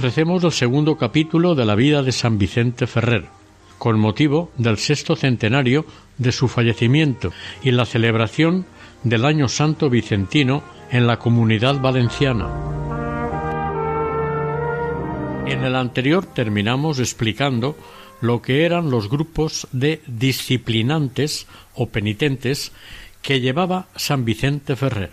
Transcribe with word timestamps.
Ofrecemos 0.00 0.42
el 0.44 0.52
segundo 0.52 0.96
capítulo 0.96 1.54
de 1.54 1.66
la 1.66 1.74
vida 1.74 2.02
de 2.02 2.10
San 2.10 2.38
Vicente 2.38 2.86
Ferrer, 2.86 3.26
con 3.76 4.00
motivo 4.00 4.50
del 4.56 4.78
sexto 4.78 5.14
centenario 5.14 5.84
de 6.16 6.32
su 6.32 6.48
fallecimiento 6.48 7.34
y 7.62 7.70
la 7.70 7.84
celebración 7.84 8.64
del 9.04 9.26
Año 9.26 9.46
Santo 9.46 9.90
Vicentino 9.90 10.62
en 10.90 11.06
la 11.06 11.18
Comunidad 11.18 11.82
Valenciana. 11.82 12.48
En 15.44 15.64
el 15.64 15.76
anterior 15.76 16.24
terminamos 16.24 16.98
explicando 16.98 17.76
lo 18.22 18.40
que 18.40 18.64
eran 18.64 18.90
los 18.90 19.10
grupos 19.10 19.68
de 19.70 20.00
disciplinantes 20.06 21.46
o 21.74 21.90
penitentes 21.90 22.72
que 23.20 23.42
llevaba 23.42 23.88
San 23.96 24.24
Vicente 24.24 24.76
Ferrer. 24.76 25.12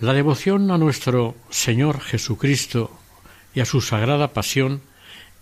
La 0.00 0.12
devoción 0.12 0.72
a 0.72 0.78
nuestro 0.78 1.36
Señor 1.50 2.00
Jesucristo 2.00 2.97
y 3.54 3.60
a 3.60 3.64
su 3.64 3.80
sagrada 3.80 4.32
pasión 4.32 4.82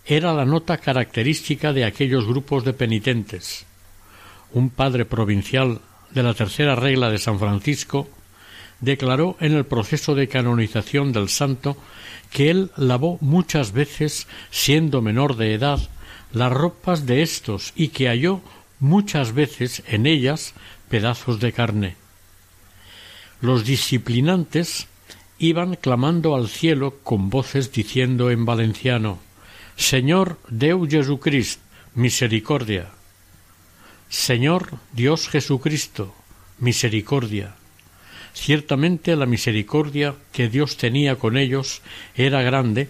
era 0.05 0.33
la 0.33 0.45
nota 0.45 0.77
característica 0.77 1.73
de 1.73 1.85
aquellos 1.85 2.25
grupos 2.25 2.63
de 2.63 2.73
penitentes. 2.73 3.65
Un 4.53 4.69
padre 4.69 5.05
provincial 5.05 5.81
de 6.11 6.23
la 6.23 6.33
tercera 6.33 6.75
regla 6.75 7.09
de 7.09 7.17
San 7.17 7.39
Francisco 7.39 8.07
declaró 8.79 9.35
en 9.39 9.53
el 9.53 9.65
proceso 9.65 10.15
de 10.15 10.27
canonización 10.27 11.11
del 11.11 11.29
santo 11.29 11.77
que 12.31 12.49
él 12.49 12.71
lavó 12.77 13.17
muchas 13.21 13.71
veces, 13.71 14.27
siendo 14.51 15.01
menor 15.01 15.35
de 15.35 15.53
edad, 15.53 15.79
las 16.31 16.51
ropas 16.51 17.05
de 17.05 17.21
éstos 17.21 17.73
y 17.75 17.89
que 17.89 18.07
halló 18.07 18.41
muchas 18.79 19.33
veces 19.33 19.83
en 19.87 20.05
ellas 20.05 20.53
pedazos 20.89 21.39
de 21.39 21.51
carne. 21.51 21.95
Los 23.41 23.65
disciplinantes 23.65 24.87
iban 25.39 25.75
clamando 25.75 26.35
al 26.35 26.47
cielo 26.47 26.95
con 27.03 27.29
voces 27.29 27.71
diciendo 27.71 28.31
en 28.31 28.45
valenciano 28.45 29.19
Señor 29.75 30.39
Deu 30.49 30.87
Jesucrist, 30.89 31.61
misericordia. 31.93 32.89
Señor 34.09 34.79
Dios 34.93 35.29
Jesucristo, 35.29 36.15
misericordia. 36.57 37.55
Ciertamente 38.33 39.15
la 39.15 39.27
misericordia 39.27 40.15
que 40.31 40.49
Dios 40.49 40.77
tenía 40.77 41.17
con 41.17 41.37
ellos 41.37 41.81
era 42.15 42.41
grande 42.41 42.89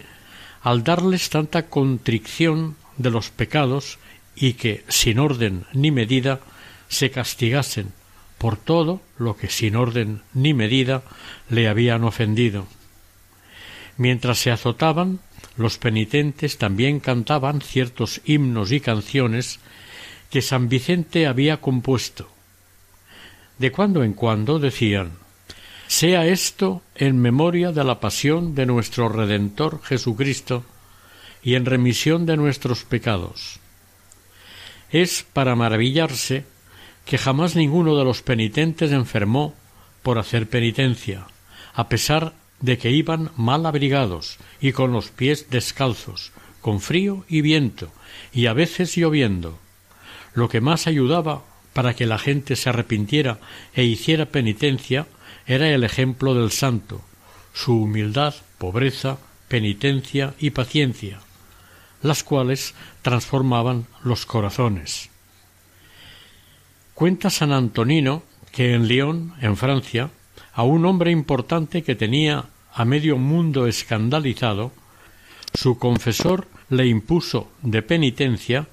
al 0.61 0.83
darles 0.83 1.29
tanta 1.29 1.67
contrición 1.67 2.77
de 2.97 3.11
los 3.11 3.29
pecados 3.29 3.99
y 4.35 4.53
que, 4.53 4.83
sin 4.87 5.19
orden 5.19 5.65
ni 5.73 5.91
medida, 5.91 6.39
se 6.87 7.11
castigasen 7.11 7.91
por 8.37 8.57
todo 8.57 9.01
lo 9.17 9.35
que 9.35 9.49
sin 9.49 9.75
orden 9.75 10.21
ni 10.33 10.53
medida 10.53 11.03
le 11.49 11.67
habían 11.67 12.03
ofendido. 12.03 12.67
Mientras 13.97 14.37
se 14.37 14.51
azotaban, 14.51 15.19
los 15.55 15.77
penitentes 15.77 16.57
también 16.57 16.99
cantaban 16.99 17.61
ciertos 17.61 18.21
himnos 18.25 18.71
y 18.71 18.79
canciones 18.79 19.59
que 20.29 20.41
San 20.41 20.69
Vicente 20.69 21.25
había 21.25 21.61
compuesto. 21.61 22.29
De 23.57 23.71
cuando 23.71 24.03
en 24.03 24.13
cuando 24.13 24.59
decían 24.59 25.13
Sea 25.87 26.27
esto 26.27 26.83
en 26.95 27.19
memoria 27.19 27.71
de 27.71 27.83
la 27.83 27.99
pasión 27.99 28.53
de 28.53 28.67
nuestro 28.67 29.09
Redentor 29.09 29.81
Jesucristo 29.83 30.63
y 31.41 31.55
en 31.55 31.65
remisión 31.65 32.25
de 32.25 32.37
nuestros 32.37 32.83
pecados. 32.83 33.59
Es 34.91 35.25
para 35.33 35.55
maravillarse 35.55 36.45
que 37.07 37.17
jamás 37.17 37.55
ninguno 37.55 37.95
de 37.95 38.03
los 38.03 38.21
penitentes 38.21 38.91
enfermó 38.91 39.55
por 40.03 40.19
hacer 40.19 40.49
penitencia, 40.49 41.25
a 41.73 41.87
pesar 41.87 42.33
de 42.59 42.77
que 42.77 42.91
iban 42.91 43.31
mal 43.37 43.65
abrigados 43.65 44.37
y 44.59 44.73
con 44.73 44.91
los 44.91 45.09
pies 45.09 45.49
descalzos, 45.49 46.33
con 46.59 46.81
frío 46.81 47.23
y 47.29 47.39
viento, 47.39 47.89
y 48.33 48.47
a 48.47 48.53
veces 48.53 48.97
lloviendo. 48.97 49.57
Lo 50.33 50.49
que 50.49 50.59
más 50.59 50.85
ayudaba 50.85 51.45
para 51.71 51.95
que 51.95 52.05
la 52.05 52.19
gente 52.19 52.57
se 52.57 52.69
arrepintiera 52.69 53.39
e 53.73 53.85
hiciera 53.85 54.25
penitencia 54.25 55.07
era 55.45 55.69
el 55.69 55.85
ejemplo 55.85 56.33
del 56.33 56.51
santo, 56.51 57.01
su 57.53 57.83
humildad, 57.83 58.35
pobreza, 58.57 59.17
penitencia 59.47 60.33
y 60.39 60.49
paciencia, 60.49 61.21
las 62.01 62.23
cuales 62.23 62.75
transformaban 63.01 63.87
los 64.03 64.25
corazones. 64.25 65.09
Cuenta 66.97 67.29
San 67.29 67.51
Antonino 67.51 68.23
que 68.51 68.73
en 68.73 68.87
Lyon, 68.87 69.35
en 69.39 69.55
Francia, 69.55 70.09
a 70.51 70.63
un 70.63 70.83
hombre 70.83 71.11
importante 71.11 71.83
que 71.83 71.93
tenía 71.93 72.45
a 72.73 72.85
medio 72.85 73.19
mundo 73.19 73.67
escandalizado, 73.67 74.71
su 75.53 75.77
confesor 75.77 76.47
le 76.69 76.87
impuso 76.87 77.51
de 77.61 77.83
penitencia 77.83 78.67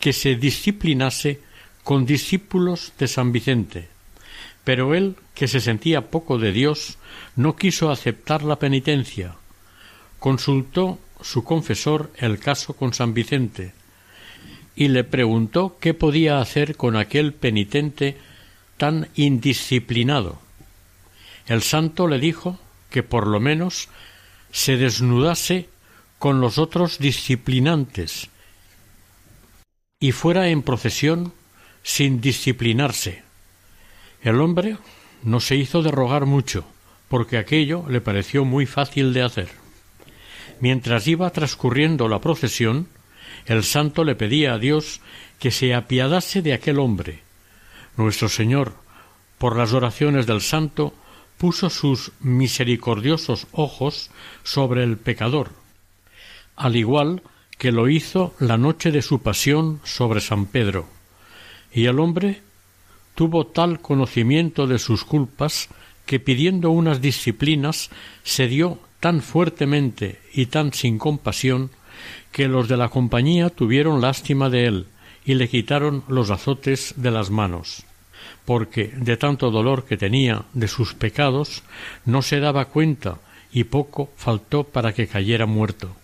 que 0.00 0.12
se 0.12 0.34
disciplinase 0.34 1.38
con 1.84 2.04
discípulos 2.04 2.94
de 2.98 3.06
San 3.06 3.30
Vicente, 3.30 3.88
pero 4.64 4.92
él, 4.92 5.14
que 5.32 5.46
se 5.46 5.60
sentía 5.60 6.10
poco 6.10 6.38
de 6.38 6.50
Dios, 6.50 6.98
no 7.36 7.54
quiso 7.54 7.92
aceptar 7.92 8.42
la 8.42 8.58
penitencia. 8.58 9.36
Consultó 10.18 10.98
su 11.20 11.44
confesor 11.44 12.10
el 12.16 12.40
caso 12.40 12.74
con 12.74 12.92
San 12.92 13.14
Vicente, 13.14 13.72
y 14.74 14.88
le 14.88 15.04
preguntó 15.04 15.76
qué 15.80 15.94
podía 15.94 16.40
hacer 16.40 16.76
con 16.76 16.96
aquel 16.96 17.32
penitente 17.32 18.16
tan 18.76 19.08
indisciplinado. 19.14 20.40
El 21.46 21.62
santo 21.62 22.08
le 22.08 22.18
dijo 22.18 22.58
que 22.90 23.02
por 23.02 23.26
lo 23.26 23.40
menos 23.40 23.88
se 24.50 24.76
desnudase 24.76 25.68
con 26.18 26.40
los 26.40 26.58
otros 26.58 26.98
disciplinantes 26.98 28.28
y 29.98 30.12
fuera 30.12 30.48
en 30.48 30.62
procesión 30.62 31.32
sin 31.82 32.20
disciplinarse. 32.20 33.22
El 34.22 34.40
hombre 34.40 34.76
no 35.22 35.40
se 35.40 35.56
hizo 35.56 35.82
de 35.82 35.90
rogar 35.90 36.26
mucho, 36.26 36.64
porque 37.08 37.38
aquello 37.38 37.84
le 37.88 38.00
pareció 38.00 38.44
muy 38.44 38.66
fácil 38.66 39.12
de 39.12 39.22
hacer. 39.22 39.48
Mientras 40.60 41.06
iba 41.08 41.30
transcurriendo 41.30 42.08
la 42.08 42.20
procesión, 42.20 42.88
el 43.46 43.64
santo 43.64 44.04
le 44.04 44.14
pedía 44.14 44.54
a 44.54 44.58
Dios 44.58 45.00
que 45.38 45.50
se 45.50 45.74
apiadase 45.74 46.42
de 46.42 46.52
aquel 46.52 46.78
hombre. 46.78 47.22
Nuestro 47.96 48.28
Señor, 48.28 48.74
por 49.38 49.56
las 49.56 49.72
oraciones 49.72 50.26
del 50.26 50.40
santo, 50.40 50.94
puso 51.38 51.70
sus 51.70 52.12
misericordiosos 52.20 53.48
ojos 53.52 54.10
sobre 54.44 54.84
el 54.84 54.96
pecador, 54.96 55.50
al 56.54 56.76
igual 56.76 57.22
que 57.58 57.72
lo 57.72 57.88
hizo 57.88 58.34
la 58.38 58.56
noche 58.56 58.92
de 58.92 59.02
su 59.02 59.22
pasión 59.22 59.80
sobre 59.84 60.20
San 60.20 60.46
Pedro. 60.46 60.88
Y 61.72 61.86
el 61.86 61.98
hombre 61.98 62.42
tuvo 63.14 63.46
tal 63.46 63.80
conocimiento 63.80 64.66
de 64.66 64.78
sus 64.78 65.04
culpas 65.04 65.68
que 66.06 66.20
pidiendo 66.20 66.70
unas 66.70 67.00
disciplinas 67.00 67.90
se 68.22 68.46
dio 68.46 68.78
tan 69.00 69.20
fuertemente 69.20 70.20
y 70.32 70.46
tan 70.46 70.72
sin 70.72 70.98
compasión 70.98 71.70
que 72.32 72.48
los 72.48 72.68
de 72.68 72.76
la 72.76 72.88
compañía 72.88 73.50
tuvieron 73.50 74.00
lástima 74.00 74.50
de 74.50 74.66
él 74.66 74.86
y 75.24 75.34
le 75.34 75.48
quitaron 75.48 76.04
los 76.08 76.30
azotes 76.30 76.94
de 76.96 77.10
las 77.10 77.30
manos, 77.30 77.84
porque 78.44 78.92
de 78.96 79.16
tanto 79.16 79.50
dolor 79.50 79.84
que 79.84 79.96
tenía 79.96 80.44
de 80.52 80.68
sus 80.68 80.94
pecados 80.94 81.62
no 82.04 82.22
se 82.22 82.40
daba 82.40 82.66
cuenta 82.66 83.18
y 83.52 83.64
poco 83.64 84.10
faltó 84.16 84.64
para 84.64 84.92
que 84.92 85.06
cayera 85.06 85.46
muerto. 85.46 85.94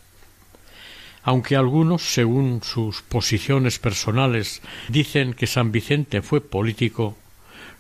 Aunque 1.23 1.57
algunos, 1.57 2.03
según 2.15 2.63
sus 2.63 3.03
posiciones 3.03 3.79
personales, 3.79 4.63
dicen 4.89 5.35
que 5.35 5.47
San 5.47 5.73
Vicente 5.73 6.23
fue 6.23 6.41
político, 6.41 7.17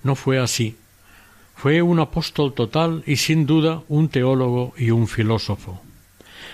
no 0.03 0.15
fue 0.17 0.38
así. 0.38 0.76
Fue 1.55 1.82
un 1.82 1.99
apóstol 1.99 2.53
total 2.55 3.03
y 3.06 3.17
sin 3.17 3.47
duda 3.47 3.82
un 3.88 4.09
teólogo 4.09 4.75
y 4.76 4.91
un 4.91 5.09
filósofo. 5.09 5.81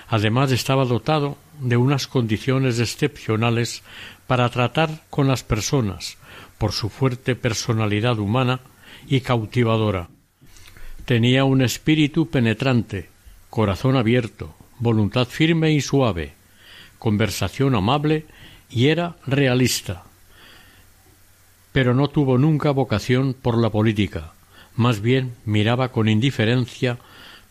Además 0.09 0.53
estaba 0.53 0.85
dotado 0.85 1.39
de 1.61 1.77
unas 1.77 2.07
condiciones 2.07 2.79
excepcionales 2.79 3.83
para 4.27 4.49
tratar 4.51 5.03
con 5.11 5.29
las 5.29 5.43
personas, 5.43 6.19
por 6.59 6.73
su 6.73 6.89
fuerte 6.89 7.37
personalidad 7.37 8.19
humana 8.19 8.61
y 9.07 9.21
cautivadora. 9.21 10.09
Tenía 11.05 11.45
un 11.45 11.63
espíritu 11.63 12.29
penetrante, 12.29 13.11
corazón 13.51 13.97
abierto, 13.97 14.55
voluntad 14.79 15.27
firme 15.27 15.73
y 15.73 15.81
suave, 15.81 16.35
conversación 16.99 17.75
amable 17.75 18.27
y 18.71 18.89
era 18.89 19.17
realista. 19.27 20.05
Pero 21.73 21.95
no 21.95 22.09
tuvo 22.09 22.39
nunca 22.39 22.71
vocación 22.71 23.35
por 23.35 23.59
la 23.59 23.71
política, 23.71 24.33
más 24.77 25.01
bien 25.01 25.35
miraba 25.45 25.91
con 25.91 26.09
indiferencia 26.09 26.99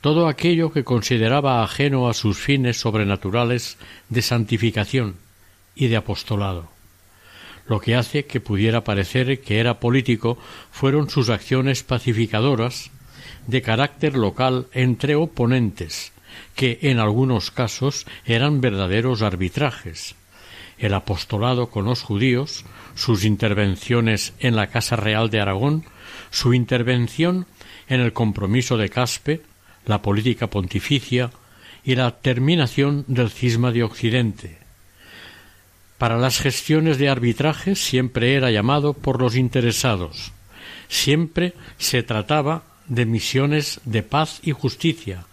todo 0.03 0.27
aquello 0.27 0.69
que 0.73 0.83
consideraba 0.83 1.63
ajeno 1.63 2.09
a 2.09 2.13
sus 2.13 2.38
fines 2.38 2.77
sobrenaturales 2.77 3.77
de 4.09 4.21
santificación 4.21 5.15
y 5.75 5.88
de 5.88 5.95
apostolado. 5.95 6.67
Lo 7.69 7.79
que 7.79 7.95
hace 7.95 8.25
que 8.25 8.41
pudiera 8.41 8.83
parecer 8.83 9.39
que 9.39 9.61
era 9.61 9.79
político 9.79 10.38
fueron 10.71 11.09
sus 11.09 11.29
acciones 11.29 11.83
pacificadoras 11.83 12.91
de 13.47 13.61
carácter 13.61 14.17
local 14.17 14.67
entre 14.73 15.15
oponentes, 15.15 16.11
que 16.53 16.79
en 16.81 17.00
algunos 17.00 17.50
casos 17.50 18.05
eran 18.25 18.59
verdaderos 18.59 19.21
arbitrajes. 19.21 20.15
El 20.77 20.95
apostolado 20.95 21.69
con 21.69 21.85
los 21.85 22.01
judíos, 22.01 22.65
sus 22.94 23.23
intervenciones 23.23 24.33
en 24.39 24.57
la 24.57 24.67
Casa 24.67 24.97
Real 24.97 25.29
de 25.29 25.39
Aragón, 25.39 25.85
su 26.29 26.53
intervención 26.53 27.45
en 27.88 28.01
el 28.01 28.11
compromiso 28.11 28.75
de 28.75 28.89
Caspe, 28.89 29.52
la 29.85 30.01
política 30.01 30.47
pontificia 30.47 31.31
y 31.83 31.95
la 31.95 32.12
terminación 32.12 33.06
del 33.07 33.30
cisma 33.30 33.71
de 33.71 33.83
Occidente. 33.83 34.57
Para 35.97 36.18
las 36.18 36.39
gestiones 36.39 36.97
de 36.97 37.09
arbitraje 37.09 37.75
siempre 37.75 38.35
era 38.35 38.51
llamado 38.51 38.94
por 38.94 39.21
los 39.21 39.35
interesados. 39.35 40.31
Siempre 40.89 41.53
se 41.77 42.03
trataba 42.03 42.63
de 42.88 43.06
misiones 43.06 43.80
de 43.85 44.03
paz 44.03 44.39
y 44.44 44.51
justicia. 44.51 45.25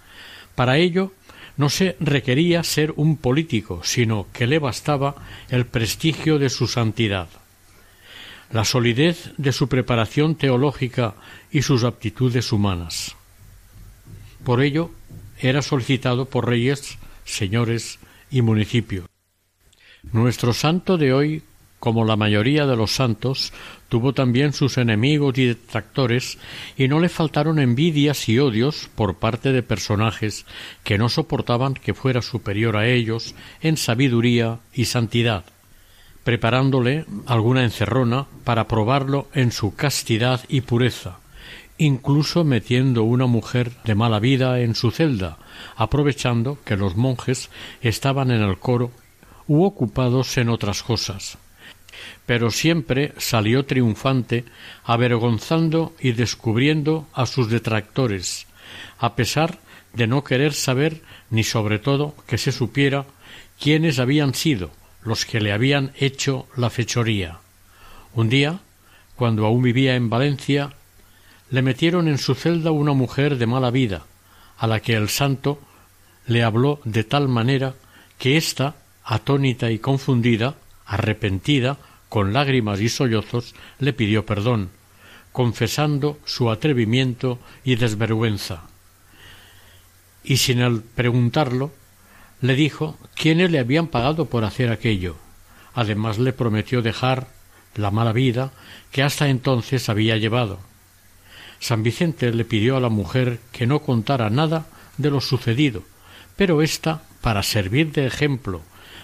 Para 0.54 0.78
ello 0.78 1.12
no 1.56 1.68
se 1.68 1.96
requería 2.00 2.62
ser 2.62 2.92
un 2.96 3.16
político, 3.16 3.80
sino 3.82 4.26
que 4.32 4.46
le 4.46 4.58
bastaba 4.58 5.16
el 5.48 5.66
prestigio 5.66 6.38
de 6.38 6.48
su 6.50 6.66
santidad. 6.66 7.28
La 8.52 8.64
solidez 8.64 9.32
de 9.36 9.52
su 9.52 9.68
preparación 9.68 10.36
teológica 10.36 11.14
y 11.50 11.62
sus 11.62 11.84
aptitudes 11.84 12.52
humanas. 12.52 13.16
Por 14.44 14.62
ello, 14.62 14.90
era 15.38 15.62
solicitado 15.62 16.26
por 16.26 16.48
reyes, 16.48 16.98
señores 17.24 17.98
y 18.30 18.42
municipios. 18.42 19.06
Nuestro 20.12 20.52
santo 20.52 20.96
de 20.96 21.12
hoy, 21.12 21.42
como 21.78 22.04
la 22.04 22.16
mayoría 22.16 22.66
de 22.66 22.76
los 22.76 22.92
santos, 22.92 23.52
tuvo 23.88 24.12
también 24.12 24.52
sus 24.52 24.78
enemigos 24.78 25.36
y 25.38 25.46
detractores, 25.46 26.38
y 26.76 26.88
no 26.88 27.00
le 27.00 27.08
faltaron 27.08 27.58
envidias 27.58 28.28
y 28.28 28.38
odios 28.38 28.88
por 28.94 29.16
parte 29.16 29.52
de 29.52 29.62
personajes 29.62 30.46
que 30.84 30.98
no 30.98 31.08
soportaban 31.08 31.74
que 31.74 31.94
fuera 31.94 32.22
superior 32.22 32.76
a 32.76 32.86
ellos 32.86 33.34
en 33.60 33.76
sabiduría 33.76 34.60
y 34.72 34.86
santidad, 34.86 35.44
preparándole 36.24 37.04
alguna 37.26 37.64
encerrona 37.64 38.26
para 38.44 38.68
probarlo 38.68 39.28
en 39.34 39.52
su 39.52 39.74
castidad 39.74 40.42
y 40.48 40.62
pureza, 40.62 41.18
incluso 41.80 42.44
metiendo 42.44 43.04
una 43.04 43.24
mujer 43.24 43.72
de 43.84 43.94
mala 43.94 44.20
vida 44.20 44.60
en 44.60 44.74
su 44.74 44.90
celda, 44.90 45.38
aprovechando 45.76 46.58
que 46.62 46.76
los 46.76 46.94
monjes 46.94 47.48
estaban 47.80 48.30
en 48.30 48.42
el 48.42 48.58
coro 48.58 48.90
u 49.48 49.64
ocupados 49.64 50.36
en 50.36 50.50
otras 50.50 50.82
cosas. 50.82 51.38
Pero 52.26 52.50
siempre 52.50 53.14
salió 53.16 53.64
triunfante, 53.64 54.44
avergonzando 54.84 55.94
y 55.98 56.12
descubriendo 56.12 57.08
a 57.14 57.24
sus 57.24 57.48
detractores, 57.48 58.46
a 58.98 59.16
pesar 59.16 59.58
de 59.94 60.06
no 60.06 60.22
querer 60.22 60.52
saber 60.52 61.00
ni 61.30 61.44
sobre 61.44 61.78
todo 61.78 62.14
que 62.26 62.36
se 62.36 62.52
supiera 62.52 63.06
quiénes 63.58 63.98
habían 63.98 64.34
sido 64.34 64.70
los 65.02 65.24
que 65.24 65.40
le 65.40 65.50
habían 65.50 65.92
hecho 65.98 66.46
la 66.58 66.68
fechoría. 66.68 67.38
Un 68.12 68.28
día, 68.28 68.60
cuando 69.16 69.46
aún 69.46 69.62
vivía 69.62 69.96
en 69.96 70.10
Valencia, 70.10 70.74
le 71.50 71.62
metieron 71.62 72.08
en 72.08 72.18
su 72.18 72.34
celda 72.34 72.70
una 72.70 72.92
mujer 72.92 73.36
de 73.36 73.46
mala 73.46 73.70
vida, 73.70 74.04
a 74.56 74.66
la 74.66 74.80
que 74.80 74.94
el 74.94 75.08
santo 75.08 75.60
le 76.26 76.44
habló 76.44 76.80
de 76.84 77.04
tal 77.04 77.28
manera 77.28 77.74
que 78.18 78.36
ésta, 78.36 78.76
atónita 79.04 79.70
y 79.70 79.78
confundida, 79.78 80.54
arrepentida, 80.86 81.78
con 82.08 82.32
lágrimas 82.32 82.80
y 82.80 82.88
sollozos, 82.88 83.54
le 83.78 83.92
pidió 83.92 84.26
perdón, 84.26 84.70
confesando 85.32 86.18
su 86.24 86.50
atrevimiento 86.50 87.38
y 87.64 87.76
desvergüenza. 87.76 88.62
Y 90.22 90.36
sin 90.36 90.60
él 90.60 90.82
preguntarlo, 90.94 91.72
le 92.40 92.54
dijo 92.54 92.98
quiénes 93.14 93.50
le 93.50 93.58
habían 93.58 93.86
pagado 93.86 94.26
por 94.26 94.44
hacer 94.44 94.70
aquello. 94.70 95.16
Además 95.74 96.18
le 96.18 96.32
prometió 96.32 96.82
dejar 96.82 97.28
la 97.74 97.90
mala 97.90 98.12
vida 98.12 98.52
que 98.90 99.02
hasta 99.02 99.28
entonces 99.28 99.88
había 99.88 100.16
llevado. 100.16 100.69
San 101.60 101.82
Vicente 101.82 102.32
le 102.32 102.46
pidió 102.46 102.76
a 102.76 102.80
la 102.80 102.88
mujer 102.88 103.38
que 103.52 103.66
no 103.66 103.80
contara 103.80 104.30
nada 104.30 104.66
de 104.96 105.10
lo 105.10 105.20
sucedido, 105.20 105.84
pero 106.34 106.62
ésta, 106.62 107.02
para 107.20 107.42
servir 107.42 107.92
de 107.92 108.06
ejemplo 108.06 108.62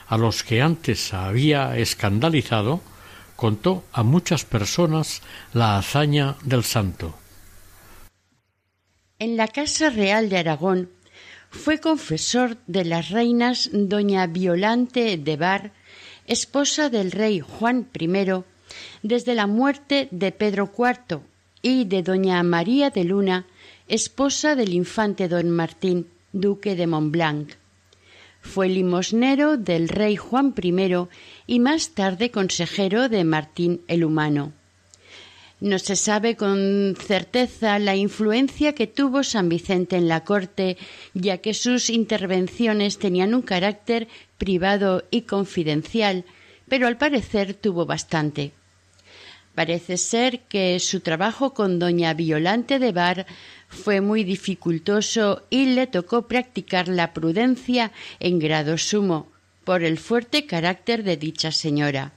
a 0.09 0.17
los 0.17 0.43
que 0.43 0.63
antes 0.63 1.13
había 1.13 1.77
escandalizado, 1.77 2.81
contó 3.37 3.85
a 3.93 4.03
muchas 4.03 4.47
personas 4.47 5.21
la 5.53 5.77
hazaña 5.77 6.37
del 6.43 6.65
santo. 6.65 7.15
En 9.19 9.37
la 9.37 9.49
Casa 9.49 9.91
Real 9.91 10.31
de 10.31 10.39
Aragón 10.39 10.89
fue 11.51 11.79
confesor 11.79 12.57
de 12.67 12.85
las 12.87 13.11
reinas 13.11 13.69
doña 13.73 14.27
Violante 14.27 15.19
de 15.19 15.37
Bar, 15.37 15.73
esposa 16.27 16.89
del 16.89 17.13
rey 17.13 17.41
Juan 17.41 17.89
I, 17.99 18.43
desde 19.03 19.35
la 19.35 19.47
muerte 19.47 20.09
de 20.11 20.33
Pedro 20.33 20.73
IV 20.77 21.21
y 21.69 21.85
de 21.85 22.05
doña 22.05 22.41
María 22.45 22.91
de 22.91 23.03
Luna, 23.03 23.45
esposa 23.89 24.55
del 24.55 24.73
infante 24.73 25.27
don 25.27 25.51
Martín, 25.51 26.07
duque 26.33 26.77
de 26.77 26.87
Montblanc. 26.87 27.55
Fue 28.41 28.69
limosnero 28.69 29.57
del 29.57 29.89
rey 29.89 30.15
Juan 30.15 30.55
I 30.63 31.09
y 31.49 31.59
más 31.59 31.91
tarde 31.91 32.31
consejero 32.31 33.09
de 33.09 33.25
Martín 33.25 33.81
el 33.89 34.05
Humano. 34.05 34.53
No 35.59 35.81
se 35.81 35.97
sabe 35.97 36.37
con 36.37 36.95
certeza 36.97 37.81
la 37.81 37.97
influencia 37.97 38.73
que 38.73 38.87
tuvo 38.87 39.25
San 39.25 39.49
Vicente 39.49 39.97
en 39.97 40.07
la 40.07 40.23
corte, 40.23 40.77
ya 41.15 41.39
que 41.39 41.53
sus 41.53 41.91
intervenciones 41.91 42.99
tenían 42.99 43.35
un 43.35 43.43
carácter 43.43 44.07
privado 44.39 45.03
y 45.11 45.23
confidencial, 45.23 46.27
pero 46.69 46.87
al 46.87 46.97
parecer 46.97 47.55
tuvo 47.55 47.87
bastante. 47.87 48.53
Parece 49.57 49.97
ser 49.97 50.41
que 50.41 50.79
su 50.81 51.01
trabajo 51.01 51.55
con 51.55 51.79
doña 51.79 52.13
Violante 52.13 52.79
de 52.79 52.93
Bar 52.93 53.25
fue 53.71 54.03
muy 54.03 54.23
dificultoso 54.23 55.47
y 55.49 55.75
le 55.75 55.87
tocó 55.87 56.29
practicar 56.29 56.89
la 56.89 57.15
prudencia 57.15 57.91
en 58.21 58.39
grado 58.39 58.77
sumo, 58.77 59.33
por 59.65 59.83
el 59.83 59.97
fuerte 59.97 60.45
carácter 60.45 61.03
de 61.05 61.17
dicha 61.17 61.53
señora. 61.53 62.13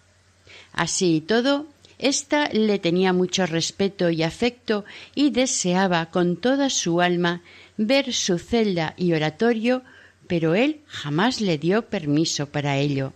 Así 0.74 1.16
y 1.16 1.22
todo, 1.22 1.68
ésta 1.98 2.50
le 2.52 2.78
tenía 2.78 3.14
mucho 3.14 3.46
respeto 3.46 4.10
y 4.10 4.22
afecto 4.22 4.84
y 5.16 5.30
deseaba 5.30 6.08
con 6.08 6.36
toda 6.36 6.70
su 6.70 7.00
alma 7.00 7.42
ver 7.78 8.12
su 8.12 8.38
celda 8.38 8.96
y 8.98 9.14
oratorio, 9.14 9.84
pero 10.28 10.56
él 10.56 10.82
jamás 10.88 11.40
le 11.40 11.58
dio 11.58 11.84
permiso 11.84 12.48
para 12.48 12.76
ello. 12.76 13.14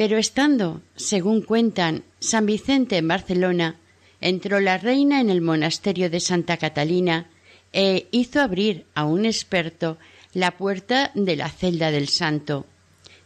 Pero 0.00 0.16
estando, 0.16 0.80
según 0.96 1.42
cuentan, 1.42 2.04
San 2.20 2.46
Vicente 2.46 2.96
en 2.96 3.06
Barcelona, 3.06 3.76
entró 4.22 4.58
la 4.58 4.78
reina 4.78 5.20
en 5.20 5.28
el 5.28 5.42
monasterio 5.42 6.08
de 6.08 6.20
Santa 6.20 6.56
Catalina 6.56 7.26
e 7.74 8.08
hizo 8.10 8.40
abrir 8.40 8.86
a 8.94 9.04
un 9.04 9.26
experto 9.26 9.98
la 10.32 10.52
puerta 10.56 11.10
de 11.14 11.36
la 11.36 11.50
celda 11.50 11.90
del 11.90 12.08
santo. 12.08 12.64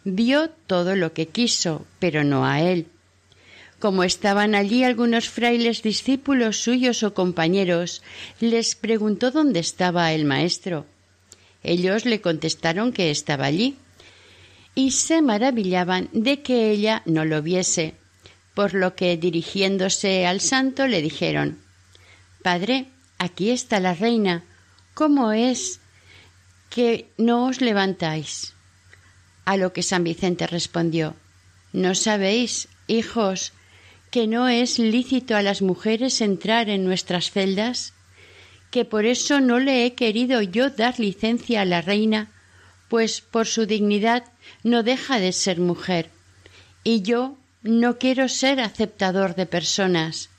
Vio 0.03 0.51
todo 0.51 0.97
lo 0.97 1.13
que 1.13 1.29
quiso, 1.29 1.87
pero 2.01 2.25
no 2.25 2.45
a 2.45 2.61
él. 2.61 2.89
Como 3.79 4.03
estaban 4.03 4.57
allí 4.57 4.83
algunos 4.83 5.29
frailes 5.29 5.81
discípulos 5.81 6.57
suyos 6.57 7.05
o 7.05 7.15
compañeros, 7.15 8.03
les 8.41 8.75
preguntó 8.75 9.31
dónde 9.31 9.61
estaba 9.61 10.13
el 10.13 10.25
maestro. 10.25 10.87
Ellos 11.63 12.05
le 12.05 12.21
contestaron 12.21 12.93
que 12.93 13.13
estaba 13.13 13.45
allí 13.45 13.77
y 14.75 14.91
se 14.91 15.23
maravillaban 15.23 16.09
de 16.13 16.43
que 16.43 16.71
ella 16.71 17.03
no 17.07 17.25
lo 17.25 17.43
viese, 17.43 17.95
por 18.55 18.75
lo 18.75 18.95
que 18.95 19.17
dirigiéndose 19.17 20.27
al 20.27 20.41
santo 20.41 20.87
le 20.87 21.03
dijeron 21.03 21.59
Padre, 22.43 22.87
aquí 23.19 23.51
está 23.51 23.81
la 23.81 23.95
reina, 23.95 24.45
¿cómo 24.95 25.33
es 25.33 25.81
que 26.71 27.09
no 27.17 27.47
os 27.47 27.61
levantáis? 27.61 28.55
A 29.45 29.57
lo 29.57 29.73
que 29.73 29.83
San 29.83 30.05
Vicente 30.05 30.47
respondió 30.47 31.15
No 31.73 31.95
sabéis, 31.95 32.69
hijos, 32.87 33.53
que 34.11 34.27
no 34.27 34.49
es 34.49 34.79
lícito 34.79 35.37
a 35.37 35.43
las 35.43 35.63
mujeres 35.63 36.21
entrar 36.21 36.69
en 36.69 36.85
nuestras 36.85 37.31
celdas, 37.31 37.95
que 38.71 38.85
por 38.85 39.07
eso 39.07 39.41
no 39.41 39.59
le 39.59 39.87
he 39.87 39.95
querido 39.95 40.43
yo 40.43 40.71
dar 40.71 40.99
licencia 40.99 41.63
a 41.63 41.65
la 41.65 41.81
reina, 41.81 42.31
pues 42.89 43.21
por 43.21 43.47
su 43.47 43.67
dignidad 43.67 44.25
no 44.63 44.83
deja 44.83 45.19
de 45.19 45.33
ser 45.33 45.61
mujer, 45.61 46.11
y 46.83 47.03
yo 47.03 47.37
no 47.63 47.99
quiero 47.99 48.29
ser 48.29 48.61
aceptador 48.61 49.35
de 49.35 49.47
personas. 49.47 50.31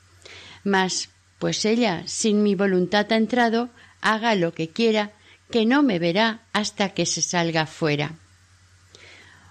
Mas, 0.64 1.10
pues 1.38 1.64
ella 1.64 2.04
sin 2.06 2.42
mi 2.42 2.54
voluntad 2.54 3.12
ha 3.12 3.16
entrado, 3.16 3.68
haga 4.00 4.34
lo 4.34 4.54
que 4.54 4.70
quiera, 4.70 5.12
que 5.50 5.66
no 5.66 5.82
me 5.82 5.98
verá 5.98 6.42
hasta 6.52 6.90
que 6.90 7.06
se 7.06 7.22
salga 7.22 7.66
fuera. 7.66 8.14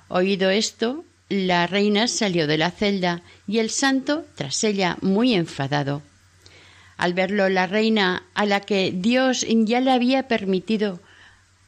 Oído 0.08 0.50
esto, 0.50 1.04
la 1.30 1.68
reina 1.68 2.08
salió 2.08 2.48
de 2.48 2.58
la 2.58 2.72
celda 2.72 3.24
y 3.48 3.60
el 3.60 3.70
santo 3.70 4.26
tras 4.36 4.64
ella 4.64 4.98
muy 5.02 5.34
enfadado. 5.34 6.02
Al 6.98 7.14
verlo 7.14 7.50
la 7.50 7.68
reina, 7.68 8.24
a 8.36 8.46
la 8.46 8.62
que 8.62 8.94
Dios 8.96 9.46
ya 9.50 9.82
le 9.82 9.92
había 9.92 10.28
permitido 10.28 11.02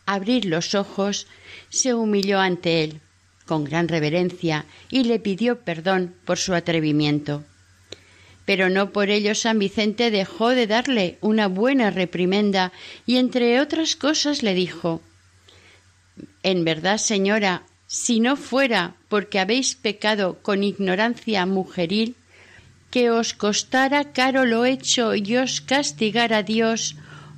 abrir 0.07 0.45
los 0.45 0.73
ojos, 0.73 1.27
se 1.69 1.93
humilló 1.93 2.39
ante 2.39 2.83
él 2.83 3.01
con 3.47 3.63
gran 3.63 3.87
reverencia 3.87 4.65
y 4.91 5.05
le 5.05 5.19
pidió 5.19 5.61
perdón 5.61 6.13
por 6.25 6.37
su 6.37 6.53
atrevimiento. 6.53 7.43
Pero 8.45 8.69
no 8.69 8.91
por 8.91 9.09
ello 9.09 9.33
San 9.33 9.57
Vicente 9.57 10.11
dejó 10.11 10.49
de 10.49 10.67
darle 10.67 11.17
una 11.21 11.47
buena 11.47 11.89
reprimenda 11.89 12.71
y 13.05 13.17
entre 13.17 13.59
otras 13.59 13.95
cosas 13.95 14.43
le 14.43 14.53
dijo 14.53 15.01
En 16.43 16.63
verdad, 16.63 16.97
señora, 16.97 17.63
si 17.87 18.19
no 18.19 18.35
fuera 18.35 18.95
porque 19.07 19.39
habéis 19.39 19.75
pecado 19.75 20.39
con 20.41 20.63
ignorancia 20.63 21.45
mujeril, 21.45 22.15
que 22.91 23.09
os 23.11 23.33
costara 23.33 24.13
caro 24.13 24.45
lo 24.45 24.65
hecho 24.65 25.15
y 25.15 25.35
os 25.35 25.59
castigara 25.61 26.43
Dios, 26.43 26.95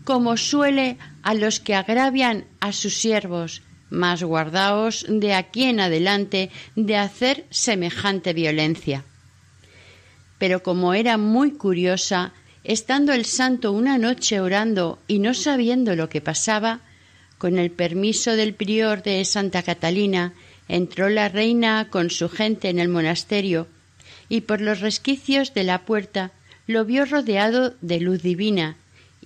como 0.10 0.38
suele 0.38 0.98
a 1.22 1.36
los 1.36 1.60
que 1.60 1.76
agravian 1.76 2.46
a 2.62 2.74
sus 2.74 2.96
siervos, 2.96 3.62
mas 3.92 4.24
guardaos 4.24 5.06
de 5.08 5.36
aquí 5.36 5.66
en 5.66 5.80
adelante 5.80 6.50
de 6.76 6.98
hacer 6.98 7.46
semejante 7.52 8.34
violencia. 8.34 9.04
Pero 10.40 10.64
como 10.64 10.96
era 10.96 11.20
muy 11.20 11.52
curiosa, 11.52 12.34
estando 12.64 13.14
el 13.14 13.24
santo 13.24 13.72
una 13.72 14.00
noche 14.00 14.40
orando 14.40 14.98
y 15.08 15.20
no 15.20 15.36
sabiendo 15.36 15.96
lo 15.96 16.10
que 16.10 16.22
pasaba, 16.22 16.80
con 17.38 17.60
el 17.60 17.70
permiso 17.70 18.36
del 18.36 18.56
prior 18.56 19.04
de 19.04 19.24
Santa 19.26 19.62
Catalina, 19.62 20.34
entró 20.68 21.10
la 21.10 21.30
reina 21.30 21.90
con 21.92 22.10
su 22.10 22.30
gente 22.30 22.70
en 22.70 22.80
el 22.80 22.88
monasterio 22.90 23.68
y 24.28 24.42
por 24.42 24.60
los 24.60 24.80
resquicios 24.80 25.54
de 25.54 25.66
la 25.66 25.86
puerta 25.86 26.32
lo 26.66 26.84
vio 26.84 27.06
rodeado 27.06 27.76
de 27.82 28.00
luz 28.00 28.24
divina, 28.24 28.76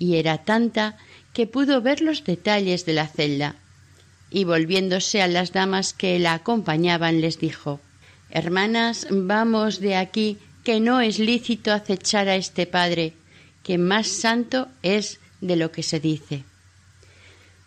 y 0.03 0.17
era 0.17 0.39
tanta 0.39 0.97
que 1.33 1.47
pudo 1.47 1.81
ver 1.81 2.01
los 2.01 2.25
detalles 2.25 2.85
de 2.85 2.93
la 2.93 3.07
celda 3.07 3.55
y 4.29 4.43
volviéndose 4.43 5.21
a 5.21 5.27
las 5.29 5.53
damas 5.53 5.93
que 5.93 6.19
la 6.19 6.33
acompañaban 6.33 7.21
les 7.21 7.39
dijo 7.39 7.79
Hermanas, 8.29 9.07
vamos 9.09 9.79
de 9.79 9.95
aquí, 9.95 10.39
que 10.65 10.79
no 10.81 10.99
es 10.99 11.19
lícito 11.19 11.71
acechar 11.71 12.27
a 12.27 12.35
este 12.35 12.65
padre, 12.65 13.13
que 13.63 13.77
más 13.77 14.07
santo 14.07 14.67
es 14.81 15.19
de 15.39 15.55
lo 15.55 15.71
que 15.71 15.83
se 15.83 15.99
dice. 15.99 16.43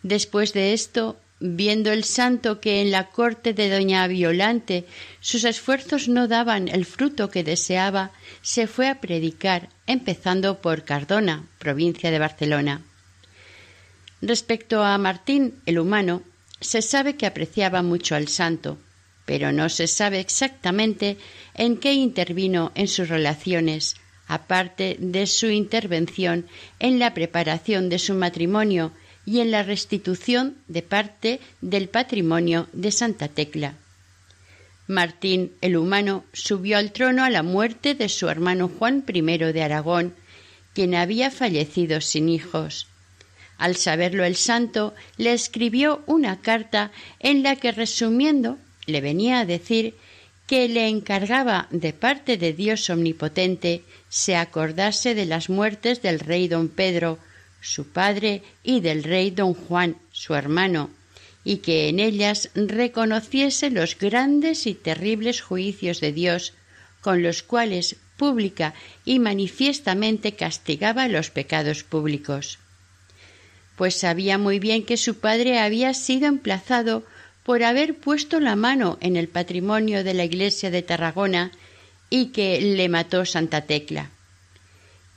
Después 0.03 0.51
de 0.53 0.73
esto, 0.73 1.17
viendo 1.39 1.91
el 1.91 2.03
santo 2.03 2.59
que 2.59 2.81
en 2.81 2.91
la 2.91 3.09
corte 3.09 3.53
de 3.53 3.69
doña 3.69 4.07
Violante 4.07 4.85
sus 5.19 5.43
esfuerzos 5.43 6.07
no 6.07 6.27
daban 6.27 6.67
el 6.67 6.85
fruto 6.85 7.29
que 7.29 7.43
deseaba, 7.43 8.11
se 8.41 8.67
fue 8.67 8.87
a 8.87 8.99
predicar, 8.99 9.69
empezando 9.85 10.61
por 10.61 10.83
Cardona, 10.83 11.45
provincia 11.59 12.11
de 12.11 12.19
Barcelona. 12.19 12.81
Respecto 14.21 14.83
a 14.83 14.97
Martín, 14.97 15.61
el 15.65 15.77
humano, 15.77 16.23
se 16.59 16.81
sabe 16.81 17.15
que 17.15 17.27
apreciaba 17.27 17.83
mucho 17.83 18.15
al 18.15 18.27
santo, 18.27 18.79
pero 19.25 19.51
no 19.51 19.69
se 19.69 19.87
sabe 19.87 20.19
exactamente 20.19 21.17
en 21.53 21.77
qué 21.77 21.93
intervino 21.93 22.71
en 22.73 22.87
sus 22.87 23.09
relaciones, 23.09 23.95
aparte 24.27 24.97
de 24.99 25.27
su 25.27 25.47
intervención 25.47 26.47
en 26.79 26.97
la 26.97 27.13
preparación 27.13 27.89
de 27.89 27.99
su 27.99 28.15
matrimonio 28.15 28.91
y 29.27 29.41
en 29.41 29.51
la 29.51 29.61
restitución 29.61 30.55
de 30.69 30.81
parte 30.81 31.41
del 31.59 31.89
patrimonio 31.89 32.67
de 32.71 32.93
Santa 32.93 33.27
Tecla. 33.27 33.75
Martín 34.87 35.51
el 35.59 35.75
Humano 35.75 36.23
subió 36.31 36.77
al 36.77 36.93
trono 36.93 37.25
a 37.25 37.29
la 37.29 37.43
muerte 37.43 37.93
de 37.93 38.07
su 38.07 38.29
hermano 38.29 38.69
Juan 38.69 39.03
I 39.05 39.21
de 39.21 39.63
Aragón, 39.63 40.15
quien 40.73 40.95
había 40.95 41.29
fallecido 41.29 41.99
sin 41.99 42.29
hijos. 42.29 42.87
Al 43.57 43.75
saberlo 43.75 44.23
el 44.23 44.37
santo, 44.37 44.95
le 45.17 45.33
escribió 45.33 46.03
una 46.05 46.39
carta 46.39 46.91
en 47.19 47.43
la 47.43 47.57
que, 47.57 47.73
resumiendo, 47.73 48.57
le 48.85 49.01
venía 49.01 49.39
a 49.39 49.45
decir 49.45 49.95
que 50.47 50.69
le 50.69 50.87
encargaba 50.87 51.67
de 51.71 51.91
parte 51.91 52.37
de 52.37 52.53
Dios 52.53 52.89
omnipotente 52.89 53.83
se 54.07 54.37
acordase 54.37 55.15
de 55.15 55.25
las 55.25 55.49
muertes 55.49 56.01
del 56.01 56.21
rey 56.21 56.47
don 56.47 56.69
Pedro, 56.69 57.19
su 57.67 57.87
padre, 57.87 58.43
y 58.63 58.79
del 58.79 59.03
rey 59.03 59.29
don 59.29 59.53
Juan, 59.53 59.97
su 60.11 60.35
hermano, 60.35 60.89
y 61.43 61.57
que 61.57 61.89
en 61.89 61.99
ellas 61.99 62.49
reconociese 62.55 63.69
los 63.69 63.97
grandes 63.97 64.67
y 64.67 64.73
terribles 64.73 65.41
juicios 65.41 65.99
de 65.99 66.13
Dios, 66.13 66.53
con 67.01 67.21
los 67.21 67.43
cuales 67.43 67.97
pública 68.15 68.73
y 69.03 69.19
manifiestamente 69.19 70.31
castigaba 70.31 71.09
los 71.09 71.29
pecados 71.29 71.83
públicos. 71.83 72.57
Pues 73.75 73.95
sabía 73.95 74.37
muy 74.37 74.59
bien 74.59 74.83
que 74.83 74.97
su 74.97 75.19
padre 75.19 75.59
había 75.59 75.93
sido 75.93 76.27
emplazado 76.27 77.03
por 77.43 77.63
haber 77.63 77.95
puesto 77.95 78.39
la 78.39 78.55
mano 78.55 78.97
en 79.01 79.17
el 79.17 79.27
patrimonio 79.27 80.03
de 80.03 80.13
la 80.13 80.23
iglesia 80.23 80.71
de 80.71 80.81
Tarragona 80.81 81.51
y 82.09 82.27
que 82.27 82.61
le 82.61 82.87
mató 82.89 83.25
Santa 83.25 83.61
Tecla, 83.61 84.09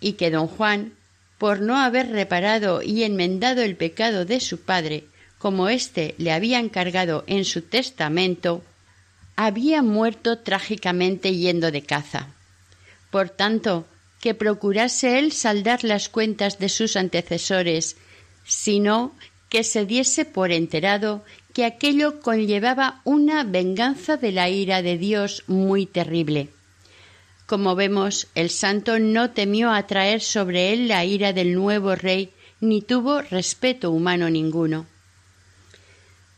y 0.00 0.12
que 0.14 0.30
don 0.30 0.48
Juan, 0.48 0.92
por 1.40 1.62
no 1.62 1.78
haber 1.78 2.10
reparado 2.10 2.82
y 2.82 3.02
enmendado 3.02 3.62
el 3.62 3.74
pecado 3.74 4.26
de 4.26 4.40
su 4.40 4.60
padre, 4.60 5.04
como 5.38 5.70
éste 5.70 6.14
le 6.18 6.32
había 6.32 6.58
encargado 6.58 7.24
en 7.26 7.46
su 7.46 7.62
testamento, 7.62 8.62
había 9.36 9.80
muerto 9.80 10.40
trágicamente 10.40 11.34
yendo 11.34 11.70
de 11.70 11.80
caza. 11.80 12.28
Por 13.10 13.30
tanto, 13.30 13.86
que 14.20 14.34
procurase 14.34 15.18
él 15.18 15.32
saldar 15.32 15.82
las 15.82 16.10
cuentas 16.10 16.58
de 16.58 16.68
sus 16.68 16.94
antecesores 16.94 17.96
sino 18.44 19.14
que 19.48 19.64
se 19.64 19.86
diese 19.86 20.26
por 20.26 20.52
enterado 20.52 21.24
que 21.54 21.64
aquello 21.64 22.20
conllevaba 22.20 23.00
una 23.04 23.44
venganza 23.44 24.18
de 24.18 24.32
la 24.32 24.50
ira 24.50 24.82
de 24.82 24.98
Dios 24.98 25.44
muy 25.46 25.86
terrible. 25.86 26.50
Como 27.50 27.74
vemos, 27.74 28.28
el 28.36 28.48
santo 28.48 29.00
no 29.00 29.32
temió 29.32 29.72
atraer 29.72 30.20
sobre 30.20 30.72
él 30.72 30.86
la 30.86 31.04
ira 31.04 31.32
del 31.32 31.52
nuevo 31.52 31.96
rey, 31.96 32.30
ni 32.60 32.80
tuvo 32.80 33.22
respeto 33.22 33.90
humano 33.90 34.30
ninguno. 34.30 34.86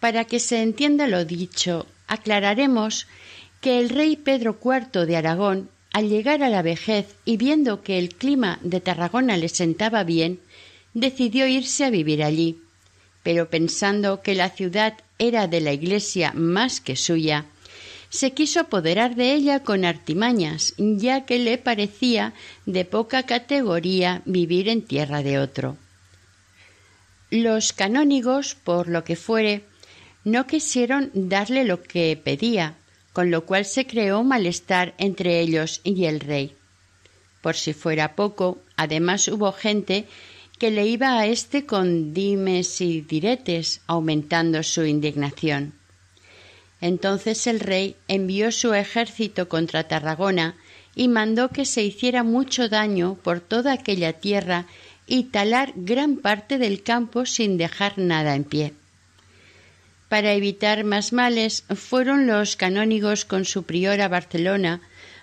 Para 0.00 0.24
que 0.24 0.40
se 0.40 0.62
entienda 0.62 1.06
lo 1.08 1.26
dicho, 1.26 1.84
aclararemos 2.06 3.08
que 3.60 3.78
el 3.78 3.90
rey 3.90 4.16
Pedro 4.16 4.58
IV 4.58 5.04
de 5.04 5.16
Aragón, 5.18 5.68
al 5.92 6.08
llegar 6.08 6.42
a 6.42 6.48
la 6.48 6.62
vejez 6.62 7.14
y 7.26 7.36
viendo 7.36 7.82
que 7.82 7.98
el 7.98 8.14
clima 8.14 8.58
de 8.62 8.80
Tarragona 8.80 9.36
le 9.36 9.50
sentaba 9.50 10.04
bien, 10.04 10.40
decidió 10.94 11.46
irse 11.46 11.84
a 11.84 11.90
vivir 11.90 12.24
allí, 12.24 12.56
pero 13.22 13.50
pensando 13.50 14.22
que 14.22 14.34
la 14.34 14.48
ciudad 14.48 14.94
era 15.18 15.46
de 15.46 15.60
la 15.60 15.74
Iglesia 15.74 16.32
más 16.34 16.80
que 16.80 16.96
suya, 16.96 17.44
se 18.12 18.32
quiso 18.32 18.60
apoderar 18.60 19.16
de 19.16 19.32
ella 19.32 19.60
con 19.60 19.86
artimañas, 19.86 20.74
ya 20.76 21.24
que 21.24 21.38
le 21.38 21.56
parecía 21.56 22.34
de 22.66 22.84
poca 22.84 23.22
categoría 23.22 24.20
vivir 24.26 24.68
en 24.68 24.82
tierra 24.82 25.22
de 25.22 25.38
otro. 25.38 25.78
Los 27.30 27.72
canónigos, 27.72 28.54
por 28.54 28.88
lo 28.88 29.02
que 29.02 29.16
fuere, 29.16 29.64
no 30.24 30.46
quisieron 30.46 31.10
darle 31.14 31.64
lo 31.64 31.82
que 31.82 32.20
pedía, 32.22 32.74
con 33.14 33.30
lo 33.30 33.46
cual 33.46 33.64
se 33.64 33.86
creó 33.86 34.22
malestar 34.22 34.94
entre 34.98 35.40
ellos 35.40 35.80
y 35.82 36.04
el 36.04 36.20
rey. 36.20 36.54
Por 37.40 37.56
si 37.56 37.72
fuera 37.72 38.14
poco, 38.14 38.58
además 38.76 39.26
hubo 39.28 39.52
gente 39.52 40.06
que 40.58 40.70
le 40.70 40.86
iba 40.86 41.18
a 41.18 41.26
éste 41.26 41.64
con 41.64 42.12
dimes 42.12 42.82
y 42.82 43.00
diretes, 43.00 43.80
aumentando 43.86 44.62
su 44.62 44.84
indignación. 44.84 45.72
Entonces 46.82 47.46
el 47.46 47.60
rey 47.60 47.94
envió 48.08 48.50
su 48.50 48.74
ejército 48.74 49.48
contra 49.48 49.86
Tarragona 49.86 50.56
y 50.96 51.06
mandó 51.06 51.48
que 51.48 51.64
se 51.64 51.84
hiciera 51.84 52.24
mucho 52.24 52.68
daño 52.68 53.16
por 53.22 53.38
toda 53.40 53.72
aquella 53.72 54.14
tierra 54.14 54.66
y 55.06 55.24
talar 55.24 55.72
gran 55.76 56.16
parte 56.16 56.58
del 56.58 56.82
campo 56.82 57.24
sin 57.24 57.56
dejar 57.56 57.98
nada 57.98 58.34
en 58.34 58.42
pie. 58.42 58.74
Para 60.08 60.32
evitar 60.32 60.82
más 60.82 61.12
males 61.12 61.64
fueron 61.74 62.26
los 62.26 62.56
canónigos 62.56 63.24
con 63.24 63.44
su 63.44 63.62
prior 63.62 64.00
a 64.00 64.08
Barcelona, 64.08 64.80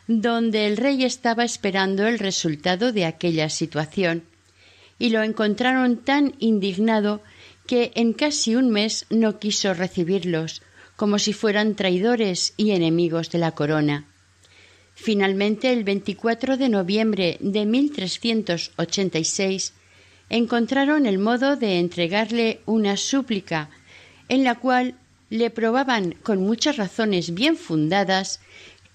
donde 0.08 0.66
el 0.66 0.78
rey 0.78 1.04
estaba 1.04 1.44
esperando 1.44 2.08
el 2.08 2.20
resultado 2.20 2.94
de 2.94 3.04
aquella 3.04 3.50
situación, 3.50 4.24
y 4.98 5.10
lo 5.10 5.24
encontraron 5.24 5.98
tan 5.98 6.36
indignado 6.40 7.22
que 7.68 7.92
en 7.96 8.14
casi 8.14 8.56
un 8.56 8.70
mes 8.70 9.06
no 9.10 9.40
quiso 9.40 9.74
recibirlos, 9.74 10.64
como 11.00 11.18
si 11.18 11.32
fueran 11.32 11.76
traidores 11.76 12.54
y 12.58 12.72
enemigos 12.72 13.30
de 13.30 13.40
la 13.40 13.52
corona. 13.52 14.04
Finalmente, 14.96 15.72
el 15.72 15.86
24 15.86 16.58
de 16.58 16.68
noviembre 16.68 17.38
de 17.40 17.66
1386, 17.66 19.72
encontraron 20.28 21.06
el 21.06 21.18
modo 21.18 21.56
de 21.56 21.80
entregarle 21.80 22.60
una 22.66 22.98
súplica, 22.98 23.70
en 24.28 24.44
la 24.44 24.56
cual 24.56 24.96
le 25.30 25.50
probaban 25.50 26.16
con 26.22 26.42
muchas 26.42 26.76
razones 26.76 27.34
bien 27.34 27.56
fundadas 27.56 28.42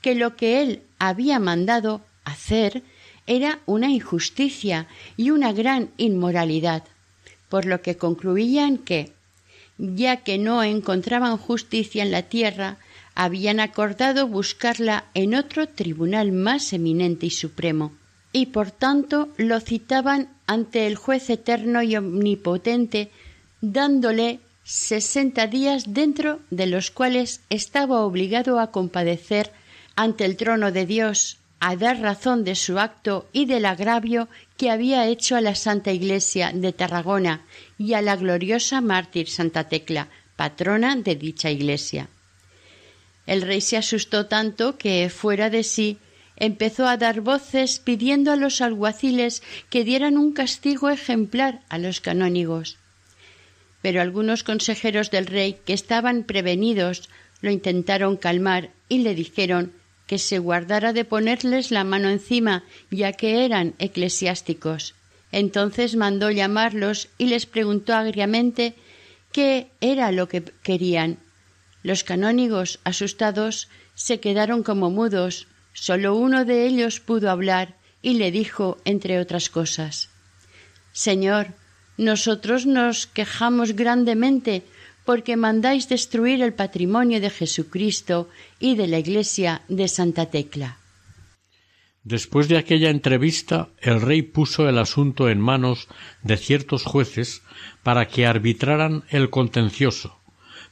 que 0.02 0.14
lo 0.14 0.36
que 0.36 0.60
él 0.60 0.82
había 0.98 1.38
mandado 1.38 2.04
hacer 2.24 2.82
era 3.26 3.60
una 3.64 3.88
injusticia 3.88 4.88
y 5.16 5.30
una 5.30 5.54
gran 5.54 5.88
inmoralidad, 5.96 6.84
por 7.48 7.64
lo 7.64 7.80
que 7.80 7.96
concluían 7.96 8.76
que, 8.76 9.13
ya 9.78 10.18
que 10.18 10.38
no 10.38 10.62
encontraban 10.62 11.36
justicia 11.36 12.02
en 12.02 12.10
la 12.10 12.22
tierra, 12.22 12.78
habían 13.14 13.60
acordado 13.60 14.26
buscarla 14.26 15.04
en 15.14 15.34
otro 15.34 15.68
tribunal 15.68 16.32
más 16.32 16.72
eminente 16.72 17.26
y 17.26 17.30
supremo, 17.30 17.92
y 18.32 18.46
por 18.46 18.70
tanto 18.70 19.28
lo 19.36 19.60
citaban 19.60 20.28
ante 20.46 20.86
el 20.86 20.96
juez 20.96 21.30
eterno 21.30 21.82
y 21.82 21.96
omnipotente, 21.96 23.10
dándole 23.60 24.40
sesenta 24.64 25.46
días 25.46 25.94
dentro 25.94 26.40
de 26.50 26.66
los 26.66 26.90
cuales 26.90 27.42
estaba 27.50 28.00
obligado 28.00 28.58
a 28.58 28.70
compadecer 28.70 29.52
ante 29.94 30.24
el 30.24 30.36
trono 30.36 30.72
de 30.72 30.86
Dios, 30.86 31.38
a 31.66 31.76
dar 31.76 31.98
razón 31.98 32.44
de 32.44 32.56
su 32.56 32.78
acto 32.78 33.26
y 33.32 33.46
del 33.46 33.64
agravio 33.64 34.28
que 34.58 34.70
había 34.70 35.06
hecho 35.06 35.34
a 35.34 35.40
la 35.40 35.54
Santa 35.54 35.92
Iglesia 35.92 36.52
de 36.52 36.74
Tarragona 36.74 37.46
y 37.78 37.94
a 37.94 38.02
la 38.02 38.16
gloriosa 38.16 38.82
mártir 38.82 39.30
Santa 39.30 39.66
Tecla, 39.66 40.08
patrona 40.36 40.94
de 40.94 41.16
dicha 41.16 41.50
iglesia. 41.50 42.10
El 43.26 43.40
rey 43.40 43.62
se 43.62 43.78
asustó 43.78 44.26
tanto 44.26 44.76
que, 44.76 45.08
fuera 45.08 45.48
de 45.48 45.62
sí, 45.62 45.96
empezó 46.36 46.86
a 46.86 46.98
dar 46.98 47.22
voces 47.22 47.78
pidiendo 47.78 48.30
a 48.30 48.36
los 48.36 48.60
alguaciles 48.60 49.42
que 49.70 49.84
dieran 49.84 50.18
un 50.18 50.34
castigo 50.34 50.90
ejemplar 50.90 51.62
a 51.70 51.78
los 51.78 52.02
canónigos. 52.02 52.76
Pero 53.80 54.02
algunos 54.02 54.44
consejeros 54.44 55.10
del 55.10 55.24
rey 55.24 55.56
que 55.64 55.72
estaban 55.72 56.24
prevenidos 56.24 57.08
lo 57.40 57.50
intentaron 57.50 58.18
calmar 58.18 58.68
y 58.90 58.98
le 58.98 59.14
dijeron 59.14 59.72
que 60.06 60.18
se 60.18 60.38
guardara 60.38 60.92
de 60.92 61.04
ponerles 61.04 61.70
la 61.70 61.84
mano 61.84 62.08
encima, 62.08 62.64
ya 62.90 63.12
que 63.12 63.44
eran 63.44 63.74
eclesiásticos. 63.78 64.94
Entonces 65.32 65.96
mandó 65.96 66.30
llamarlos 66.30 67.08
y 67.18 67.26
les 67.26 67.46
preguntó 67.46 67.94
agriamente 67.94 68.74
qué 69.32 69.68
era 69.80 70.12
lo 70.12 70.28
que 70.28 70.42
querían. 70.62 71.18
Los 71.82 72.04
canónigos, 72.04 72.80
asustados, 72.84 73.68
se 73.94 74.20
quedaron 74.20 74.62
como 74.62 74.90
mudos, 74.90 75.46
Solo 75.74 76.14
uno 76.14 76.44
de 76.44 76.66
ellos 76.66 77.00
pudo 77.00 77.30
hablar 77.30 77.76
y 78.00 78.14
le 78.14 78.30
dijo, 78.30 78.78
entre 78.84 79.18
otras 79.18 79.50
cosas, 79.50 80.08
Señor, 80.92 81.48
nosotros 81.96 82.64
nos 82.64 83.08
quejamos 83.08 83.72
grandemente 83.74 84.62
porque 85.04 85.36
mandáis 85.36 85.88
destruir 85.88 86.42
el 86.42 86.54
patrimonio 86.54 87.20
de 87.20 87.30
Jesucristo 87.30 88.28
y 88.58 88.74
de 88.76 88.86
la 88.88 88.98
iglesia 88.98 89.62
de 89.68 89.88
Santa 89.88 90.26
Tecla. 90.26 90.78
Después 92.04 92.48
de 92.48 92.58
aquella 92.58 92.90
entrevista, 92.90 93.68
el 93.80 94.00
rey 94.00 94.20
puso 94.20 94.68
el 94.68 94.78
asunto 94.78 95.30
en 95.30 95.40
manos 95.40 95.88
de 96.22 96.36
ciertos 96.36 96.84
jueces 96.84 97.42
para 97.82 98.08
que 98.08 98.26
arbitraran 98.26 99.04
el 99.08 99.30
contencioso, 99.30 100.18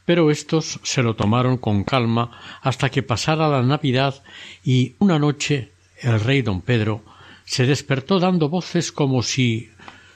pero 0.05 0.31
éstos 0.31 0.79
se 0.83 1.03
lo 1.03 1.17
tomaron 1.17 1.57
con 1.57 1.85
calma 1.85 2.39
hasta 2.61 2.91
que 2.91 3.03
pasara 3.03 3.49
la 3.49 3.63
Navidad 3.63 4.23
y 4.63 4.95
una 4.99 5.19
noche 5.19 5.73
el 6.03 6.21
rey 6.21 6.43
don 6.43 6.61
Pedro 6.61 7.03
se 7.45 7.67
despertó 7.67 8.19
dando 8.19 8.49
voces 8.49 8.93
como 8.93 9.23
si 9.23 9.71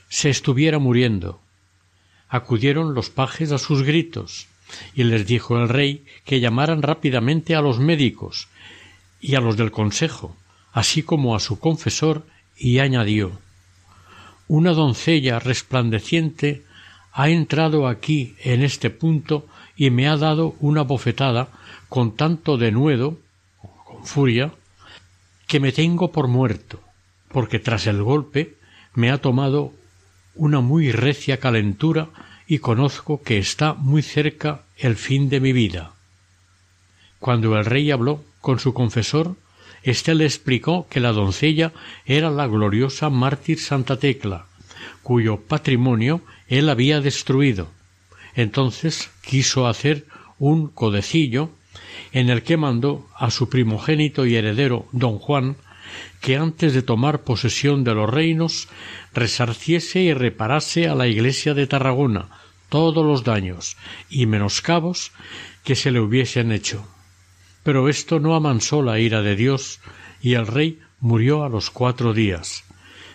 se 0.08 0.28
estuviera 0.30 0.78
muriendo. 0.78 1.40
Acudieron 2.28 2.94
los 2.94 3.10
pajes 3.10 3.52
a 3.52 3.58
sus 3.58 3.82
gritos, 3.82 4.48
y 4.94 5.04
les 5.04 5.26
dijo 5.26 5.58
el 5.58 5.68
rey 5.68 6.04
que 6.24 6.40
llamaran 6.40 6.82
rápidamente 6.82 7.54
a 7.54 7.60
los 7.60 7.78
médicos 7.78 8.48
y 9.20 9.34
a 9.34 9.40
los 9.40 9.56
del 9.56 9.70
consejo, 9.70 10.36
así 10.72 11.02
como 11.02 11.34
a 11.36 11.40
su 11.40 11.58
confesor, 11.58 12.26
y 12.56 12.78
añadió 12.78 13.38
Una 14.48 14.72
doncella 14.72 15.38
resplandeciente 15.38 16.64
ha 17.12 17.28
entrado 17.30 17.88
aquí 17.88 18.34
en 18.40 18.62
este 18.62 18.90
punto 18.90 19.46
y 19.76 19.90
me 19.90 20.06
ha 20.08 20.16
dado 20.16 20.54
una 20.60 20.82
bofetada 20.82 21.48
con 21.88 22.14
tanto 22.14 22.58
denuedo, 22.58 23.18
con 23.84 24.04
furia, 24.04 24.52
que 25.46 25.60
me 25.60 25.72
tengo 25.72 26.12
por 26.12 26.28
muerto, 26.28 26.80
porque 27.30 27.58
tras 27.58 27.86
el 27.86 28.02
golpe 28.02 28.56
me 28.94 29.10
ha 29.10 29.18
tomado 29.18 29.72
una 30.36 30.60
muy 30.60 30.92
recia 30.92 31.38
calentura 31.38 32.08
y 32.46 32.58
conozco 32.58 33.22
que 33.22 33.38
está 33.38 33.74
muy 33.74 34.02
cerca 34.02 34.62
el 34.76 34.96
fin 34.96 35.28
de 35.28 35.40
mi 35.40 35.52
vida. 35.52 35.92
Cuando 37.18 37.58
el 37.58 37.64
rey 37.64 37.90
habló 37.90 38.22
con 38.40 38.60
su 38.60 38.72
confesor, 38.72 39.36
éste 39.82 40.14
le 40.14 40.24
explicó 40.24 40.86
que 40.88 41.00
la 41.00 41.12
doncella 41.12 41.72
era 42.04 42.30
la 42.30 42.46
gloriosa 42.46 43.10
mártir 43.10 43.58
Santa 43.58 43.98
Tecla, 43.98 44.46
cuyo 45.02 45.40
patrimonio 45.40 46.20
él 46.48 46.68
había 46.68 47.00
destruido, 47.00 47.68
entonces 48.34 49.10
quiso 49.24 49.66
hacer 49.66 50.06
un 50.38 50.68
codecillo 50.68 51.50
en 52.12 52.30
el 52.30 52.42
que 52.42 52.56
mandó 52.56 53.08
a 53.16 53.30
su 53.30 53.48
primogénito 53.48 54.26
y 54.26 54.36
heredero 54.36 54.86
don 54.92 55.18
Juan 55.18 55.56
que 56.20 56.36
antes 56.36 56.74
de 56.74 56.82
tomar 56.82 57.22
posesión 57.22 57.84
de 57.84 57.94
los 57.94 58.10
reinos 58.10 58.68
resarciese 59.14 60.00
y 60.00 60.12
reparase 60.12 60.88
a 60.88 60.94
la 60.94 61.06
iglesia 61.06 61.54
de 61.54 61.66
Tarragona 61.66 62.28
todos 62.68 63.04
los 63.04 63.24
daños 63.24 63.76
y 64.10 64.26
menoscabos 64.26 65.12
que 65.64 65.76
se 65.76 65.90
le 65.90 66.00
hubiesen 66.00 66.52
hecho. 66.52 66.86
Pero 67.62 67.88
esto 67.88 68.20
no 68.20 68.34
amansó 68.34 68.82
la 68.82 68.98
ira 68.98 69.22
de 69.22 69.36
Dios 69.36 69.80
y 70.20 70.34
el 70.34 70.46
rey 70.46 70.80
murió 71.00 71.44
a 71.44 71.48
los 71.48 71.70
cuatro 71.70 72.14
días, 72.14 72.64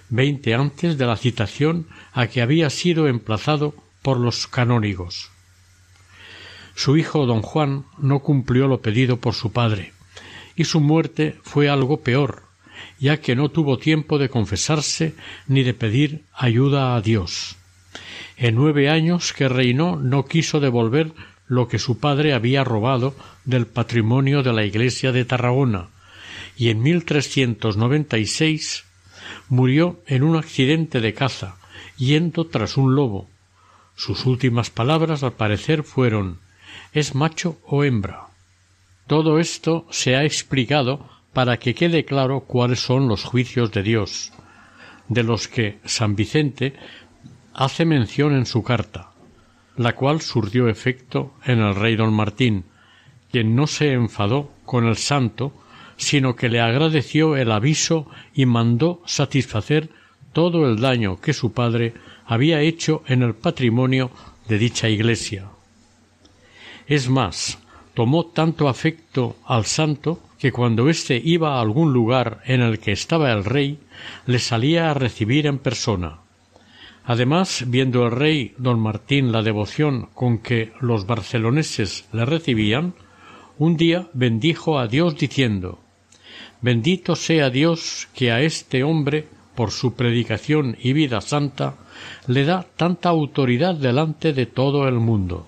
veinte 0.10 0.54
antes 0.54 0.98
de 0.98 1.06
la 1.06 1.18
citación 1.18 1.88
a 2.14 2.28
que 2.28 2.42
había 2.42 2.70
sido 2.70 3.08
emplazado 3.08 3.74
por 4.02 4.18
los 4.18 4.48
canónigos. 4.48 5.32
Su 6.76 6.98
hijo 6.98 7.26
don 7.26 7.42
Juan 7.42 7.86
no 7.98 8.20
cumplió 8.20 8.68
lo 8.68 8.82
pedido 8.82 9.18
por 9.18 9.34
su 9.34 9.52
padre, 9.52 9.94
y 10.56 10.66
su 10.66 10.80
muerte 10.80 11.38
fue 11.44 11.70
algo 11.70 12.02
peor, 12.02 12.44
ya 13.00 13.18
que 13.18 13.36
no 13.36 13.50
tuvo 13.50 13.78
tiempo 13.78 14.18
de 14.18 14.30
confesarse 14.30 15.14
ni 15.48 15.64
de 15.64 15.74
pedir 15.74 16.22
ayuda 16.34 16.96
a 16.96 17.02
Dios. 17.02 17.58
En 18.38 18.56
nueve 18.56 18.90
años 18.90 19.34
que 19.34 19.50
reinó 19.50 19.98
no 19.98 20.26
quiso 20.26 20.60
devolver 20.60 21.12
lo 21.48 21.68
que 21.68 21.80
su 21.80 22.00
padre 22.00 22.34
había 22.34 22.64
robado 22.64 23.16
del 23.46 23.68
patrimonio 23.68 24.44
de 24.44 24.54
la 24.54 24.64
iglesia 24.64 25.12
de 25.12 25.26
Tarragona, 25.26 25.90
y 26.56 26.70
en 26.70 26.82
1396 26.82 28.86
murió 29.50 30.00
en 30.08 30.24
un 30.24 30.38
accidente 30.38 31.02
de 31.02 31.14
caza, 31.14 31.58
yendo 31.98 32.48
tras 32.48 32.78
un 32.78 32.96
lobo, 32.96 33.30
sus 33.96 34.26
últimas 34.26 34.70
palabras, 34.70 35.24
al 35.24 35.34
parecer, 35.34 35.84
fueron 35.84 36.40
¿Es 36.94 37.16
macho 37.16 37.58
o 37.66 37.84
hembra? 37.84 38.28
Todo 39.08 39.40
esto 39.40 39.86
se 39.92 40.16
ha 40.16 40.24
explicado 40.24 41.10
para 41.34 41.58
que 41.58 41.76
quede 41.76 42.06
claro 42.06 42.42
cuáles 42.42 42.80
son 42.80 43.08
los 43.08 43.24
juicios 43.24 43.72
de 43.72 43.84
Dios, 43.84 44.34
de 45.08 45.24
los 45.24 45.48
que 45.48 45.80
San 45.86 46.16
Vicente 46.16 46.74
hace 47.54 47.86
mención 47.86 48.34
en 48.36 48.46
su 48.46 48.64
carta, 48.64 49.12
la 49.78 49.96
cual 49.96 50.22
surgió 50.22 50.68
efecto 50.68 51.34
en 51.46 51.60
el 51.60 51.76
rey 51.76 51.96
don 51.96 52.14
Martín, 52.14 52.66
quien 53.32 53.56
no 53.56 53.68
se 53.68 53.94
enfadó 53.94 54.52
con 54.66 54.86
el 54.86 54.98
santo, 54.98 55.54
sino 55.98 56.36
que 56.36 56.50
le 56.50 56.60
agradeció 56.60 57.38
el 57.38 57.52
aviso 57.52 58.08
y 58.34 58.46
mandó 58.46 59.02
satisfacer 59.06 59.90
todo 60.34 60.68
el 60.68 60.80
daño 60.80 61.20
que 61.20 61.34
su 61.34 61.54
padre 61.54 61.94
había 62.26 62.62
hecho 62.62 63.04
en 63.08 63.22
el 63.22 63.36
patrimonio 63.36 64.12
de 64.48 64.58
dicha 64.58 64.90
iglesia. 64.90 65.50
Es 66.88 67.10
más, 67.10 67.60
tomó 67.94 68.26
tanto 68.26 68.68
afecto 68.68 69.38
al 69.46 69.66
santo 69.66 70.20
que 70.42 70.52
cuando 70.52 70.90
éste 70.90 71.22
iba 71.24 71.56
a 71.56 71.62
algún 71.62 71.94
lugar 71.94 72.42
en 72.46 72.62
el 72.62 72.80
que 72.80 72.92
estaba 72.92 73.32
el 73.32 73.46
rey, 73.46 73.78
le 74.26 74.40
salía 74.40 74.90
a 74.90 74.96
recibir 74.96 75.46
en 75.46 75.60
persona. 75.60 76.22
Además, 77.06 77.66
viendo 77.68 78.08
el 78.08 78.12
rey 78.12 78.56
don 78.58 78.80
Martín 78.80 79.32
la 79.32 79.44
devoción 79.44 80.10
con 80.16 80.40
que 80.40 80.74
los 80.82 81.06
barceloneses 81.06 82.06
le 82.12 82.26
recibían, 82.26 82.96
un 83.60 83.78
día 83.78 84.08
bendijo 84.14 84.80
a 84.80 84.88
Dios 84.88 85.16
diciendo 85.16 85.78
Bendito 86.60 87.16
sea 87.16 87.52
Dios 87.52 88.08
que 88.16 88.32
a 88.32 88.42
este 88.42 88.84
hombre, 88.84 89.28
por 89.54 89.70
su 89.70 89.94
predicación 89.94 90.76
y 90.82 90.94
vida 90.94 91.22
santa, 91.22 91.76
le 92.26 92.46
da 92.46 92.66
tanta 92.78 93.10
autoridad 93.10 93.76
delante 93.76 94.34
de 94.34 94.48
todo 94.48 94.88
el 94.88 94.96
mundo. 94.96 95.46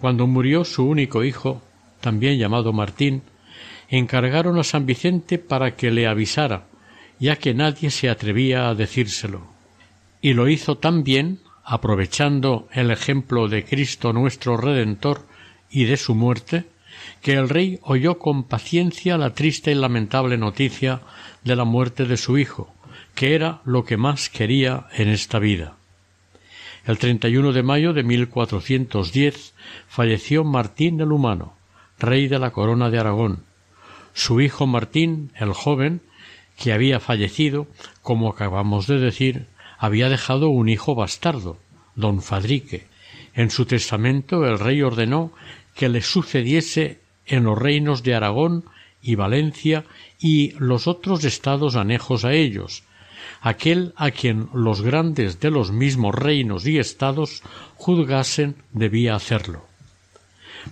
Cuando 0.00 0.26
murió 0.26 0.64
su 0.64 0.88
único 0.88 1.24
hijo, 1.24 1.60
también 2.00 2.38
llamado 2.38 2.72
Martín, 2.72 3.22
encargaron 3.88 4.58
a 4.58 4.64
San 4.64 4.86
Vicente 4.86 5.38
para 5.38 5.76
que 5.76 5.90
le 5.90 6.06
avisara, 6.06 6.66
ya 7.18 7.36
que 7.36 7.54
nadie 7.54 7.90
se 7.90 8.08
atrevía 8.08 8.68
a 8.68 8.74
decírselo. 8.74 9.46
Y 10.20 10.34
lo 10.34 10.48
hizo 10.48 10.78
tan 10.78 11.04
bien, 11.04 11.40
aprovechando 11.64 12.68
el 12.72 12.90
ejemplo 12.90 13.48
de 13.48 13.64
Cristo 13.64 14.12
nuestro 14.12 14.56
Redentor 14.56 15.26
y 15.70 15.84
de 15.84 15.96
su 15.96 16.14
muerte, 16.14 16.64
que 17.22 17.34
el 17.34 17.48
rey 17.48 17.78
oyó 17.82 18.18
con 18.18 18.44
paciencia 18.44 19.18
la 19.18 19.34
triste 19.34 19.72
y 19.72 19.74
lamentable 19.74 20.36
noticia 20.36 21.00
de 21.44 21.56
la 21.56 21.64
muerte 21.64 22.04
de 22.04 22.16
su 22.16 22.38
hijo, 22.38 22.72
que 23.14 23.34
era 23.34 23.60
lo 23.64 23.84
que 23.84 23.96
más 23.96 24.30
quería 24.30 24.86
en 24.94 25.08
esta 25.08 25.38
vida. 25.38 25.76
El 26.86 26.98
31 26.98 27.52
de 27.52 27.62
mayo 27.64 27.92
de 27.92 28.04
1410 28.04 29.54
falleció 29.88 30.44
Martín 30.44 31.00
el 31.00 31.10
Humano, 31.10 31.54
rey 31.98 32.28
de 32.28 32.38
la 32.38 32.52
corona 32.52 32.90
de 32.90 32.98
Aragón. 32.98 33.45
Su 34.16 34.40
hijo 34.40 34.66
Martín, 34.66 35.30
el 35.36 35.52
joven, 35.52 36.00
que 36.56 36.72
había 36.72 37.00
fallecido, 37.00 37.66
como 38.00 38.30
acabamos 38.30 38.86
de 38.86 38.98
decir, 38.98 39.46
había 39.78 40.08
dejado 40.08 40.48
un 40.48 40.70
hijo 40.70 40.94
bastardo, 40.94 41.58
don 41.96 42.22
Fadrique. 42.22 42.86
En 43.34 43.50
su 43.50 43.66
testamento 43.66 44.46
el 44.46 44.58
rey 44.58 44.80
ordenó 44.80 45.32
que 45.74 45.90
le 45.90 46.00
sucediese 46.00 46.98
en 47.26 47.44
los 47.44 47.58
reinos 47.58 48.02
de 48.02 48.14
Aragón 48.14 48.64
y 49.02 49.16
Valencia 49.16 49.84
y 50.18 50.52
los 50.52 50.86
otros 50.86 51.22
estados 51.24 51.76
anejos 51.76 52.24
a 52.24 52.32
ellos, 52.32 52.84
aquel 53.42 53.92
a 53.96 54.12
quien 54.12 54.48
los 54.54 54.80
grandes 54.80 55.40
de 55.40 55.50
los 55.50 55.72
mismos 55.72 56.14
reinos 56.14 56.66
y 56.66 56.78
estados 56.78 57.42
juzgasen 57.74 58.56
debía 58.72 59.14
hacerlo. 59.14 59.66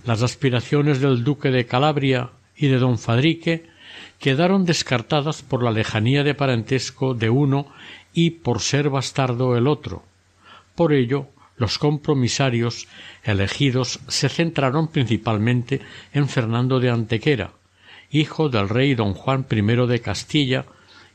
Las 0.03 0.23
aspiraciones 0.23 0.99
del 0.99 1.23
duque 1.23 1.51
de 1.51 1.67
Calabria 1.67 2.31
y 2.55 2.67
de 2.67 2.77
don 2.77 2.97
Fadrique 2.97 3.65
quedaron 4.19 4.65
descartadas 4.65 5.41
por 5.41 5.63
la 5.63 5.71
lejanía 5.71 6.23
de 6.23 6.33
parentesco 6.33 7.13
de 7.13 7.29
uno 7.29 7.67
y 8.13 8.31
por 8.31 8.61
ser 8.61 8.89
bastardo 8.89 9.57
el 9.57 9.67
otro. 9.67 10.03
Por 10.75 10.93
ello, 10.93 11.27
los 11.57 11.77
compromisarios 11.77 12.87
elegidos 13.23 13.99
se 14.07 14.29
centraron 14.29 14.87
principalmente 14.87 15.81
en 16.13 16.27
Fernando 16.27 16.79
de 16.79 16.89
Antequera, 16.89 17.51
hijo 18.09 18.49
del 18.49 18.69
rey 18.69 18.95
don 18.95 19.13
Juan 19.13 19.45
I 19.49 19.61
de 19.87 20.01
Castilla 20.01 20.65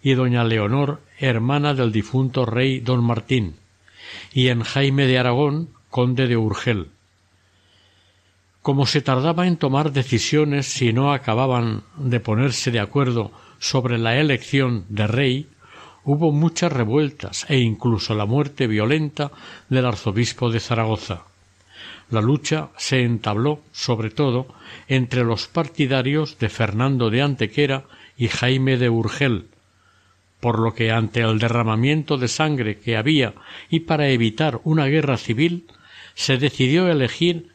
y 0.03 0.14
doña 0.14 0.44
Leonor, 0.44 1.00
hermana 1.18 1.74
del 1.74 1.92
difunto 1.92 2.46
rey 2.46 2.81
don 2.81 3.05
Martín, 3.05 3.57
y 4.33 4.48
en 4.48 4.62
Jaime 4.62 5.07
de 5.07 5.18
Aragón, 5.18 5.70
conde 5.90 6.26
de 6.26 6.37
Urgel. 6.37 6.88
Como 8.62 8.85
se 8.85 9.01
tardaba 9.01 9.46
en 9.46 9.57
tomar 9.57 9.92
decisiones 9.92 10.66
si 10.66 10.92
no 10.92 11.12
acababan 11.12 11.83
de 11.96 12.20
ponerse 12.20 12.70
de 12.70 12.81
acuerdo 12.81 13.33
sobre 13.59 13.96
la 13.96 14.18
elección 14.18 14.85
de 14.90 15.07
rey, 15.07 15.49
hubo 16.05 16.31
muchas 16.31 16.70
revueltas 16.70 17.46
e 17.49 17.59
incluso 17.59 18.14
la 18.14 18.27
muerte 18.27 18.66
violenta 18.66 19.31
del 19.70 19.87
arzobispo 19.87 20.51
de 20.51 20.61
Zaragoza. 20.61 21.23
La 22.11 22.20
lucha 22.20 22.68
se 22.77 23.03
entabló 23.03 23.61
sobre 23.73 24.11
todo 24.11 24.46
entre 24.88 25.25
los 25.25 25.46
partidarios 25.46 26.38
de 26.38 26.49
Fernando 26.49 27.09
de 27.09 27.23
Antequera 27.23 27.85
y 28.18 28.29
Jaime 28.29 28.77
de 28.77 28.90
Urgel, 28.90 29.46
por 30.40 30.59
lo 30.59 30.75
que 30.75 30.90
ante 30.90 31.20
el 31.20 31.38
derramamiento 31.38 32.18
de 32.18 32.29
sangre 32.29 32.79
que 32.79 32.96
había 32.96 33.35
y 33.70 33.81
para 33.81 34.09
evitar 34.09 34.61
una 34.64 34.87
guerra 34.87 35.16
civil, 35.16 35.66
se 36.14 36.37
decidió 36.37 36.90
elegir 36.90 37.53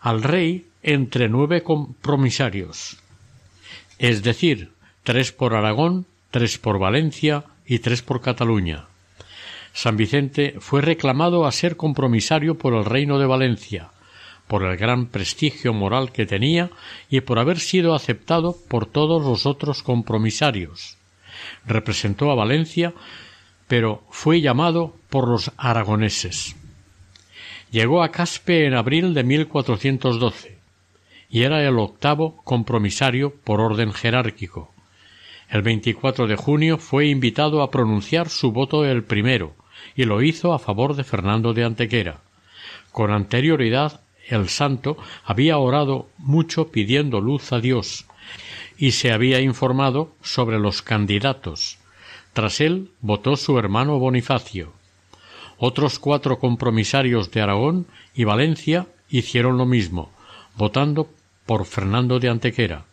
al 0.00 0.22
rey 0.22 0.66
entre 0.82 1.28
nueve 1.28 1.62
compromisarios, 1.62 2.98
es 3.98 4.22
decir, 4.22 4.72
tres 5.02 5.32
por 5.32 5.54
Aragón, 5.54 6.06
tres 6.30 6.58
por 6.58 6.78
Valencia 6.78 7.44
y 7.66 7.80
tres 7.80 8.02
por 8.02 8.20
Cataluña. 8.20 8.86
San 9.72 9.96
Vicente 9.96 10.56
fue 10.58 10.80
reclamado 10.80 11.46
a 11.46 11.52
ser 11.52 11.76
compromisario 11.76 12.56
por 12.56 12.74
el 12.74 12.84
reino 12.84 13.18
de 13.18 13.26
Valencia, 13.26 13.90
por 14.48 14.64
el 14.64 14.76
gran 14.76 15.06
prestigio 15.06 15.72
moral 15.72 16.12
que 16.12 16.26
tenía 16.26 16.70
y 17.08 17.20
por 17.20 17.38
haber 17.38 17.60
sido 17.60 17.94
aceptado 17.94 18.56
por 18.68 18.86
todos 18.86 19.22
los 19.22 19.46
otros 19.46 19.82
compromisarios. 19.82 20.96
Representó 21.66 22.30
a 22.30 22.34
Valencia, 22.34 22.92
pero 23.68 24.02
fue 24.10 24.40
llamado 24.40 24.96
por 25.08 25.28
los 25.28 25.52
aragoneses. 25.56 26.56
Llegó 27.70 28.02
a 28.02 28.10
Caspe 28.10 28.66
en 28.66 28.74
abril 28.74 29.14
de 29.14 29.22
1412 29.22 30.58
y 31.28 31.42
era 31.42 31.62
el 31.62 31.78
octavo 31.78 32.42
compromisario 32.42 33.32
por 33.44 33.60
orden 33.60 33.92
jerárquico. 33.92 34.74
El 35.48 35.62
24 35.62 36.26
de 36.26 36.34
junio 36.34 36.78
fue 36.78 37.06
invitado 37.06 37.62
a 37.62 37.70
pronunciar 37.70 38.28
su 38.28 38.50
voto 38.50 38.84
el 38.84 39.04
primero 39.04 39.54
y 39.94 40.04
lo 40.04 40.20
hizo 40.20 40.52
a 40.52 40.58
favor 40.58 40.96
de 40.96 41.04
Fernando 41.04 41.54
de 41.54 41.62
Antequera. 41.62 42.20
Con 42.90 43.12
anterioridad 43.12 44.00
el 44.28 44.48
santo 44.48 44.96
había 45.24 45.58
orado 45.58 46.08
mucho 46.18 46.72
pidiendo 46.72 47.20
luz 47.20 47.52
a 47.52 47.60
Dios 47.60 48.06
y 48.78 48.92
se 48.92 49.12
había 49.12 49.40
informado 49.40 50.12
sobre 50.22 50.58
los 50.58 50.82
candidatos. 50.82 51.78
Tras 52.32 52.60
él 52.60 52.90
votó 53.00 53.36
su 53.36 53.58
hermano 53.58 53.98
Bonifacio. 54.00 54.79
Otros 55.62 55.98
cuatro 55.98 56.38
compromisarios 56.38 57.30
de 57.32 57.42
Aragón 57.42 57.86
y 58.14 58.24
Valencia 58.24 58.86
hicieron 59.10 59.58
lo 59.58 59.66
mismo, 59.66 60.10
votando 60.56 61.10
por 61.44 61.66
Fernando 61.66 62.18
de 62.18 62.30
Antequera. 62.30 62.86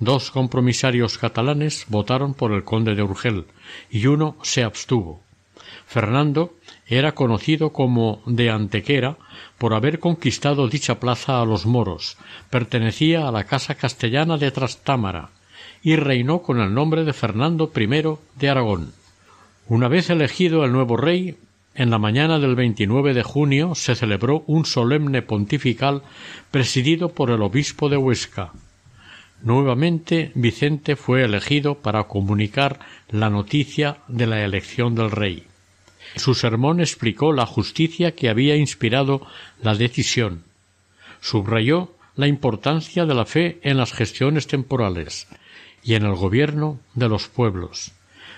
Dos 0.00 0.32
compromisarios 0.32 1.16
catalanes 1.16 1.86
votaron 1.86 2.34
por 2.34 2.50
el 2.50 2.64
conde 2.64 2.96
de 2.96 3.04
Urgel 3.04 3.46
y 3.88 4.08
uno 4.08 4.34
se 4.42 4.64
abstuvo. 4.64 5.22
Fernando 5.86 6.54
era 6.88 7.12
conocido 7.12 7.70
como 7.70 8.20
de 8.26 8.50
Antequera 8.50 9.16
por 9.56 9.72
haber 9.72 10.00
conquistado 10.00 10.66
dicha 10.66 10.98
plaza 10.98 11.40
a 11.40 11.44
los 11.44 11.66
moros, 11.66 12.18
pertenecía 12.50 13.28
a 13.28 13.30
la 13.30 13.44
casa 13.44 13.76
castellana 13.76 14.38
de 14.38 14.50
Trastámara 14.50 15.30
y 15.84 15.94
reinó 15.94 16.42
con 16.42 16.58
el 16.58 16.74
nombre 16.74 17.04
de 17.04 17.12
Fernando 17.12 17.70
I 17.76 18.16
de 18.40 18.50
Aragón. 18.50 18.92
Una 19.68 19.86
vez 19.86 20.10
elegido 20.10 20.64
el 20.64 20.72
nuevo 20.72 20.96
rey, 20.96 21.36
en 21.74 21.90
la 21.90 21.98
mañana 21.98 22.38
del 22.38 22.54
29 22.54 23.14
de 23.14 23.22
junio 23.22 23.74
se 23.74 23.94
celebró 23.94 24.44
un 24.46 24.66
solemne 24.66 25.22
pontifical 25.22 26.02
presidido 26.50 27.10
por 27.10 27.30
el 27.30 27.42
obispo 27.42 27.88
de 27.88 27.96
Huesca. 27.96 28.52
Nuevamente 29.42 30.30
Vicente 30.34 30.96
fue 30.96 31.24
elegido 31.24 31.76
para 31.76 32.04
comunicar 32.04 32.78
la 33.10 33.30
noticia 33.30 33.98
de 34.06 34.26
la 34.26 34.44
elección 34.44 34.94
del 34.94 35.10
rey. 35.10 35.46
Su 36.16 36.34
sermón 36.34 36.80
explicó 36.80 37.32
la 37.32 37.46
justicia 37.46 38.14
que 38.14 38.28
había 38.28 38.54
inspirado 38.56 39.26
la 39.62 39.74
decisión. 39.74 40.44
Subrayó 41.20 41.96
la 42.16 42.26
importancia 42.26 43.06
de 43.06 43.14
la 43.14 43.24
fe 43.24 43.58
en 43.62 43.78
las 43.78 43.92
gestiones 43.92 44.46
temporales 44.46 45.26
y 45.82 45.94
en 45.94 46.04
el 46.04 46.14
gobierno 46.14 46.78
de 46.94 47.08
los 47.08 47.28
pueblos. 47.28 47.92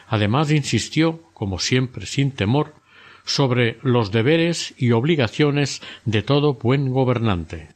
Además 0.06 0.50
insistió, 0.52 1.20
como 1.34 1.58
siempre 1.58 2.06
sin 2.06 2.30
temor, 2.30 2.74
sobre 3.24 3.78
los 3.82 4.12
deberes 4.12 4.74
y 4.76 4.92
obligaciones 4.92 5.82
de 6.04 6.22
todo 6.22 6.54
buen 6.54 6.90
gobernante. 6.92 7.68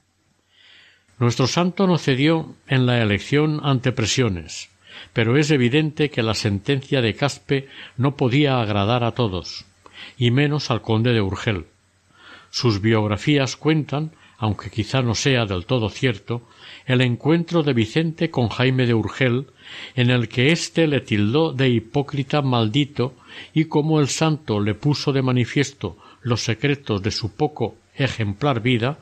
Nuestro 1.18 1.46
santo 1.46 1.87
no 1.87 1.98
cedió 1.98 2.54
en 2.68 2.87
la 2.87 3.02
elección 3.02 3.61
ante 3.64 3.92
presiones, 3.92 4.70
pero 5.12 5.37
es 5.37 5.50
evidente 5.50 6.11
que 6.11 6.22
la 6.22 6.34
sentencia 6.34 7.00
de 7.00 7.14
Caspe 7.14 7.68
no 7.96 8.16
podía 8.16 8.61
agradar 8.61 9.02
a 9.04 9.12
todos, 9.12 9.64
y 10.16 10.30
menos 10.30 10.70
al 10.70 10.82
conde 10.82 11.12
de 11.12 11.20
Urgel. 11.20 11.66
Sus 12.50 12.80
biografías 12.80 13.56
cuentan, 13.56 14.12
aunque 14.38 14.70
quizá 14.70 15.02
no 15.02 15.14
sea 15.14 15.44
del 15.44 15.66
todo 15.66 15.90
cierto, 15.90 16.42
el 16.88 17.03
encuentro 17.03 17.62
de 17.62 17.74
Vicente 17.74 18.31
con 18.31 18.48
Jaime 18.48 18.87
de 18.87 18.94
Urgel, 18.94 19.48
en 19.94 20.09
el 20.09 20.29
que 20.29 20.53
éste 20.53 20.87
le 20.87 21.03
tildó 21.03 21.53
de 21.53 21.68
hipócrita 21.68 22.40
maldito 22.40 23.14
y 23.53 23.66
como 23.66 24.01
el 24.01 24.09
santo 24.09 24.59
le 24.59 24.74
puso 24.74 25.12
de 25.12 25.20
manifiesto 25.20 25.98
los 26.22 26.40
secretos 26.40 27.03
de 27.03 27.11
su 27.11 27.37
poco 27.37 27.77
ejemplar 27.94 28.62
vida, 28.62 28.98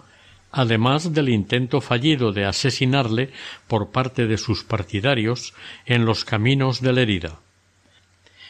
además 0.50 1.14
del 1.14 1.28
intento 1.28 1.80
fallido 1.80 2.32
de 2.32 2.44
asesinarle 2.44 3.30
por 3.68 3.92
parte 3.92 4.26
de 4.26 4.36
sus 4.36 4.64
partidarios 4.64 5.54
en 5.86 6.04
los 6.04 6.24
caminos 6.24 6.80
de 6.80 7.00
herida. 7.00 7.38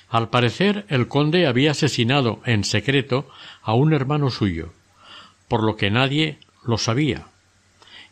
Al 0.09 0.31
parecer 0.31 0.87
el 0.89 1.09
conde 1.09 1.47
había 1.47 1.73
asesinado 1.73 2.41
en 2.47 2.65
secreto 2.65 3.29
a 3.61 3.75
un 3.75 3.93
hermano 3.93 4.31
suyo, 4.31 4.73
por 5.47 5.63
lo 5.63 5.77
que 5.77 5.91
nadie 5.91 6.39
lo 6.65 6.79
sabía, 6.79 7.27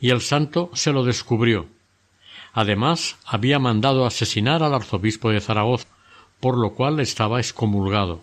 y 0.01 0.11
el 0.11 0.21
santo 0.21 0.71
se 0.75 0.93
lo 0.93 1.05
descubrió. 1.05 1.67
Además, 2.53 3.17
había 3.25 3.59
mandado 3.59 4.07
asesinar 4.07 4.63
al 4.63 4.75
arzobispo 4.75 5.31
de 5.31 5.41
Zaragoza, 5.41 5.89
por 6.41 6.57
lo 6.57 6.75
cual 6.75 7.01
estaba 7.01 7.41
excomulgado. 7.41 8.21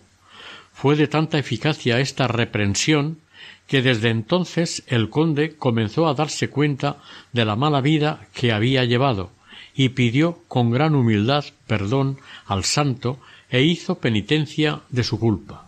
Fue 0.72 0.96
de 0.96 1.06
tanta 1.06 1.38
eficacia 1.38 2.00
esta 2.00 2.28
reprensión 2.28 3.18
que 3.66 3.82
desde 3.82 4.10
entonces 4.10 4.84
el 4.86 5.10
conde 5.10 5.56
comenzó 5.56 6.08
a 6.08 6.14
darse 6.14 6.48
cuenta 6.48 6.98
de 7.32 7.44
la 7.44 7.56
mala 7.56 7.80
vida 7.80 8.26
que 8.34 8.52
había 8.52 8.84
llevado 8.84 9.30
y 9.74 9.90
pidió 9.90 10.38
con 10.48 10.70
gran 10.70 10.94
humildad 10.94 11.44
perdón 11.66 12.18
al 12.46 12.64
santo 12.64 13.18
e 13.50 13.62
hizo 13.62 13.98
penitencia 13.98 14.80
de 14.90 15.04
su 15.04 15.18
culpa. 15.18 15.61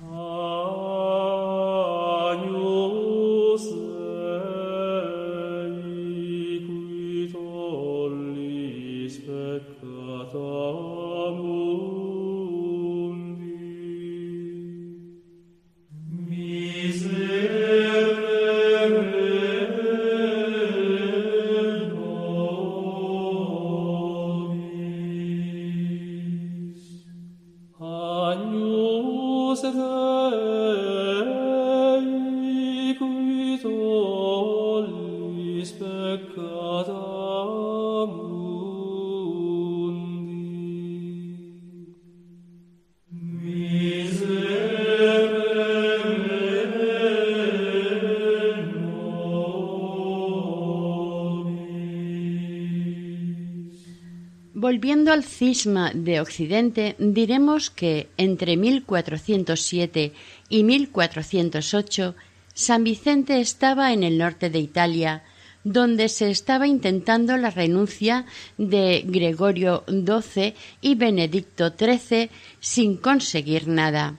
Al 55.15 55.25
cisma 55.25 55.93
de 55.95 56.21
Occidente, 56.21 56.97
diremos 56.99 57.71
que 57.71 58.09
entre 58.17 58.57
1407 58.57 60.13
y 60.49 60.65
1408 60.65 62.17
San 62.53 62.83
Vicente 62.83 63.41
estaba 63.41 63.93
en 63.93 64.03
el 64.03 64.19
norte 64.19 64.51
de 64.51 64.59
Italia, 64.59 65.23
donde 65.63 66.09
se 66.09 66.31
estaba 66.31 66.67
intentando 66.67 67.37
la 67.37 67.51
renuncia 67.51 68.27
de 68.59 69.05
Gregorio 69.07 69.85
XII 69.87 70.55
y 70.81 70.97
Benedicto 70.97 71.73
XIII 71.79 72.31
sin 72.59 72.97
conseguir 72.97 73.69
nada. 73.69 74.19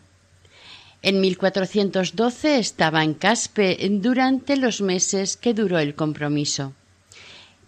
En 1.01 1.19
1412 1.19 2.57
estaba 2.57 3.03
en 3.03 3.15
Caspe 3.15 3.77
durante 3.91 4.55
los 4.55 4.79
meses 4.79 5.35
que 5.35 5.53
duró 5.53 5.77
el 5.77 5.93
compromiso. 5.93 6.73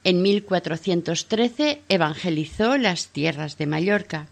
En 0.08 0.22
1413 0.22 1.82
evangelizó 1.90 2.78
las 2.78 3.10
tierras 3.10 3.58
de 3.58 3.66
Mallorca. 3.66 4.28